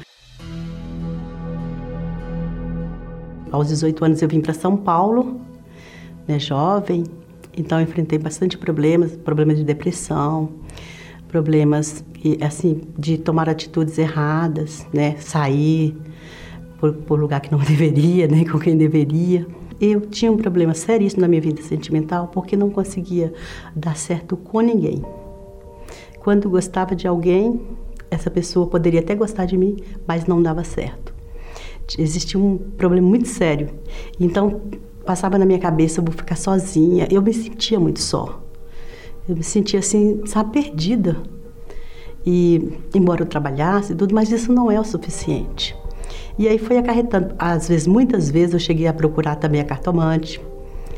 Aos 3.51 3.69
18 3.69 4.05
anos 4.05 4.21
eu 4.21 4.29
vim 4.29 4.41
para 4.41 4.53
São 4.53 4.77
Paulo, 4.77 5.41
né, 6.27 6.37
jovem, 6.37 7.03
então 7.57 7.81
enfrentei 7.81 8.19
bastante 8.19 8.59
problemas, 8.59 9.17
problemas 9.17 9.57
de 9.57 9.63
depressão, 9.63 10.51
problemas 11.27 12.05
assim 12.45 12.81
de 12.95 13.17
tomar 13.17 13.49
atitudes 13.49 13.97
erradas, 13.97 14.85
né, 14.93 15.15
sair 15.17 15.97
por, 16.79 16.93
por 16.93 17.19
lugar 17.19 17.41
que 17.41 17.51
não 17.51 17.57
deveria, 17.65 18.27
né, 18.27 18.45
com 18.45 18.59
quem 18.59 18.77
deveria. 18.77 19.47
Eu 19.81 20.01
tinha 20.01 20.31
um 20.31 20.37
problema 20.37 20.75
seríssimo 20.75 21.21
na 21.21 21.27
minha 21.27 21.41
vida 21.41 21.59
sentimental 21.63 22.27
porque 22.27 22.55
não 22.55 22.69
conseguia 22.69 23.33
dar 23.75 23.97
certo 23.97 24.37
com 24.37 24.61
ninguém. 24.61 25.03
Quando 26.19 26.47
gostava 26.47 26.95
de 26.95 27.07
alguém, 27.07 27.59
essa 28.11 28.29
pessoa 28.29 28.67
poderia 28.67 28.99
até 28.99 29.15
gostar 29.15 29.45
de 29.45 29.57
mim, 29.57 29.77
mas 30.07 30.27
não 30.27 30.39
dava 30.39 30.63
certo. 30.63 31.11
Existia 31.97 32.39
um 32.39 32.59
problema 32.59 33.07
muito 33.07 33.27
sério. 33.27 33.69
Então, 34.19 34.61
passava 35.03 35.39
na 35.39 35.45
minha 35.47 35.57
cabeça, 35.57 35.99
eu 35.99 36.05
vou 36.05 36.13
ficar 36.13 36.35
sozinha. 36.35 37.07
Eu 37.09 37.23
me 37.23 37.33
sentia 37.33 37.79
muito 37.79 37.99
só. 37.99 38.39
Eu 39.27 39.35
me 39.35 39.43
sentia 39.43 39.79
assim, 39.79 40.21
sabe, 40.27 40.61
perdida. 40.61 41.17
E, 42.23 42.77
embora 42.93 43.23
eu 43.23 43.25
trabalhasse 43.25 43.93
e 43.93 43.95
tudo, 43.95 44.13
mas 44.13 44.31
isso 44.31 44.53
não 44.53 44.69
é 44.69 44.79
o 44.79 44.83
suficiente. 44.83 45.75
E 46.37 46.47
aí 46.47 46.57
foi 46.57 46.77
acarretando. 46.77 47.35
Às 47.37 47.67
vezes, 47.67 47.87
muitas 47.87 48.29
vezes, 48.29 48.53
eu 48.53 48.59
cheguei 48.59 48.87
a 48.87 48.93
procurar 48.93 49.35
também 49.35 49.61
a 49.61 49.65
cartomante, 49.65 50.41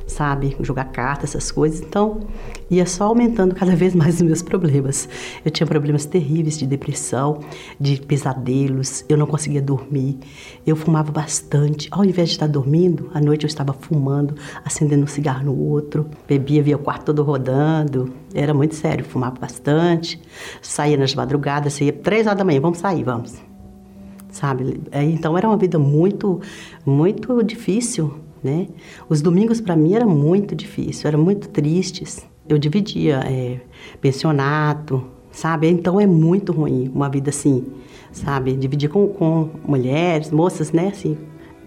sabe? 0.08 0.56
Jogar 0.62 0.86
cartas, 0.86 1.32
essas 1.32 1.52
coisas. 1.52 1.82
Então, 1.82 2.22
ia 2.70 2.86
só 2.86 3.06
aumentando 3.06 3.54
cada 3.56 3.76
vez 3.76 3.96
mais 3.96 4.16
os 4.16 4.22
meus 4.22 4.42
problemas. 4.42 5.08
Eu 5.44 5.52
tinha 5.52 5.68
problemas 5.68 6.06
terríveis 6.06 6.58
de 6.58 6.66
depressão, 6.66 7.40
de 7.80 8.00
pesadelos, 8.02 9.04
eu 9.10 9.18
não 9.18 9.26
conseguia 9.26 9.62
dormir. 9.62 10.20
Eu 10.66 10.76
fumava 10.76 11.12
bastante. 11.12 11.88
Ao 11.92 12.04
invés 12.04 12.30
de 12.30 12.36
estar 12.36 12.48
dormindo, 12.48 13.10
à 13.14 13.20
noite 13.20 13.44
eu 13.44 13.48
estava 13.48 13.74
fumando, 13.74 14.36
acendendo 14.64 15.04
um 15.04 15.08
cigarro 15.08 15.46
no 15.46 15.58
outro, 15.58 16.10
bebia, 16.28 16.62
via 16.62 16.76
o 16.76 16.80
quarto 16.80 17.06
todo 17.06 17.24
rodando. 17.24 18.14
Era 18.34 18.54
muito 18.54 18.76
sério, 18.76 19.04
fumava 19.04 19.38
bastante. 19.40 20.22
Saía 20.62 20.98
nas 20.98 21.14
madrugadas, 21.16 21.74
saía 21.74 21.94
três 21.94 22.26
horas 22.26 22.38
da 22.38 22.44
manhã, 22.44 22.62
vamos 22.62 22.80
sair, 22.80 23.04
vamos. 23.04 23.53
Sabe? 24.34 24.82
É, 24.92 25.04
então 25.04 25.38
era 25.38 25.48
uma 25.48 25.56
vida 25.56 25.78
muito, 25.78 26.42
muito 26.84 27.44
difícil, 27.44 28.16
né? 28.44 28.68
Os 29.08 29.22
domingos 29.22 29.62
para 29.62 29.76
mim 29.76 29.94
era 29.94 30.08
muito 30.08 30.56
difícil, 30.56 31.08
eram 31.08 31.20
muito 31.20 31.48
tristes. 31.50 32.26
Eu 32.50 32.58
dividia 32.58 33.22
é, 33.26 33.62
pensionato, 34.02 35.04
sabe? 35.32 35.70
Então 35.70 36.02
é 36.02 36.08
muito 36.08 36.52
ruim 36.52 36.92
uma 36.94 37.10
vida 37.10 37.30
assim, 37.30 37.64
sabe? 38.12 38.54
Dividir 38.54 38.90
com, 38.90 39.08
com 39.08 39.52
mulheres, 39.68 40.32
moças, 40.32 40.72
né? 40.72 40.88
Assim, 40.88 41.16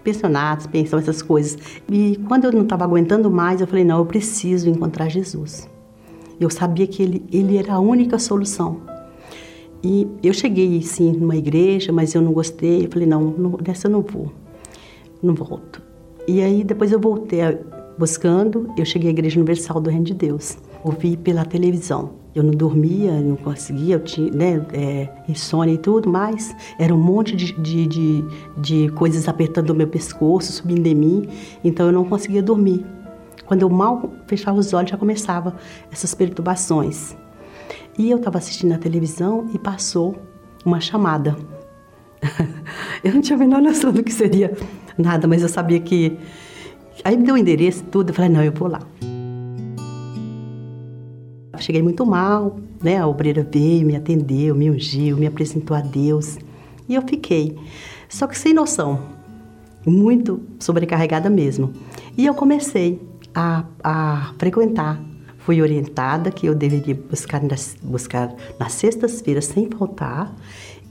pensionatos, 0.03 0.67
pensão, 0.67 0.99
essas 0.99 1.21
coisas. 1.21 1.57
E 1.89 2.17
quando 2.27 2.43
eu 2.43 2.51
não 2.51 2.63
estava 2.63 2.83
aguentando 2.83 3.31
mais, 3.31 3.61
eu 3.61 3.67
falei: 3.67 3.85
não, 3.85 3.99
eu 3.99 4.05
preciso 4.05 4.69
encontrar 4.69 5.07
Jesus. 5.07 5.69
Eu 6.37 6.49
sabia 6.49 6.85
que 6.85 7.01
ele, 7.01 7.25
ele 7.31 7.57
era 7.57 7.75
a 7.75 7.79
única 7.79 8.19
solução. 8.19 8.96
E 9.83 10.07
eu 10.23 10.33
cheguei, 10.33 10.81
sim, 10.81 11.11
numa 11.11 11.35
igreja, 11.35 11.91
mas 11.91 12.13
eu 12.15 12.21
não 12.21 12.33
gostei. 12.33 12.85
Eu 12.85 12.91
falei: 12.91 13.07
não, 13.07 13.21
não 13.23 13.51
dessa 13.51 13.87
eu 13.87 13.91
não 13.91 14.01
vou, 14.01 14.31
não 15.21 15.33
volto. 15.33 15.81
E 16.27 16.41
aí 16.41 16.63
depois 16.63 16.91
eu 16.91 16.99
voltei 16.99 17.41
buscando, 17.97 18.69
eu 18.77 18.85
cheguei 18.85 19.09
à 19.09 19.11
Igreja 19.11 19.39
Universal 19.39 19.81
do 19.81 19.89
Reino 19.89 20.05
de 20.05 20.13
Deus. 20.13 20.57
Ouvi 20.83 21.17
pela 21.17 21.43
televisão. 21.43 22.11
Eu 22.35 22.43
não 22.43 22.51
dormia, 22.51 23.19
não 23.19 23.35
conseguia, 23.35 23.95
eu 23.95 23.99
tinha 23.99 24.31
né, 24.31 24.63
é, 24.71 25.09
insônia 25.27 25.73
e 25.73 25.77
tudo, 25.77 26.07
mas 26.07 26.55
era 26.77 26.93
um 26.93 26.97
monte 26.97 27.35
de, 27.35 27.51
de, 27.53 27.87
de, 27.87 28.25
de 28.57 28.89
coisas 28.89 29.27
apertando 29.27 29.71
o 29.71 29.75
meu 29.75 29.87
pescoço, 29.87 30.51
subindo 30.51 30.85
em 30.85 30.93
mim, 30.93 31.29
então 31.63 31.87
eu 31.87 31.91
não 31.91 32.05
conseguia 32.05 32.43
dormir. 32.43 32.85
Quando 33.47 33.63
eu 33.63 33.69
mal 33.69 34.11
fechava 34.27 34.59
os 34.59 34.71
olhos, 34.71 34.91
já 34.91 34.97
começava 34.97 35.55
essas 35.91 36.13
perturbações. 36.13 37.15
E 37.97 38.11
eu 38.11 38.17
estava 38.17 38.37
assistindo 38.37 38.73
a 38.73 38.77
televisão 38.77 39.49
e 39.53 39.57
passou 39.57 40.15
uma 40.63 40.79
chamada. 40.79 41.35
eu 43.03 43.13
não 43.13 43.21
tinha 43.21 43.35
a 43.35 43.39
menor 43.39 43.61
noção 43.61 43.91
do 43.91 44.03
que 44.03 44.13
seria 44.13 44.55
nada, 44.97 45.27
mas 45.27 45.41
eu 45.41 45.49
sabia 45.49 45.79
que. 45.79 46.17
Aí 47.03 47.15
me 47.15 47.23
deu 47.23 47.35
o 47.35 47.37
endereço 47.37 47.83
tudo, 47.85 48.09
eu 48.09 48.13
falei, 48.13 48.29
não, 48.29 48.43
eu 48.43 48.51
vou 48.51 48.67
lá. 48.67 48.81
Cheguei 51.59 51.81
muito 51.81 52.05
mal, 52.05 52.59
né? 52.83 52.97
A 52.97 53.07
obreira 53.07 53.47
veio, 53.49 53.85
me 53.85 53.95
atendeu, 53.95 54.55
me 54.55 54.69
ungiu, 54.69 55.17
me 55.17 55.25
apresentou 55.25 55.75
a 55.75 55.81
Deus. 55.81 56.37
E 56.87 56.95
eu 56.95 57.01
fiquei. 57.01 57.57
Só 58.07 58.27
que 58.27 58.37
sem 58.37 58.53
noção, 58.53 58.99
muito 59.85 60.41
sobrecarregada 60.59 61.29
mesmo. 61.29 61.73
E 62.17 62.25
eu 62.25 62.33
comecei 62.33 63.01
a, 63.33 63.65
a 63.83 64.33
frequentar. 64.37 64.99
Fui 65.47 65.61
orientada 65.61 66.29
que 66.29 66.45
eu 66.45 66.53
deveria 66.53 66.93
buscar 66.93 67.41
nas, 67.41 67.77
buscar 67.81 68.35
nas 68.59 68.73
sextas-feiras 68.73 69.45
sem 69.45 69.69
faltar, 69.69 70.35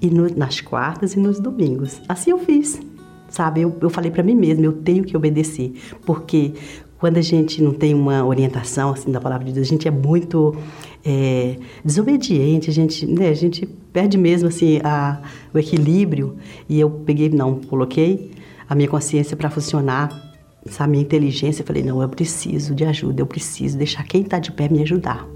e 0.01 0.09
no, 0.09 0.35
nas 0.35 0.63
quartas 0.63 1.13
e 1.13 1.21
nos 1.21 1.39
domingos. 1.39 2.01
Assim 2.09 2.31
eu 2.31 2.39
fiz 2.39 2.81
sabe? 3.29 3.61
Eu, 3.61 3.77
eu 3.83 3.91
falei 3.91 4.11
para 4.11 4.23
mim 4.23 4.35
mesma, 4.35 4.65
eu 4.65 4.73
tenho 4.73 5.05
que 5.05 5.15
obedecer, 5.15 5.75
porque 6.07 6.55
quando 6.99 7.19
a 7.19 7.21
gente 7.21 7.63
não 7.63 7.75
tem 7.75 7.93
uma 7.93 8.25
orientação 8.25 8.93
assim 8.93 9.13
da 9.13 9.21
palavra 9.21 9.45
de 9.45 9.53
Deus, 9.53 9.67
a 9.67 9.71
gente 9.71 9.87
é 9.87 9.91
muito 9.91 10.57
é, 11.05 11.57
desobediente, 11.85 12.71
a 12.71 12.73
gente, 12.73 13.05
né, 13.05 13.29
a 13.29 13.35
gente 13.35 13.67
perde 13.93 14.17
mesmo 14.17 14.49
assim 14.49 14.81
a, 14.83 15.21
o 15.53 15.59
equilíbrio. 15.59 16.37
E 16.67 16.81
eu 16.81 16.89
peguei, 16.89 17.29
não, 17.29 17.57
coloquei 17.57 18.31
a 18.67 18.75
minha 18.75 18.89
consciência 18.89 19.37
para 19.37 19.51
funcionar, 19.51 20.26
a 20.79 20.87
minha 20.87 21.03
inteligência, 21.03 21.63
eu 21.63 21.67
falei, 21.67 21.83
não, 21.83 22.03
eu 22.03 22.09
preciso 22.09 22.75
de 22.75 22.85
ajuda, 22.85 23.23
eu 23.23 23.27
preciso 23.27 23.79
deixar 23.79 24.05
quem 24.05 24.23
está 24.23 24.39
de 24.39 24.53
pé 24.53 24.69
me 24.69 24.83
ajudar. 24.83 25.27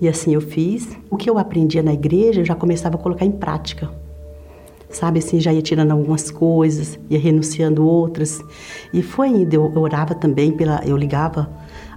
E 0.00 0.08
assim 0.08 0.34
eu 0.34 0.40
fiz. 0.40 0.96
O 1.10 1.16
que 1.16 1.28
eu 1.28 1.38
aprendia 1.38 1.82
na 1.82 1.92
igreja, 1.92 2.40
eu 2.40 2.44
já 2.44 2.54
começava 2.54 2.96
a 2.96 2.98
colocar 2.98 3.24
em 3.24 3.32
prática 3.32 3.90
sabe 4.90 5.20
assim, 5.20 5.40
já 5.40 5.52
ia 5.52 5.62
tirando 5.62 5.92
algumas 5.92 6.30
coisas, 6.30 6.98
ia 7.08 7.18
renunciando 7.18 7.86
outras. 7.86 8.42
E 8.92 9.02
foi 9.02 9.28
indo, 9.28 9.54
eu 9.54 9.78
orava 9.78 10.14
também 10.14 10.50
pela, 10.52 10.82
eu 10.84 10.96
ligava 10.96 11.48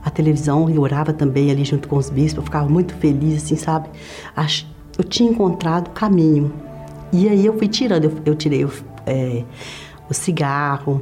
a 0.04 0.10
televisão 0.10 0.70
e 0.70 0.78
orava 0.78 1.12
também 1.12 1.50
ali 1.50 1.66
junto 1.66 1.88
com 1.88 1.98
os 1.98 2.10
bispos, 2.10 2.38
eu 2.38 2.44
ficava 2.44 2.70
muito 2.70 2.94
feliz, 2.96 3.44
assim, 3.44 3.56
sabe? 3.56 3.90
Eu 4.98 5.04
tinha 5.04 5.30
encontrado 5.30 5.88
o 5.88 5.92
caminho. 5.92 6.54
E 7.12 7.28
aí 7.28 7.46
eu 7.46 7.58
fui 7.58 7.68
tirando, 7.68 8.06
eu, 8.06 8.12
eu 8.26 8.36
tirei 8.36 8.64
o, 8.64 8.72
é, 9.06 9.44
o 10.10 10.14
cigarro, 10.14 11.02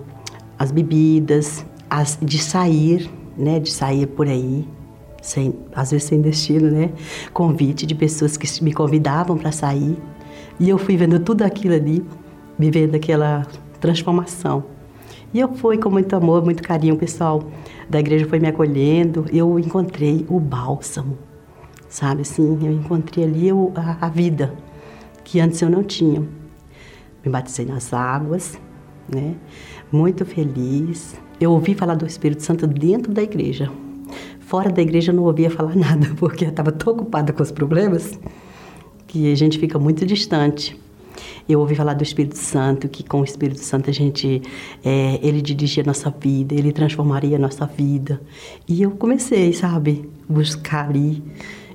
as 0.61 0.71
bebidas, 0.71 1.65
as, 1.89 2.19
de 2.21 2.37
sair, 2.37 3.09
né, 3.35 3.59
de 3.59 3.71
sair 3.71 4.05
por 4.05 4.27
aí, 4.27 4.67
sem, 5.19 5.55
às 5.73 5.89
vezes 5.89 6.07
sem 6.07 6.21
destino, 6.21 6.69
né? 6.69 6.91
Convite 7.33 7.83
de 7.83 7.95
pessoas 7.95 8.37
que 8.37 8.63
me 8.63 8.71
convidavam 8.71 9.39
para 9.39 9.51
sair. 9.51 9.97
E 10.59 10.69
eu 10.69 10.77
fui 10.77 10.95
vendo 10.95 11.19
tudo 11.19 11.41
aquilo 11.41 11.73
ali, 11.73 12.05
vivendo 12.59 12.93
aquela 12.93 13.47
transformação. 13.79 14.63
E 15.33 15.39
eu 15.39 15.51
fui 15.51 15.79
com 15.79 15.89
muito 15.89 16.15
amor, 16.15 16.45
muito 16.45 16.61
carinho, 16.61 16.93
o 16.93 16.97
pessoal 16.97 17.41
da 17.89 17.99
igreja 17.99 18.27
foi 18.27 18.39
me 18.39 18.47
acolhendo. 18.47 19.25
Eu 19.33 19.57
encontrei 19.57 20.27
o 20.29 20.39
bálsamo, 20.39 21.17
sabe 21.89 22.21
assim? 22.21 22.59
Eu 22.61 22.71
encontrei 22.71 23.23
ali 23.23 23.49
a, 23.49 24.05
a 24.05 24.09
vida 24.09 24.53
que 25.23 25.39
antes 25.39 25.59
eu 25.59 25.71
não 25.71 25.83
tinha. 25.83 26.21
Me 27.25 27.31
batizei 27.31 27.65
nas 27.65 27.91
águas, 27.91 28.59
né? 29.11 29.35
Muito 29.91 30.25
feliz. 30.25 31.15
Eu 31.39 31.51
ouvi 31.51 31.73
falar 31.73 31.95
do 31.95 32.05
Espírito 32.05 32.43
Santo 32.43 32.65
dentro 32.65 33.11
da 33.11 33.21
igreja. 33.21 33.69
Fora 34.39 34.71
da 34.71 34.81
igreja 34.81 35.11
eu 35.11 35.15
não 35.15 35.23
ouvia 35.23 35.49
falar 35.49 35.75
nada, 35.77 36.07
porque 36.17 36.45
eu 36.45 36.49
estava 36.49 36.71
tão 36.71 36.93
ocupada 36.93 37.33
com 37.33 37.43
os 37.43 37.51
problemas 37.51 38.17
que 39.05 39.31
a 39.31 39.35
gente 39.35 39.59
fica 39.59 39.77
muito 39.77 40.05
distante. 40.05 40.79
Eu 41.47 41.59
ouvi 41.59 41.75
falar 41.75 41.93
do 41.93 42.03
Espírito 42.03 42.37
Santo, 42.37 42.87
que 42.87 43.03
com 43.03 43.19
o 43.19 43.23
Espírito 43.25 43.59
Santo 43.59 43.89
a 43.89 43.93
gente, 43.93 44.41
é, 44.83 45.19
ele 45.21 45.41
dirigia 45.41 45.83
a 45.83 45.85
nossa 45.85 46.09
vida, 46.09 46.55
ele 46.55 46.71
transformaria 46.71 47.35
a 47.35 47.39
nossa 47.39 47.65
vida. 47.65 48.21
E 48.67 48.81
eu 48.81 48.91
comecei, 48.91 49.51
sabe, 49.51 50.09
buscar 50.29 50.87
ali. 50.87 51.21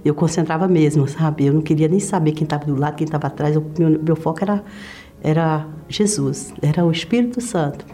Eu 0.03 0.15
concentrava 0.15 0.67
mesmo, 0.67 1.07
sabe? 1.07 1.47
Eu 1.47 1.53
não 1.53 1.61
queria 1.61 1.89
nem 1.89 2.01
saber 2.01 2.33
quem 2.33 2.45
estava 2.45 2.65
do 2.65 2.77
lado, 2.77 2.97
quem 2.97 3.05
estava 3.05 3.27
atrás. 3.27 3.57
O 3.57 3.65
meu, 3.79 4.01
meu 4.03 4.17
foco 4.17 4.39
era, 4.43 4.65
era 5.23 5.67
Jesus, 5.89 6.53
era 6.63 6.85
o 6.85 6.91
Espírito 6.91 7.41
Santo. 7.41 7.85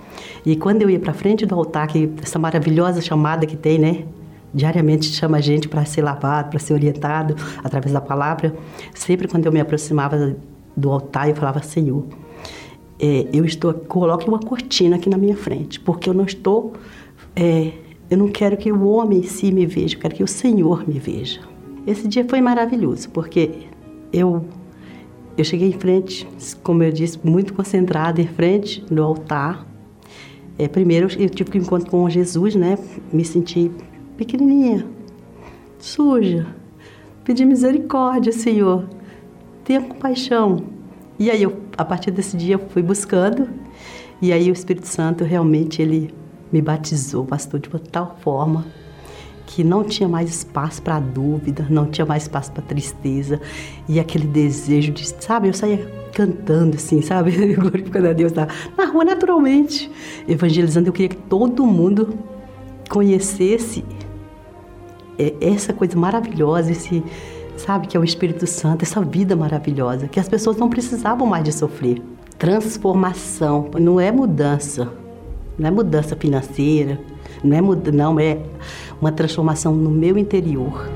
E 0.44 0.56
quando 0.56 0.82
eu 0.82 0.90
ia 0.90 1.00
para 1.00 1.12
frente 1.12 1.46
do 1.46 1.54
altar, 1.54 1.86
que 1.86 2.10
essa 2.22 2.38
maravilhosa 2.38 3.00
chamada 3.00 3.46
que 3.46 3.56
tem, 3.56 3.78
né? 3.78 4.04
diariamente 4.54 5.06
chama 5.06 5.38
a 5.38 5.40
gente 5.40 5.68
para 5.68 5.84
ser 5.84 6.02
lavado, 6.02 6.50
para 6.50 6.58
ser 6.58 6.74
orientado 6.74 7.34
através 7.64 7.92
da 7.92 8.00
palavra. 8.00 8.54
Sempre 8.94 9.26
quando 9.28 9.46
eu 9.46 9.52
me 9.52 9.60
aproximava 9.60 10.36
do 10.76 10.90
altar, 10.90 11.28
eu 11.28 11.34
falava, 11.34 11.62
Senhor, 11.62 12.04
é, 13.00 13.26
eu 13.32 13.44
estou, 13.44 13.72
coloque 13.72 14.28
uma 14.28 14.38
cortina 14.38 14.96
aqui 14.96 15.08
na 15.08 15.16
minha 15.16 15.36
frente, 15.36 15.80
porque 15.80 16.08
eu 16.08 16.14
não 16.14 16.24
estou, 16.24 16.74
é, 17.34 17.72
eu 18.10 18.18
não 18.18 18.28
quero 18.28 18.56
que 18.56 18.70
o 18.70 18.86
homem 18.88 19.20
em 19.20 19.22
si 19.22 19.50
me 19.50 19.66
veja, 19.66 19.96
eu 19.96 20.00
quero 20.00 20.14
que 20.14 20.22
o 20.22 20.28
Senhor 20.28 20.86
me 20.86 20.98
veja. 20.98 21.40
Esse 21.86 22.06
dia 22.06 22.24
foi 22.28 22.40
maravilhoso, 22.40 23.10
porque 23.10 23.66
eu 24.12 24.44
eu 25.36 25.44
cheguei 25.44 25.68
em 25.68 25.72
frente, 25.72 26.28
como 26.62 26.82
eu 26.82 26.92
disse, 26.92 27.18
muito 27.24 27.54
concentrada 27.54 28.20
em 28.20 28.26
frente 28.26 28.84
do 28.84 29.02
altar. 29.02 29.66
É, 30.58 30.68
primeiro 30.68 31.08
eu 31.18 31.28
tive 31.30 31.50
que 31.50 31.58
encontro 31.58 31.90
com 31.90 32.08
Jesus, 32.08 32.54
né? 32.54 32.78
Me 33.12 33.24
senti 33.24 33.70
pequenininha, 34.16 34.86
suja. 35.78 36.46
Pedi 37.24 37.44
misericórdia, 37.44 38.32
Senhor. 38.32 38.88
Tenha 39.64 39.80
compaixão. 39.80 40.64
E 41.18 41.30
aí, 41.30 41.42
eu, 41.42 41.60
a 41.78 41.84
partir 41.84 42.10
desse 42.10 42.36
dia, 42.36 42.56
eu 42.56 42.58
fui 42.68 42.82
buscando. 42.82 43.48
E 44.20 44.32
aí, 44.32 44.50
o 44.50 44.52
Espírito 44.52 44.88
Santo 44.88 45.24
realmente 45.24 45.80
ele 45.80 46.12
me 46.52 46.60
batizou, 46.60 47.24
pastor, 47.24 47.60
de 47.60 47.68
uma 47.68 47.78
tal 47.78 48.16
forma 48.20 48.66
que 49.46 49.62
não 49.62 49.84
tinha 49.84 50.08
mais 50.08 50.30
espaço 50.30 50.80
para 50.82 50.98
dúvida, 51.00 51.66
não 51.68 51.86
tinha 51.86 52.06
mais 52.06 52.24
espaço 52.24 52.52
para 52.52 52.62
tristeza 52.62 53.40
e 53.88 53.98
aquele 54.00 54.26
desejo 54.26 54.92
de, 54.92 55.06
sabe, 55.06 55.48
eu 55.48 55.54
saía 55.54 56.02
cantando 56.12 56.76
assim, 56.76 57.02
sabe, 57.02 57.32
glorificando 57.56 58.08
a 58.08 58.12
Deus 58.12 58.32
na, 58.32 58.46
na 58.76 58.86
rua 58.86 59.04
naturalmente, 59.04 59.90
evangelizando. 60.28 60.88
Eu 60.88 60.92
queria 60.92 61.08
que 61.08 61.16
todo 61.16 61.66
mundo 61.66 62.14
conhecesse 62.88 63.84
é, 65.18 65.34
essa 65.40 65.72
coisa 65.72 65.96
maravilhosa, 65.98 66.70
esse, 66.70 67.02
sabe, 67.56 67.86
que 67.86 67.96
é 67.96 68.00
o 68.00 68.04
Espírito 68.04 68.46
Santo, 68.46 68.82
essa 68.82 69.00
vida 69.00 69.34
maravilhosa, 69.34 70.08
que 70.08 70.20
as 70.20 70.28
pessoas 70.28 70.56
não 70.56 70.68
precisavam 70.68 71.26
mais 71.26 71.44
de 71.44 71.52
sofrer. 71.52 72.02
Transformação, 72.38 73.70
não 73.80 74.00
é 74.00 74.10
mudança, 74.10 74.92
não 75.58 75.68
é 75.68 75.70
mudança 75.70 76.16
financeira, 76.16 76.98
não 77.42 77.56
é, 77.56 77.90
não, 77.92 78.20
é 78.20 78.38
uma 79.02 79.12
transformação 79.12 79.74
no 79.74 79.90
meu 79.90 80.16
interior. 80.16 80.88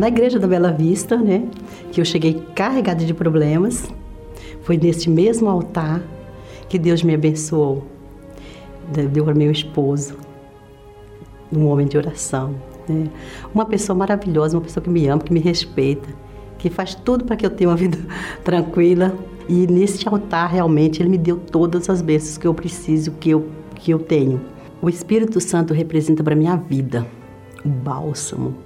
Na 0.00 0.08
igreja 0.08 0.38
da 0.38 0.46
Bela 0.46 0.72
Vista, 0.72 1.18
né, 1.18 1.46
que 1.92 2.00
eu 2.00 2.04
cheguei 2.06 2.42
carregada 2.54 3.04
de 3.04 3.12
problemas, 3.12 3.86
foi 4.62 4.78
nesse 4.78 5.10
mesmo 5.10 5.50
altar 5.50 6.00
que 6.68 6.78
Deus 6.78 7.02
me 7.02 7.14
abençoou 7.14 7.84
deu 8.92 9.24
para 9.24 9.34
meu 9.34 9.50
esposo, 9.50 10.16
um 11.52 11.66
homem 11.66 11.86
de 11.86 11.96
oração. 11.96 12.54
Né? 12.88 13.08
Uma 13.54 13.64
pessoa 13.64 13.96
maravilhosa, 13.96 14.56
uma 14.56 14.62
pessoa 14.62 14.82
que 14.82 14.90
me 14.90 15.06
ama, 15.06 15.22
que 15.22 15.32
me 15.32 15.40
respeita, 15.40 16.08
que 16.58 16.68
faz 16.68 16.94
tudo 16.94 17.24
para 17.24 17.36
que 17.36 17.46
eu 17.46 17.50
tenha 17.50 17.70
uma 17.70 17.76
vida 17.76 17.98
tranquila. 18.44 19.14
E 19.48 19.66
nesse 19.66 20.06
altar, 20.08 20.50
realmente, 20.50 21.02
ele 21.02 21.10
me 21.10 21.18
deu 21.18 21.36
todas 21.36 21.90
as 21.90 22.00
bênçãos 22.00 22.38
que 22.38 22.46
eu 22.46 22.54
preciso, 22.54 23.12
que 23.12 23.30
eu, 23.30 23.46
que 23.84 23.92
eu 23.92 23.98
tenho. 23.98 24.40
O 24.80 24.88
Espírito 24.88 25.38
Santo 25.40 25.74
representa 25.74 26.24
para 26.24 26.34
minha 26.34 26.56
vida 26.56 27.06
o 27.62 27.68
bálsamo 27.68 28.56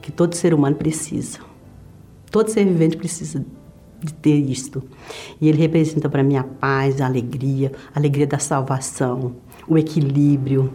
que 0.00 0.10
todo 0.10 0.34
ser 0.34 0.54
humano 0.54 0.76
precisa. 0.76 1.38
Todo 2.30 2.48
ser 2.48 2.64
vivente 2.64 2.96
precisa 2.96 3.44
de 4.02 4.14
ter 4.14 4.38
isto. 4.38 4.82
E 5.38 5.48
ele 5.48 5.58
representa 5.58 6.08
para 6.08 6.22
mim 6.22 6.36
a 6.36 6.44
paz, 6.44 7.02
a 7.02 7.06
alegria, 7.06 7.70
a 7.94 7.98
alegria 7.98 8.26
da 8.26 8.38
salvação, 8.38 9.34
o 9.68 9.76
equilíbrio, 9.76 10.72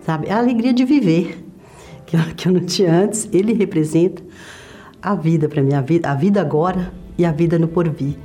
sabe? 0.00 0.30
A 0.30 0.38
alegria 0.38 0.72
de 0.72 0.84
viver, 0.86 1.44
que 2.34 2.48
eu, 2.48 2.52
não 2.52 2.64
tinha 2.64 2.94
antes. 2.94 3.28
Ele 3.30 3.52
representa 3.52 4.22
a 5.02 5.14
vida 5.14 5.50
para 5.50 5.62
mim, 5.62 5.74
a 5.74 5.82
vida, 5.82 6.08
a 6.08 6.14
vida 6.14 6.40
agora 6.40 6.90
e 7.18 7.26
a 7.26 7.32
vida 7.32 7.58
no 7.58 7.68
porvir, 7.68 8.16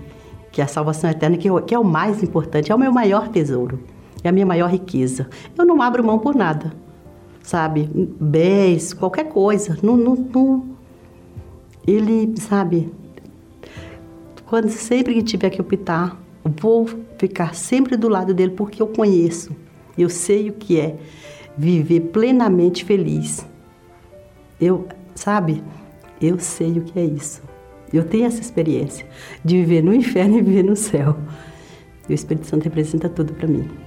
que 0.49 0.61
é 0.61 0.63
a 0.63 0.67
salvação 0.67 1.09
eterna, 1.09 1.35
que, 1.35 1.73
é 1.73 1.79
o 1.79 1.83
mais 1.83 2.23
importante, 2.23 2.71
é 2.71 2.75
o 2.75 2.79
meu 2.79 2.93
maior 2.93 3.27
tesouro, 3.27 3.79
é 4.24 4.30
a 4.30 4.32
minha 4.32 4.45
maior 4.45 4.70
riqueza. 4.70 5.30
Eu 5.57 5.65
não 5.65 5.82
abro 5.82 6.03
mão 6.03 6.20
por 6.20 6.36
nada, 6.36 6.74
sabe? 7.41 7.89
Bens, 8.20 8.93
qualquer 8.93 9.26
coisa. 9.26 9.78
Não, 9.82 9.95
não, 9.95 10.15
não, 10.15 10.78
ele, 11.88 12.34
sabe, 12.38 12.91
quando 14.45 14.70
sempre 14.70 15.13
que 15.13 15.24
tiver 15.24 15.49
que 15.49 15.61
optar, 15.61 16.22
vou 16.43 16.88
ficar 17.18 17.55
sempre 17.55 17.95
do 17.95 18.09
lado 18.09 18.34
dele 18.34 18.51
porque 18.51 18.82
eu 18.82 18.88
conheço. 18.88 19.55
Eu 19.97 20.09
sei 20.09 20.49
o 20.49 20.53
que 20.53 20.80
é 20.80 20.97
viver 21.57 22.01
plenamente 22.11 22.84
feliz. 22.84 23.45
Eu, 24.59 24.88
sabe? 25.15 25.63
Eu 26.22 26.39
sei 26.39 26.78
o 26.78 26.82
que 26.82 26.99
é 26.99 27.05
isso. 27.05 27.41
Eu 27.91 28.03
tenho 28.03 28.26
essa 28.26 28.41
experiência 28.41 29.05
de 29.43 29.55
viver 29.57 29.82
no 29.82 29.93
inferno 29.93 30.38
e 30.38 30.41
viver 30.41 30.63
no 30.63 30.76
céu. 30.76 31.18
E 32.07 32.11
o 32.11 32.15
Espírito 32.15 32.47
Santo 32.47 32.63
representa 32.63 33.07
tudo 33.07 33.34
para 33.34 33.47
mim. 33.47 33.86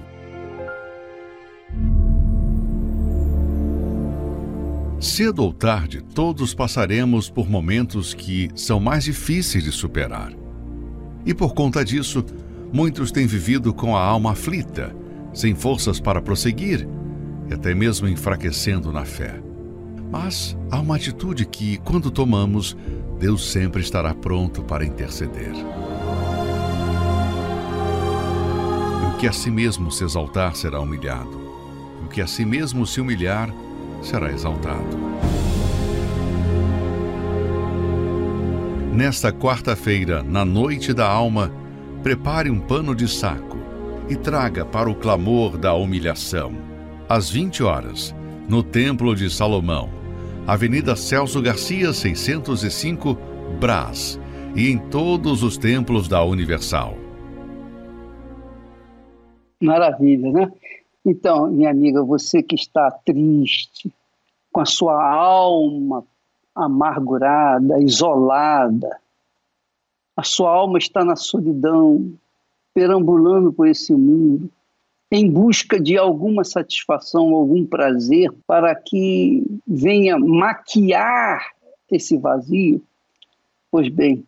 Cedo 5.01 5.43
ou 5.43 5.51
tarde, 5.51 5.99
todos 6.13 6.53
passaremos 6.53 7.27
por 7.27 7.49
momentos 7.49 8.13
que 8.13 8.51
são 8.53 8.79
mais 8.79 9.03
difíceis 9.03 9.63
de 9.63 9.71
superar. 9.71 10.31
E 11.25 11.33
por 11.33 11.55
conta 11.55 11.83
disso, 11.83 12.23
muitos 12.71 13.11
têm 13.11 13.25
vivido 13.25 13.73
com 13.73 13.97
a 13.97 13.99
alma 13.99 14.33
aflita, 14.33 14.95
sem 15.33 15.55
forças 15.55 15.99
para 15.99 16.21
prosseguir 16.21 16.87
e 17.49 17.53
até 17.53 17.73
mesmo 17.73 18.07
enfraquecendo 18.07 18.91
na 18.91 19.03
fé. 19.03 19.41
Mas 20.11 20.55
há 20.69 20.79
uma 20.79 20.97
atitude 20.97 21.47
que, 21.47 21.77
quando 21.79 22.11
tomamos, 22.11 22.77
Deus 23.19 23.51
sempre 23.51 23.81
estará 23.81 24.13
pronto 24.13 24.61
para 24.61 24.85
interceder. 24.85 25.55
E 29.01 29.05
o 29.07 29.17
que 29.17 29.27
a 29.27 29.31
si 29.31 29.49
mesmo 29.49 29.91
se 29.91 30.03
exaltar 30.03 30.55
será 30.55 30.79
humilhado, 30.79 31.41
e 32.03 32.05
o 32.05 32.07
que 32.07 32.21
a 32.21 32.27
si 32.27 32.45
mesmo 32.45 32.85
se 32.85 33.01
humilhar 33.01 33.51
será 34.01 34.31
exaltado. 34.31 34.97
Nesta 38.93 39.31
quarta-feira, 39.31 40.21
na 40.21 40.43
noite 40.43 40.93
da 40.93 41.07
alma, 41.07 41.51
prepare 42.03 42.49
um 42.49 42.59
pano 42.59 42.93
de 42.93 43.07
saco 43.07 43.57
e 44.09 44.15
traga 44.15 44.65
para 44.65 44.89
o 44.89 44.95
clamor 44.95 45.57
da 45.57 45.73
humilhação. 45.73 46.51
Às 47.07 47.29
20 47.29 47.63
horas, 47.63 48.13
no 48.49 48.61
Templo 48.61 49.15
de 49.15 49.29
Salomão, 49.29 49.89
Avenida 50.45 50.95
Celso 50.95 51.41
Garcia, 51.41 51.93
605, 51.93 53.17
Brás, 53.59 54.19
e 54.55 54.69
em 54.69 54.77
todos 54.77 55.43
os 55.43 55.57
templos 55.57 56.07
da 56.07 56.23
Universal. 56.23 56.97
Maravilha, 59.61 60.31
né? 60.31 60.51
Então, 61.05 61.49
minha 61.49 61.71
amiga, 61.71 62.03
você 62.03 62.43
que 62.43 62.55
está 62.55 62.91
triste, 62.91 63.91
com 64.51 64.61
a 64.61 64.65
sua 64.65 65.03
alma 65.03 66.03
amargurada, 66.53 67.81
isolada. 67.81 68.99
A 70.15 70.23
sua 70.23 70.51
alma 70.51 70.77
está 70.77 71.03
na 71.03 71.15
solidão, 71.15 72.11
perambulando 72.73 73.51
por 73.51 73.67
esse 73.67 73.93
mundo. 73.93 74.49
em 75.13 75.29
busca 75.29 75.77
de 75.77 75.97
alguma 75.97 76.45
satisfação, 76.45 77.35
algum 77.35 77.65
prazer, 77.65 78.31
para 78.47 78.73
que 78.73 79.43
venha 79.67 80.17
maquiar 80.17 81.51
esse 81.91 82.17
vazio, 82.17 82.81
pois 83.69 83.89
bem, 83.89 84.23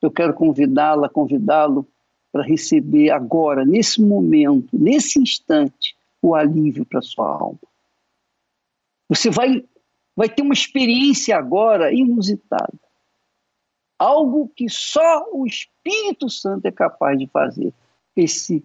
eu 0.00 0.10
quero 0.10 0.32
convidá-la, 0.32 1.10
convidá-lo 1.10 1.86
para 2.32 2.42
receber 2.42 3.10
agora, 3.10 3.66
nesse 3.66 4.00
momento, 4.00 4.68
nesse 4.72 5.20
instante, 5.20 5.93
o 6.24 6.34
alívio 6.34 6.86
para 6.86 7.02
sua 7.02 7.26
alma. 7.26 7.58
Você 9.10 9.28
vai, 9.28 9.62
vai 10.16 10.26
ter 10.26 10.40
uma 10.40 10.54
experiência 10.54 11.36
agora 11.36 11.92
inusitada. 11.92 12.72
Algo 13.98 14.50
que 14.56 14.66
só 14.70 15.26
o 15.30 15.46
Espírito 15.46 16.30
Santo 16.30 16.64
é 16.64 16.72
capaz 16.72 17.18
de 17.18 17.26
fazer. 17.26 17.74
Esse 18.16 18.64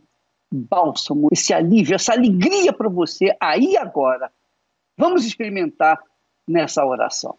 bálsamo, 0.49 1.28
esse 1.34 1.53
alívio, 1.53 1.95
essa 1.95 2.14
alegria 2.14 2.72
para 2.72 2.88
você 2.88 3.36
aí 3.41 3.76
agora. 3.76 4.32
Vamos 4.97 5.26
experimentar 5.26 6.01
nessa 6.47 6.86
oração. 6.86 7.38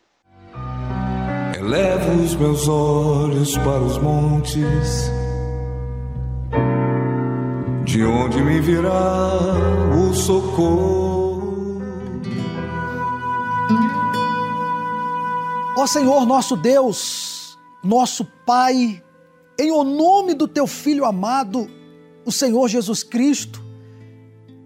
Elevo 1.57 2.23
os 2.23 2.35
meus 2.37 2.69
olhos 2.69 3.57
para 3.57 3.81
os 3.81 3.97
montes, 3.97 5.11
de 7.91 8.05
onde 8.05 8.41
me 8.41 8.61
virá 8.61 9.43
o 9.93 10.15
socorro. 10.15 11.83
Ó 15.77 15.87
Senhor 15.89 16.25
nosso 16.25 16.57
Deus, 16.57 17.59
nosso 17.83 18.25
Pai, 18.47 19.03
em 19.59 19.73
o 19.73 19.83
nome 19.83 20.35
do 20.35 20.47
teu 20.47 20.69
Filho 20.69 21.05
amado, 21.05 21.69
o 22.25 22.31
Senhor 22.31 22.69
Jesus 22.69 23.03
Cristo, 23.03 23.61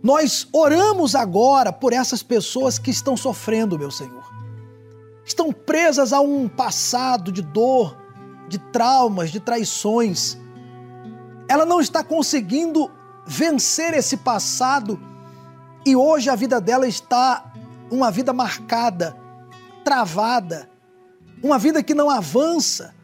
nós 0.03 0.47
oramos 0.53 1.15
agora 1.15 1.73
por 1.73 1.95
essas 1.95 2.23
pessoas 2.23 2.79
que 2.79 2.91
estão 2.91 3.17
sofrendo, 3.17 3.79
meu 3.79 3.91
Senhor. 3.91 4.31
Estão 5.25 5.51
presas 5.51 6.13
a 6.13 6.21
um 6.21 6.47
passado 6.47 7.33
de 7.33 7.41
dor, 7.41 7.97
de 8.51 8.59
traumas, 8.59 9.33
de 9.33 9.41
traições. 9.41 10.37
Ela 11.49 11.65
não 11.65 11.81
está 11.81 12.05
conseguindo 12.05 12.91
vencer 13.27 13.95
esse 13.95 14.17
passado 14.17 15.01
e 15.87 15.95
hoje 15.95 16.31
a 16.31 16.35
vida 16.35 16.61
dela 16.61 16.87
está 16.87 17.53
uma 17.91 18.11
vida 18.11 18.33
marcada, 18.33 19.17
travada, 19.85 20.69
uma 21.43 21.59
vida 21.59 21.83
que 21.83 21.95
não 21.95 22.09
avança. 22.09 22.95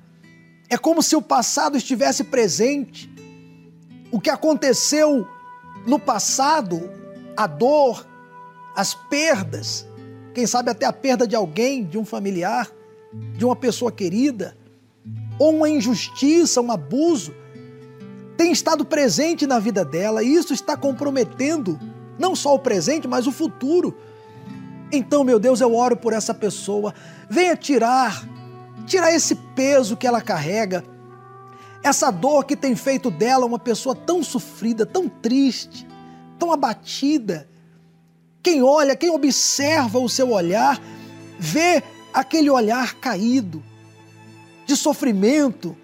É 0.68 0.78
como 0.78 1.02
se 1.02 1.14
o 1.14 1.22
passado 1.22 1.76
estivesse 1.76 2.24
presente 2.24 3.10
o 4.10 4.20
que 4.20 4.30
aconteceu 4.30 5.26
no 5.86 5.98
passado, 5.98 6.90
a 7.36 7.46
dor, 7.46 8.06
as 8.74 8.94
perdas, 8.94 9.86
quem 10.34 10.46
sabe 10.46 10.70
até 10.70 10.86
a 10.86 10.92
perda 10.92 11.26
de 11.26 11.36
alguém, 11.36 11.84
de 11.84 11.98
um 11.98 12.04
familiar, 12.04 12.70
de 13.36 13.44
uma 13.44 13.56
pessoa 13.56 13.90
querida, 13.90 14.56
ou 15.38 15.56
uma 15.56 15.68
injustiça, 15.68 16.60
um 16.60 16.70
abuso, 16.70 17.34
tem 18.40 18.52
estado 18.52 18.86
presente 18.86 19.46
na 19.46 19.58
vida 19.58 19.84
dela 19.84 20.22
e 20.22 20.34
isso 20.34 20.54
está 20.54 20.74
comprometendo 20.74 21.78
não 22.18 22.34
só 22.34 22.54
o 22.54 22.58
presente, 22.58 23.06
mas 23.06 23.26
o 23.26 23.32
futuro. 23.32 23.94
Então, 24.90 25.22
meu 25.22 25.38
Deus, 25.38 25.60
eu 25.60 25.74
oro 25.74 25.94
por 25.94 26.14
essa 26.14 26.32
pessoa. 26.32 26.94
Venha 27.28 27.54
tirar, 27.54 28.26
tirar 28.86 29.12
esse 29.12 29.34
peso 29.34 29.94
que 29.94 30.06
ela 30.06 30.22
carrega 30.22 30.82
essa 31.82 32.10
dor 32.10 32.44
que 32.44 32.56
tem 32.56 32.74
feito 32.74 33.10
dela 33.10 33.44
uma 33.44 33.58
pessoa 33.58 33.94
tão 33.94 34.22
sofrida, 34.22 34.86
tão 34.86 35.06
triste, 35.06 35.86
tão 36.38 36.50
abatida. 36.50 37.46
Quem 38.42 38.62
olha, 38.62 38.96
quem 38.96 39.10
observa 39.10 39.98
o 39.98 40.08
seu 40.08 40.30
olhar, 40.30 40.80
vê 41.38 41.82
aquele 42.10 42.48
olhar 42.48 42.94
caído, 42.94 43.62
de 44.64 44.74
sofrimento. 44.76 45.76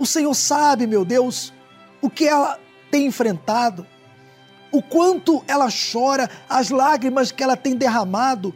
O 0.00 0.06
Senhor 0.06 0.32
sabe, 0.32 0.86
meu 0.86 1.04
Deus, 1.04 1.52
o 2.00 2.08
que 2.08 2.26
ela 2.26 2.58
tem 2.90 3.04
enfrentado, 3.04 3.86
o 4.72 4.82
quanto 4.82 5.44
ela 5.46 5.68
chora, 5.68 6.30
as 6.48 6.70
lágrimas 6.70 7.30
que 7.30 7.42
ela 7.42 7.54
tem 7.54 7.76
derramado 7.76 8.54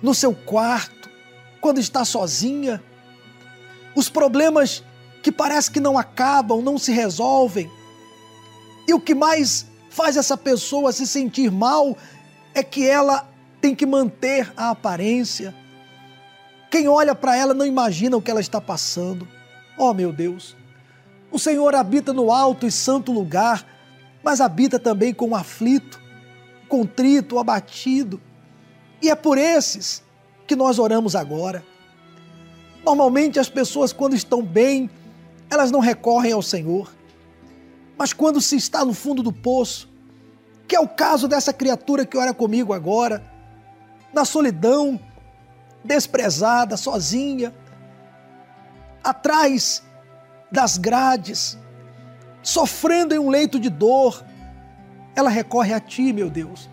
no 0.00 0.14
seu 0.14 0.34
quarto, 0.34 1.10
quando 1.60 1.78
está 1.78 2.02
sozinha, 2.02 2.82
os 3.94 4.08
problemas 4.08 4.82
que 5.22 5.30
parece 5.30 5.70
que 5.70 5.78
não 5.78 5.98
acabam, 5.98 6.62
não 6.62 6.78
se 6.78 6.92
resolvem. 6.92 7.70
E 8.88 8.94
o 8.94 9.00
que 9.00 9.14
mais 9.14 9.66
faz 9.90 10.16
essa 10.16 10.34
pessoa 10.34 10.92
se 10.92 11.06
sentir 11.06 11.50
mal 11.50 11.94
é 12.54 12.62
que 12.62 12.88
ela 12.88 13.28
tem 13.60 13.74
que 13.74 13.84
manter 13.84 14.50
a 14.56 14.70
aparência. 14.70 15.54
Quem 16.70 16.88
olha 16.88 17.14
para 17.14 17.36
ela 17.36 17.52
não 17.52 17.66
imagina 17.66 18.16
o 18.16 18.22
que 18.22 18.30
ela 18.30 18.40
está 18.40 18.62
passando. 18.62 19.28
Oh, 19.76 19.92
meu 19.94 20.12
Deus! 20.12 20.56
O 21.30 21.38
Senhor 21.38 21.74
habita 21.74 22.12
no 22.12 22.30
alto 22.30 22.66
e 22.66 22.70
santo 22.70 23.10
lugar, 23.10 23.66
mas 24.22 24.40
habita 24.40 24.78
também 24.78 25.14
com 25.14 25.30
o 25.30 25.34
aflito, 25.34 26.00
contrito, 26.68 27.38
abatido. 27.38 28.20
E 29.00 29.10
é 29.10 29.14
por 29.14 29.38
esses 29.38 30.02
que 30.46 30.54
nós 30.54 30.78
oramos 30.78 31.16
agora. 31.16 31.64
Normalmente 32.84 33.38
as 33.38 33.48
pessoas, 33.48 33.92
quando 33.92 34.14
estão 34.14 34.42
bem, 34.42 34.90
elas 35.48 35.70
não 35.70 35.80
recorrem 35.80 36.32
ao 36.32 36.42
Senhor. 36.42 36.92
Mas 37.96 38.12
quando 38.12 38.40
se 38.40 38.56
está 38.56 38.84
no 38.84 38.92
fundo 38.92 39.22
do 39.22 39.32
poço, 39.32 39.88
que 40.66 40.76
é 40.76 40.80
o 40.80 40.88
caso 40.88 41.28
dessa 41.28 41.52
criatura 41.52 42.04
que 42.04 42.16
ora 42.16 42.34
comigo 42.34 42.72
agora, 42.72 43.22
na 44.12 44.24
solidão, 44.24 45.00
desprezada, 45.84 46.76
sozinha, 46.76 47.54
atrás 49.02 49.82
das 50.50 50.76
grades, 50.76 51.58
sofrendo 52.42 53.14
em 53.14 53.18
um 53.18 53.30
leito 53.30 53.58
de 53.58 53.70
dor, 53.70 54.24
ela 55.14 55.30
recorre 55.30 55.72
a 55.72 55.80
ti, 55.80 56.12
meu 56.12 56.28
Deus. 56.28 56.68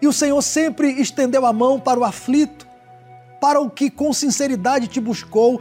E 0.00 0.06
o 0.06 0.12
Senhor 0.12 0.40
sempre 0.42 0.90
estendeu 1.00 1.44
a 1.44 1.52
mão 1.52 1.78
para 1.78 2.00
o 2.00 2.04
aflito, 2.04 2.66
para 3.40 3.60
o 3.60 3.70
que 3.70 3.90
com 3.90 4.12
sinceridade 4.12 4.88
te 4.88 5.00
buscou 5.00 5.60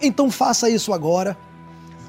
então 0.00 0.30
faça 0.30 0.68
isso 0.70 0.92
agora. 0.92 1.36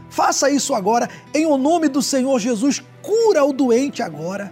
Faça 0.09 0.49
isso 0.49 0.73
agora. 0.73 1.09
Em 1.33 1.45
o 1.45 1.57
nome 1.57 1.87
do 1.87 2.01
Senhor 2.01 2.39
Jesus, 2.39 2.83
cura 3.01 3.43
o 3.43 3.53
doente 3.53 4.01
agora. 4.01 4.51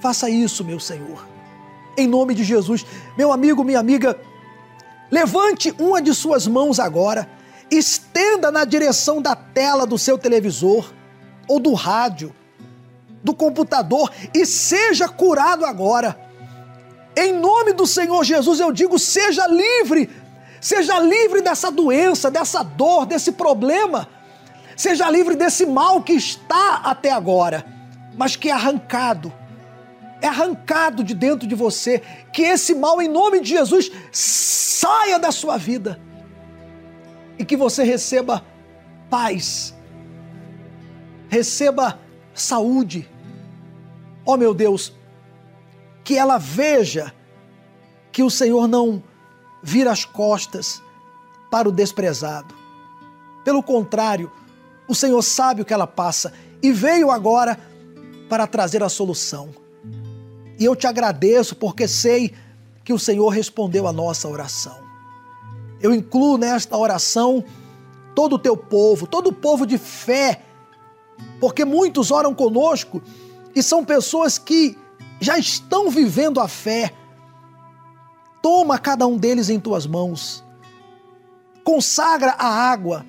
Faça 0.00 0.28
isso, 0.28 0.64
meu 0.64 0.78
Senhor. 0.78 1.26
Em 1.96 2.06
nome 2.06 2.34
de 2.34 2.44
Jesus. 2.44 2.84
Meu 3.16 3.32
amigo, 3.32 3.64
minha 3.64 3.78
amiga, 3.78 4.18
levante 5.10 5.74
uma 5.78 6.00
de 6.00 6.14
suas 6.14 6.46
mãos 6.46 6.78
agora, 6.78 7.28
estenda 7.70 8.50
na 8.50 8.64
direção 8.64 9.20
da 9.20 9.34
tela 9.34 9.86
do 9.86 9.98
seu 9.98 10.18
televisor 10.18 10.92
ou 11.48 11.58
do 11.58 11.72
rádio, 11.74 12.34
do 13.22 13.34
computador 13.34 14.10
e 14.34 14.46
seja 14.46 15.08
curado 15.08 15.64
agora. 15.64 16.18
Em 17.16 17.32
nome 17.32 17.72
do 17.72 17.86
Senhor 17.86 18.24
Jesus, 18.24 18.60
eu 18.60 18.72
digo: 18.72 18.98
seja 18.98 19.46
livre 19.46 20.10
Seja 20.66 20.98
livre 20.98 21.42
dessa 21.42 21.70
doença, 21.70 22.28
dessa 22.28 22.62
dor, 22.62 23.06
desse 23.06 23.30
problema. 23.30 24.08
Seja 24.76 25.08
livre 25.08 25.36
desse 25.36 25.64
mal 25.64 26.02
que 26.02 26.12
está 26.12 26.80
até 26.84 27.12
agora, 27.12 27.64
mas 28.16 28.34
que 28.34 28.48
é 28.48 28.52
arrancado. 28.52 29.32
É 30.20 30.28
arrancado 30.28 31.04
de 31.04 31.14
dentro 31.14 31.46
de 31.46 31.54
você. 31.54 32.02
Que 32.32 32.42
esse 32.42 32.74
mal, 32.74 33.00
em 33.00 33.08
nome 33.08 33.40
de 33.40 33.50
Jesus, 33.50 33.90
saia 34.12 35.18
da 35.18 35.30
sua 35.30 35.56
vida. 35.56 36.00
E 37.38 37.44
que 37.44 37.56
você 37.56 37.84
receba 37.84 38.44
paz. 39.10 39.74
Receba 41.28 41.98
saúde. 42.34 43.08
Oh 44.24 44.36
meu 44.36 44.52
Deus, 44.52 44.92
que 46.02 46.16
ela 46.16 46.38
veja 46.38 47.14
que 48.10 48.22
o 48.22 48.30
Senhor 48.30 48.66
não 48.66 49.02
vira 49.62 49.90
as 49.90 50.04
costas 50.04 50.82
para 51.50 51.68
o 51.68 51.72
desprezado. 51.72 52.54
Pelo 53.44 53.62
contrário, 53.62 54.30
o 54.88 54.94
Senhor 54.94 55.20
sabe 55.22 55.62
o 55.62 55.64
que 55.64 55.74
ela 55.74 55.86
passa 55.86 56.32
e 56.62 56.72
veio 56.72 57.10
agora 57.10 57.58
para 58.28 58.46
trazer 58.46 58.82
a 58.82 58.88
solução. 58.88 59.65
E 60.58 60.64
eu 60.64 60.74
te 60.74 60.86
agradeço 60.86 61.54
porque 61.56 61.86
sei 61.86 62.32
que 62.84 62.92
o 62.92 62.98
Senhor 62.98 63.28
respondeu 63.28 63.86
a 63.86 63.92
nossa 63.92 64.28
oração. 64.28 64.76
Eu 65.80 65.94
incluo 65.94 66.38
nesta 66.38 66.76
oração 66.76 67.44
todo 68.14 68.36
o 68.36 68.38
teu 68.38 68.56
povo, 68.56 69.06
todo 69.06 69.28
o 69.28 69.32
povo 69.32 69.66
de 69.66 69.76
fé, 69.76 70.42
porque 71.40 71.64
muitos 71.64 72.10
oram 72.10 72.34
conosco 72.34 73.02
e 73.54 73.62
são 73.62 73.84
pessoas 73.84 74.38
que 74.38 74.78
já 75.20 75.38
estão 75.38 75.90
vivendo 75.90 76.40
a 76.40 76.48
fé 76.48 76.92
Toma 78.46 78.78
cada 78.78 79.08
um 79.08 79.18
deles 79.18 79.48
em 79.48 79.58
tuas 79.58 79.88
mãos. 79.88 80.44
Consagra 81.64 82.30
a 82.38 82.46
água, 82.46 83.04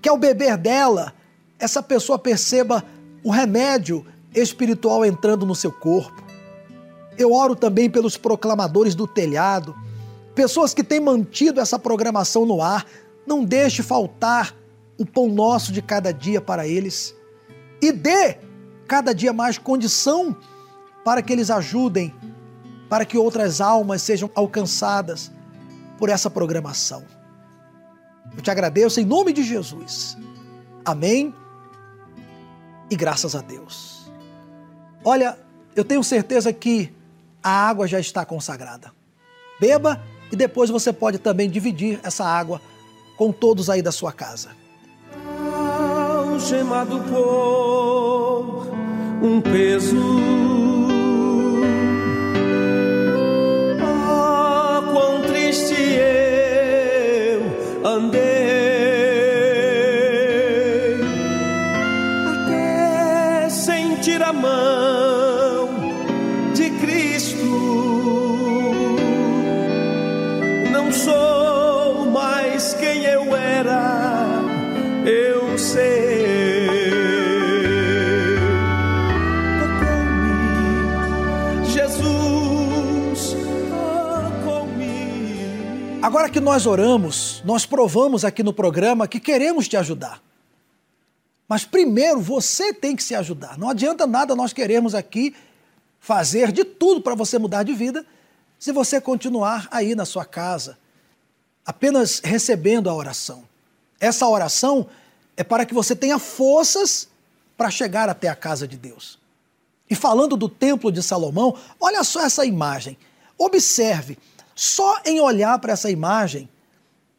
que 0.00 0.08
ao 0.08 0.16
beber 0.16 0.56
dela, 0.56 1.12
essa 1.58 1.82
pessoa 1.82 2.18
perceba 2.18 2.82
o 3.22 3.30
remédio 3.30 4.06
espiritual 4.34 5.04
entrando 5.04 5.44
no 5.44 5.54
seu 5.54 5.70
corpo. 5.70 6.21
Eu 7.18 7.32
oro 7.32 7.54
também 7.54 7.90
pelos 7.90 8.16
proclamadores 8.16 8.94
do 8.94 9.06
telhado, 9.06 9.74
pessoas 10.34 10.72
que 10.72 10.82
têm 10.82 11.00
mantido 11.00 11.60
essa 11.60 11.78
programação 11.78 12.46
no 12.46 12.62
ar. 12.62 12.86
Não 13.26 13.44
deixe 13.44 13.82
faltar 13.82 14.54
o 14.98 15.06
pão 15.06 15.28
nosso 15.28 15.72
de 15.72 15.82
cada 15.82 16.12
dia 16.12 16.40
para 16.40 16.66
eles 16.66 17.14
e 17.80 17.92
dê 17.92 18.38
cada 18.86 19.12
dia 19.12 19.32
mais 19.32 19.58
condição 19.58 20.36
para 21.04 21.22
que 21.22 21.32
eles 21.32 21.50
ajudem, 21.50 22.14
para 22.88 23.04
que 23.04 23.18
outras 23.18 23.60
almas 23.60 24.02
sejam 24.02 24.30
alcançadas 24.34 25.32
por 25.98 26.08
essa 26.08 26.30
programação. 26.30 27.04
Eu 28.36 28.42
te 28.42 28.50
agradeço 28.50 29.00
em 29.00 29.04
nome 29.04 29.32
de 29.32 29.42
Jesus. 29.42 30.16
Amém 30.84 31.34
e 32.90 32.96
graças 32.96 33.34
a 33.34 33.40
Deus. 33.40 34.10
Olha, 35.04 35.38
eu 35.74 35.84
tenho 35.84 36.04
certeza 36.04 36.52
que 36.52 36.92
a 37.42 37.50
água 37.68 37.86
já 37.86 37.98
está 37.98 38.24
consagrada. 38.24 38.92
Beba 39.60 40.00
e 40.30 40.36
depois 40.36 40.70
você 40.70 40.92
pode 40.92 41.18
também 41.18 41.48
dividir 41.48 42.00
essa 42.02 42.24
água 42.24 42.60
com 43.16 43.32
todos 43.32 43.68
aí 43.68 43.82
da 43.82 43.92
sua 43.92 44.12
casa. 44.12 44.50
Algemado 46.32 47.00
por 47.02 48.66
um 49.22 49.40
peso. 49.40 50.41
Nós 86.42 86.66
oramos, 86.66 87.42
nós 87.44 87.64
provamos 87.64 88.24
aqui 88.24 88.42
no 88.42 88.52
programa 88.52 89.08
que 89.08 89.20
queremos 89.20 89.68
te 89.68 89.76
ajudar. 89.76 90.22
Mas 91.48 91.64
primeiro 91.64 92.20
você 92.20 92.74
tem 92.74 92.94
que 92.96 93.02
se 93.02 93.14
ajudar. 93.14 93.56
Não 93.56 93.68
adianta 93.68 94.06
nada 94.06 94.34
nós 94.34 94.52
queremos 94.52 94.94
aqui 94.94 95.34
fazer 96.00 96.50
de 96.50 96.64
tudo 96.64 97.00
para 97.00 97.14
você 97.14 97.38
mudar 97.38 97.62
de 97.62 97.72
vida 97.72 98.04
se 98.58 98.72
você 98.72 99.00
continuar 99.00 99.66
aí 99.70 99.94
na 99.94 100.04
sua 100.04 100.24
casa, 100.24 100.78
apenas 101.64 102.20
recebendo 102.20 102.88
a 102.88 102.94
oração. 102.94 103.44
Essa 103.98 104.28
oração 104.28 104.86
é 105.36 105.42
para 105.42 105.66
que 105.66 105.74
você 105.74 105.96
tenha 105.96 106.18
forças 106.18 107.08
para 107.56 107.70
chegar 107.70 108.08
até 108.08 108.28
a 108.28 108.36
casa 108.36 108.66
de 108.66 108.76
Deus. 108.76 109.18
E 109.90 109.94
falando 109.94 110.36
do 110.36 110.48
Templo 110.48 110.90
de 110.90 111.02
Salomão, 111.02 111.56
olha 111.78 112.02
só 112.02 112.24
essa 112.24 112.44
imagem. 112.44 112.96
Observe, 113.36 114.16
só 114.64 115.00
em 115.04 115.20
olhar 115.20 115.58
para 115.58 115.72
essa 115.72 115.90
imagem, 115.90 116.48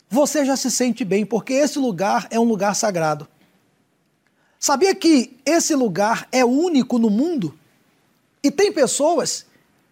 você 0.10 0.46
já 0.46 0.56
se 0.56 0.72
sente 0.72 1.04
bem, 1.04 1.26
porque 1.26 1.52
esse 1.52 1.78
lugar 1.78 2.26
é 2.32 2.40
um 2.40 2.46
lugar 2.46 2.74
sagrado. 2.74 3.28
Sabia 4.58 4.96
que 4.96 5.38
esse 5.46 5.76
lugar 5.76 6.26
é 6.32 6.46
único 6.46 6.98
no 6.98 7.10
mundo? 7.10 7.60
E 8.42 8.50
tem 8.50 8.72
pessoas 8.72 9.46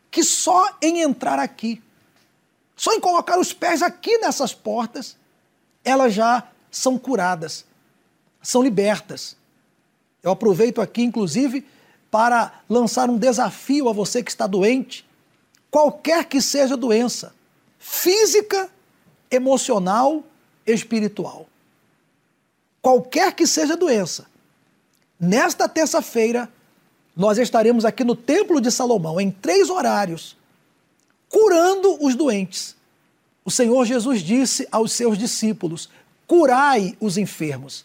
que 0.09 0.23
só 0.23 0.77
em 0.81 1.01
entrar 1.01 1.39
aqui, 1.39 1.83
só 2.73 2.93
em 2.93 3.01
colocar 3.01 3.37
os 3.37 3.51
pés 3.51 3.81
aqui 3.81 4.17
nessas 4.19 4.53
portas, 4.53 5.17
elas 5.83 6.13
já 6.13 6.47
são 6.71 6.97
curadas, 6.97 7.65
são 8.41 8.63
libertas. 8.63 9.35
Eu 10.23 10.31
aproveito 10.31 10.79
aqui, 10.79 11.03
inclusive, 11.03 11.67
para 12.09 12.61
lançar 12.69 13.09
um 13.09 13.17
desafio 13.17 13.89
a 13.89 13.93
você 13.93 14.23
que 14.23 14.31
está 14.31 14.47
doente, 14.47 15.05
qualquer 15.69 16.23
que 16.23 16.41
seja 16.41 16.75
a 16.75 16.77
doença, 16.77 17.33
física, 17.81 18.69
emocional, 19.29 20.23
espiritual. 20.67 21.47
Qualquer 22.79 23.33
que 23.33 23.47
seja 23.47 23.73
a 23.73 23.75
doença, 23.75 24.27
nesta 25.19 25.67
terça-feira, 25.67 26.47
nós 27.17 27.39
estaremos 27.39 27.83
aqui 27.83 28.03
no 28.03 28.15
Templo 28.15 28.61
de 28.61 28.71
Salomão, 28.71 29.19
em 29.19 29.31
três 29.31 29.69
horários, 29.69 30.37
curando 31.27 31.97
os 32.05 32.15
doentes. 32.15 32.75
O 33.43 33.49
Senhor 33.49 33.83
Jesus 33.85 34.21
disse 34.21 34.67
aos 34.71 34.91
seus 34.91 35.17
discípulos: 35.17 35.89
curai 36.27 36.95
os 36.99 37.17
enfermos. 37.17 37.83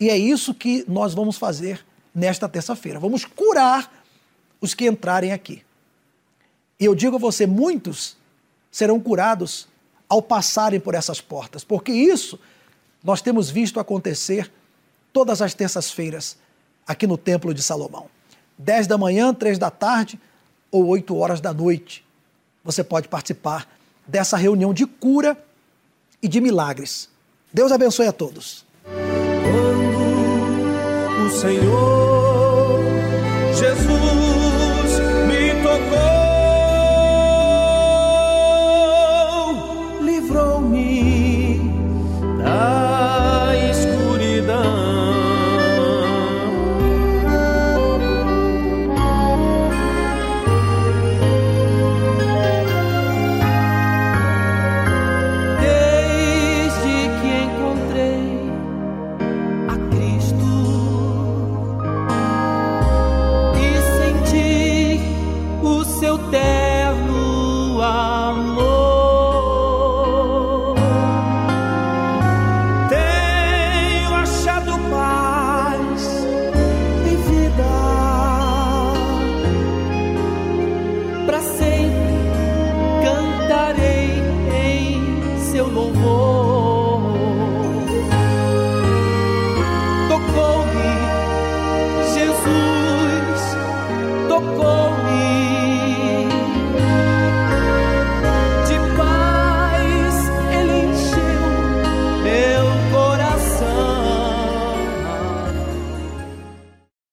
E 0.00 0.08
é 0.08 0.16
isso 0.16 0.54
que 0.54 0.82
nós 0.88 1.12
vamos 1.12 1.36
fazer 1.36 1.84
nesta 2.14 2.48
terça-feira. 2.48 2.98
Vamos 2.98 3.26
curar 3.26 4.04
os 4.60 4.72
que 4.72 4.86
entrarem 4.86 5.32
aqui. 5.32 5.62
E 6.80 6.86
eu 6.86 6.94
digo 6.94 7.16
a 7.16 7.18
você: 7.18 7.46
muitos 7.46 8.16
serão 8.76 9.00
curados 9.00 9.66
ao 10.06 10.20
passarem 10.20 10.78
por 10.78 10.94
essas 10.94 11.18
portas, 11.18 11.64
porque 11.64 11.90
isso 11.90 12.38
nós 13.02 13.22
temos 13.22 13.48
visto 13.48 13.80
acontecer 13.80 14.52
todas 15.14 15.40
as 15.40 15.54
terças-feiras 15.54 16.36
aqui 16.86 17.06
no 17.06 17.16
Templo 17.16 17.54
de 17.54 17.62
Salomão. 17.62 18.06
10 18.58 18.86
da 18.86 18.98
manhã, 18.98 19.32
3 19.32 19.58
da 19.58 19.70
tarde 19.70 20.20
ou 20.70 20.88
8 20.88 21.16
horas 21.16 21.40
da 21.40 21.54
noite. 21.54 22.04
Você 22.62 22.84
pode 22.84 23.08
participar 23.08 23.66
dessa 24.06 24.36
reunião 24.36 24.74
de 24.74 24.84
cura 24.84 25.42
e 26.22 26.28
de 26.28 26.38
milagres. 26.38 27.08
Deus 27.50 27.72
abençoe 27.72 28.08
a 28.08 28.12
todos. 28.12 28.66
Quando 29.42 31.26
o 31.26 31.30
Senhor 31.30 32.80
Jesus 33.54 33.95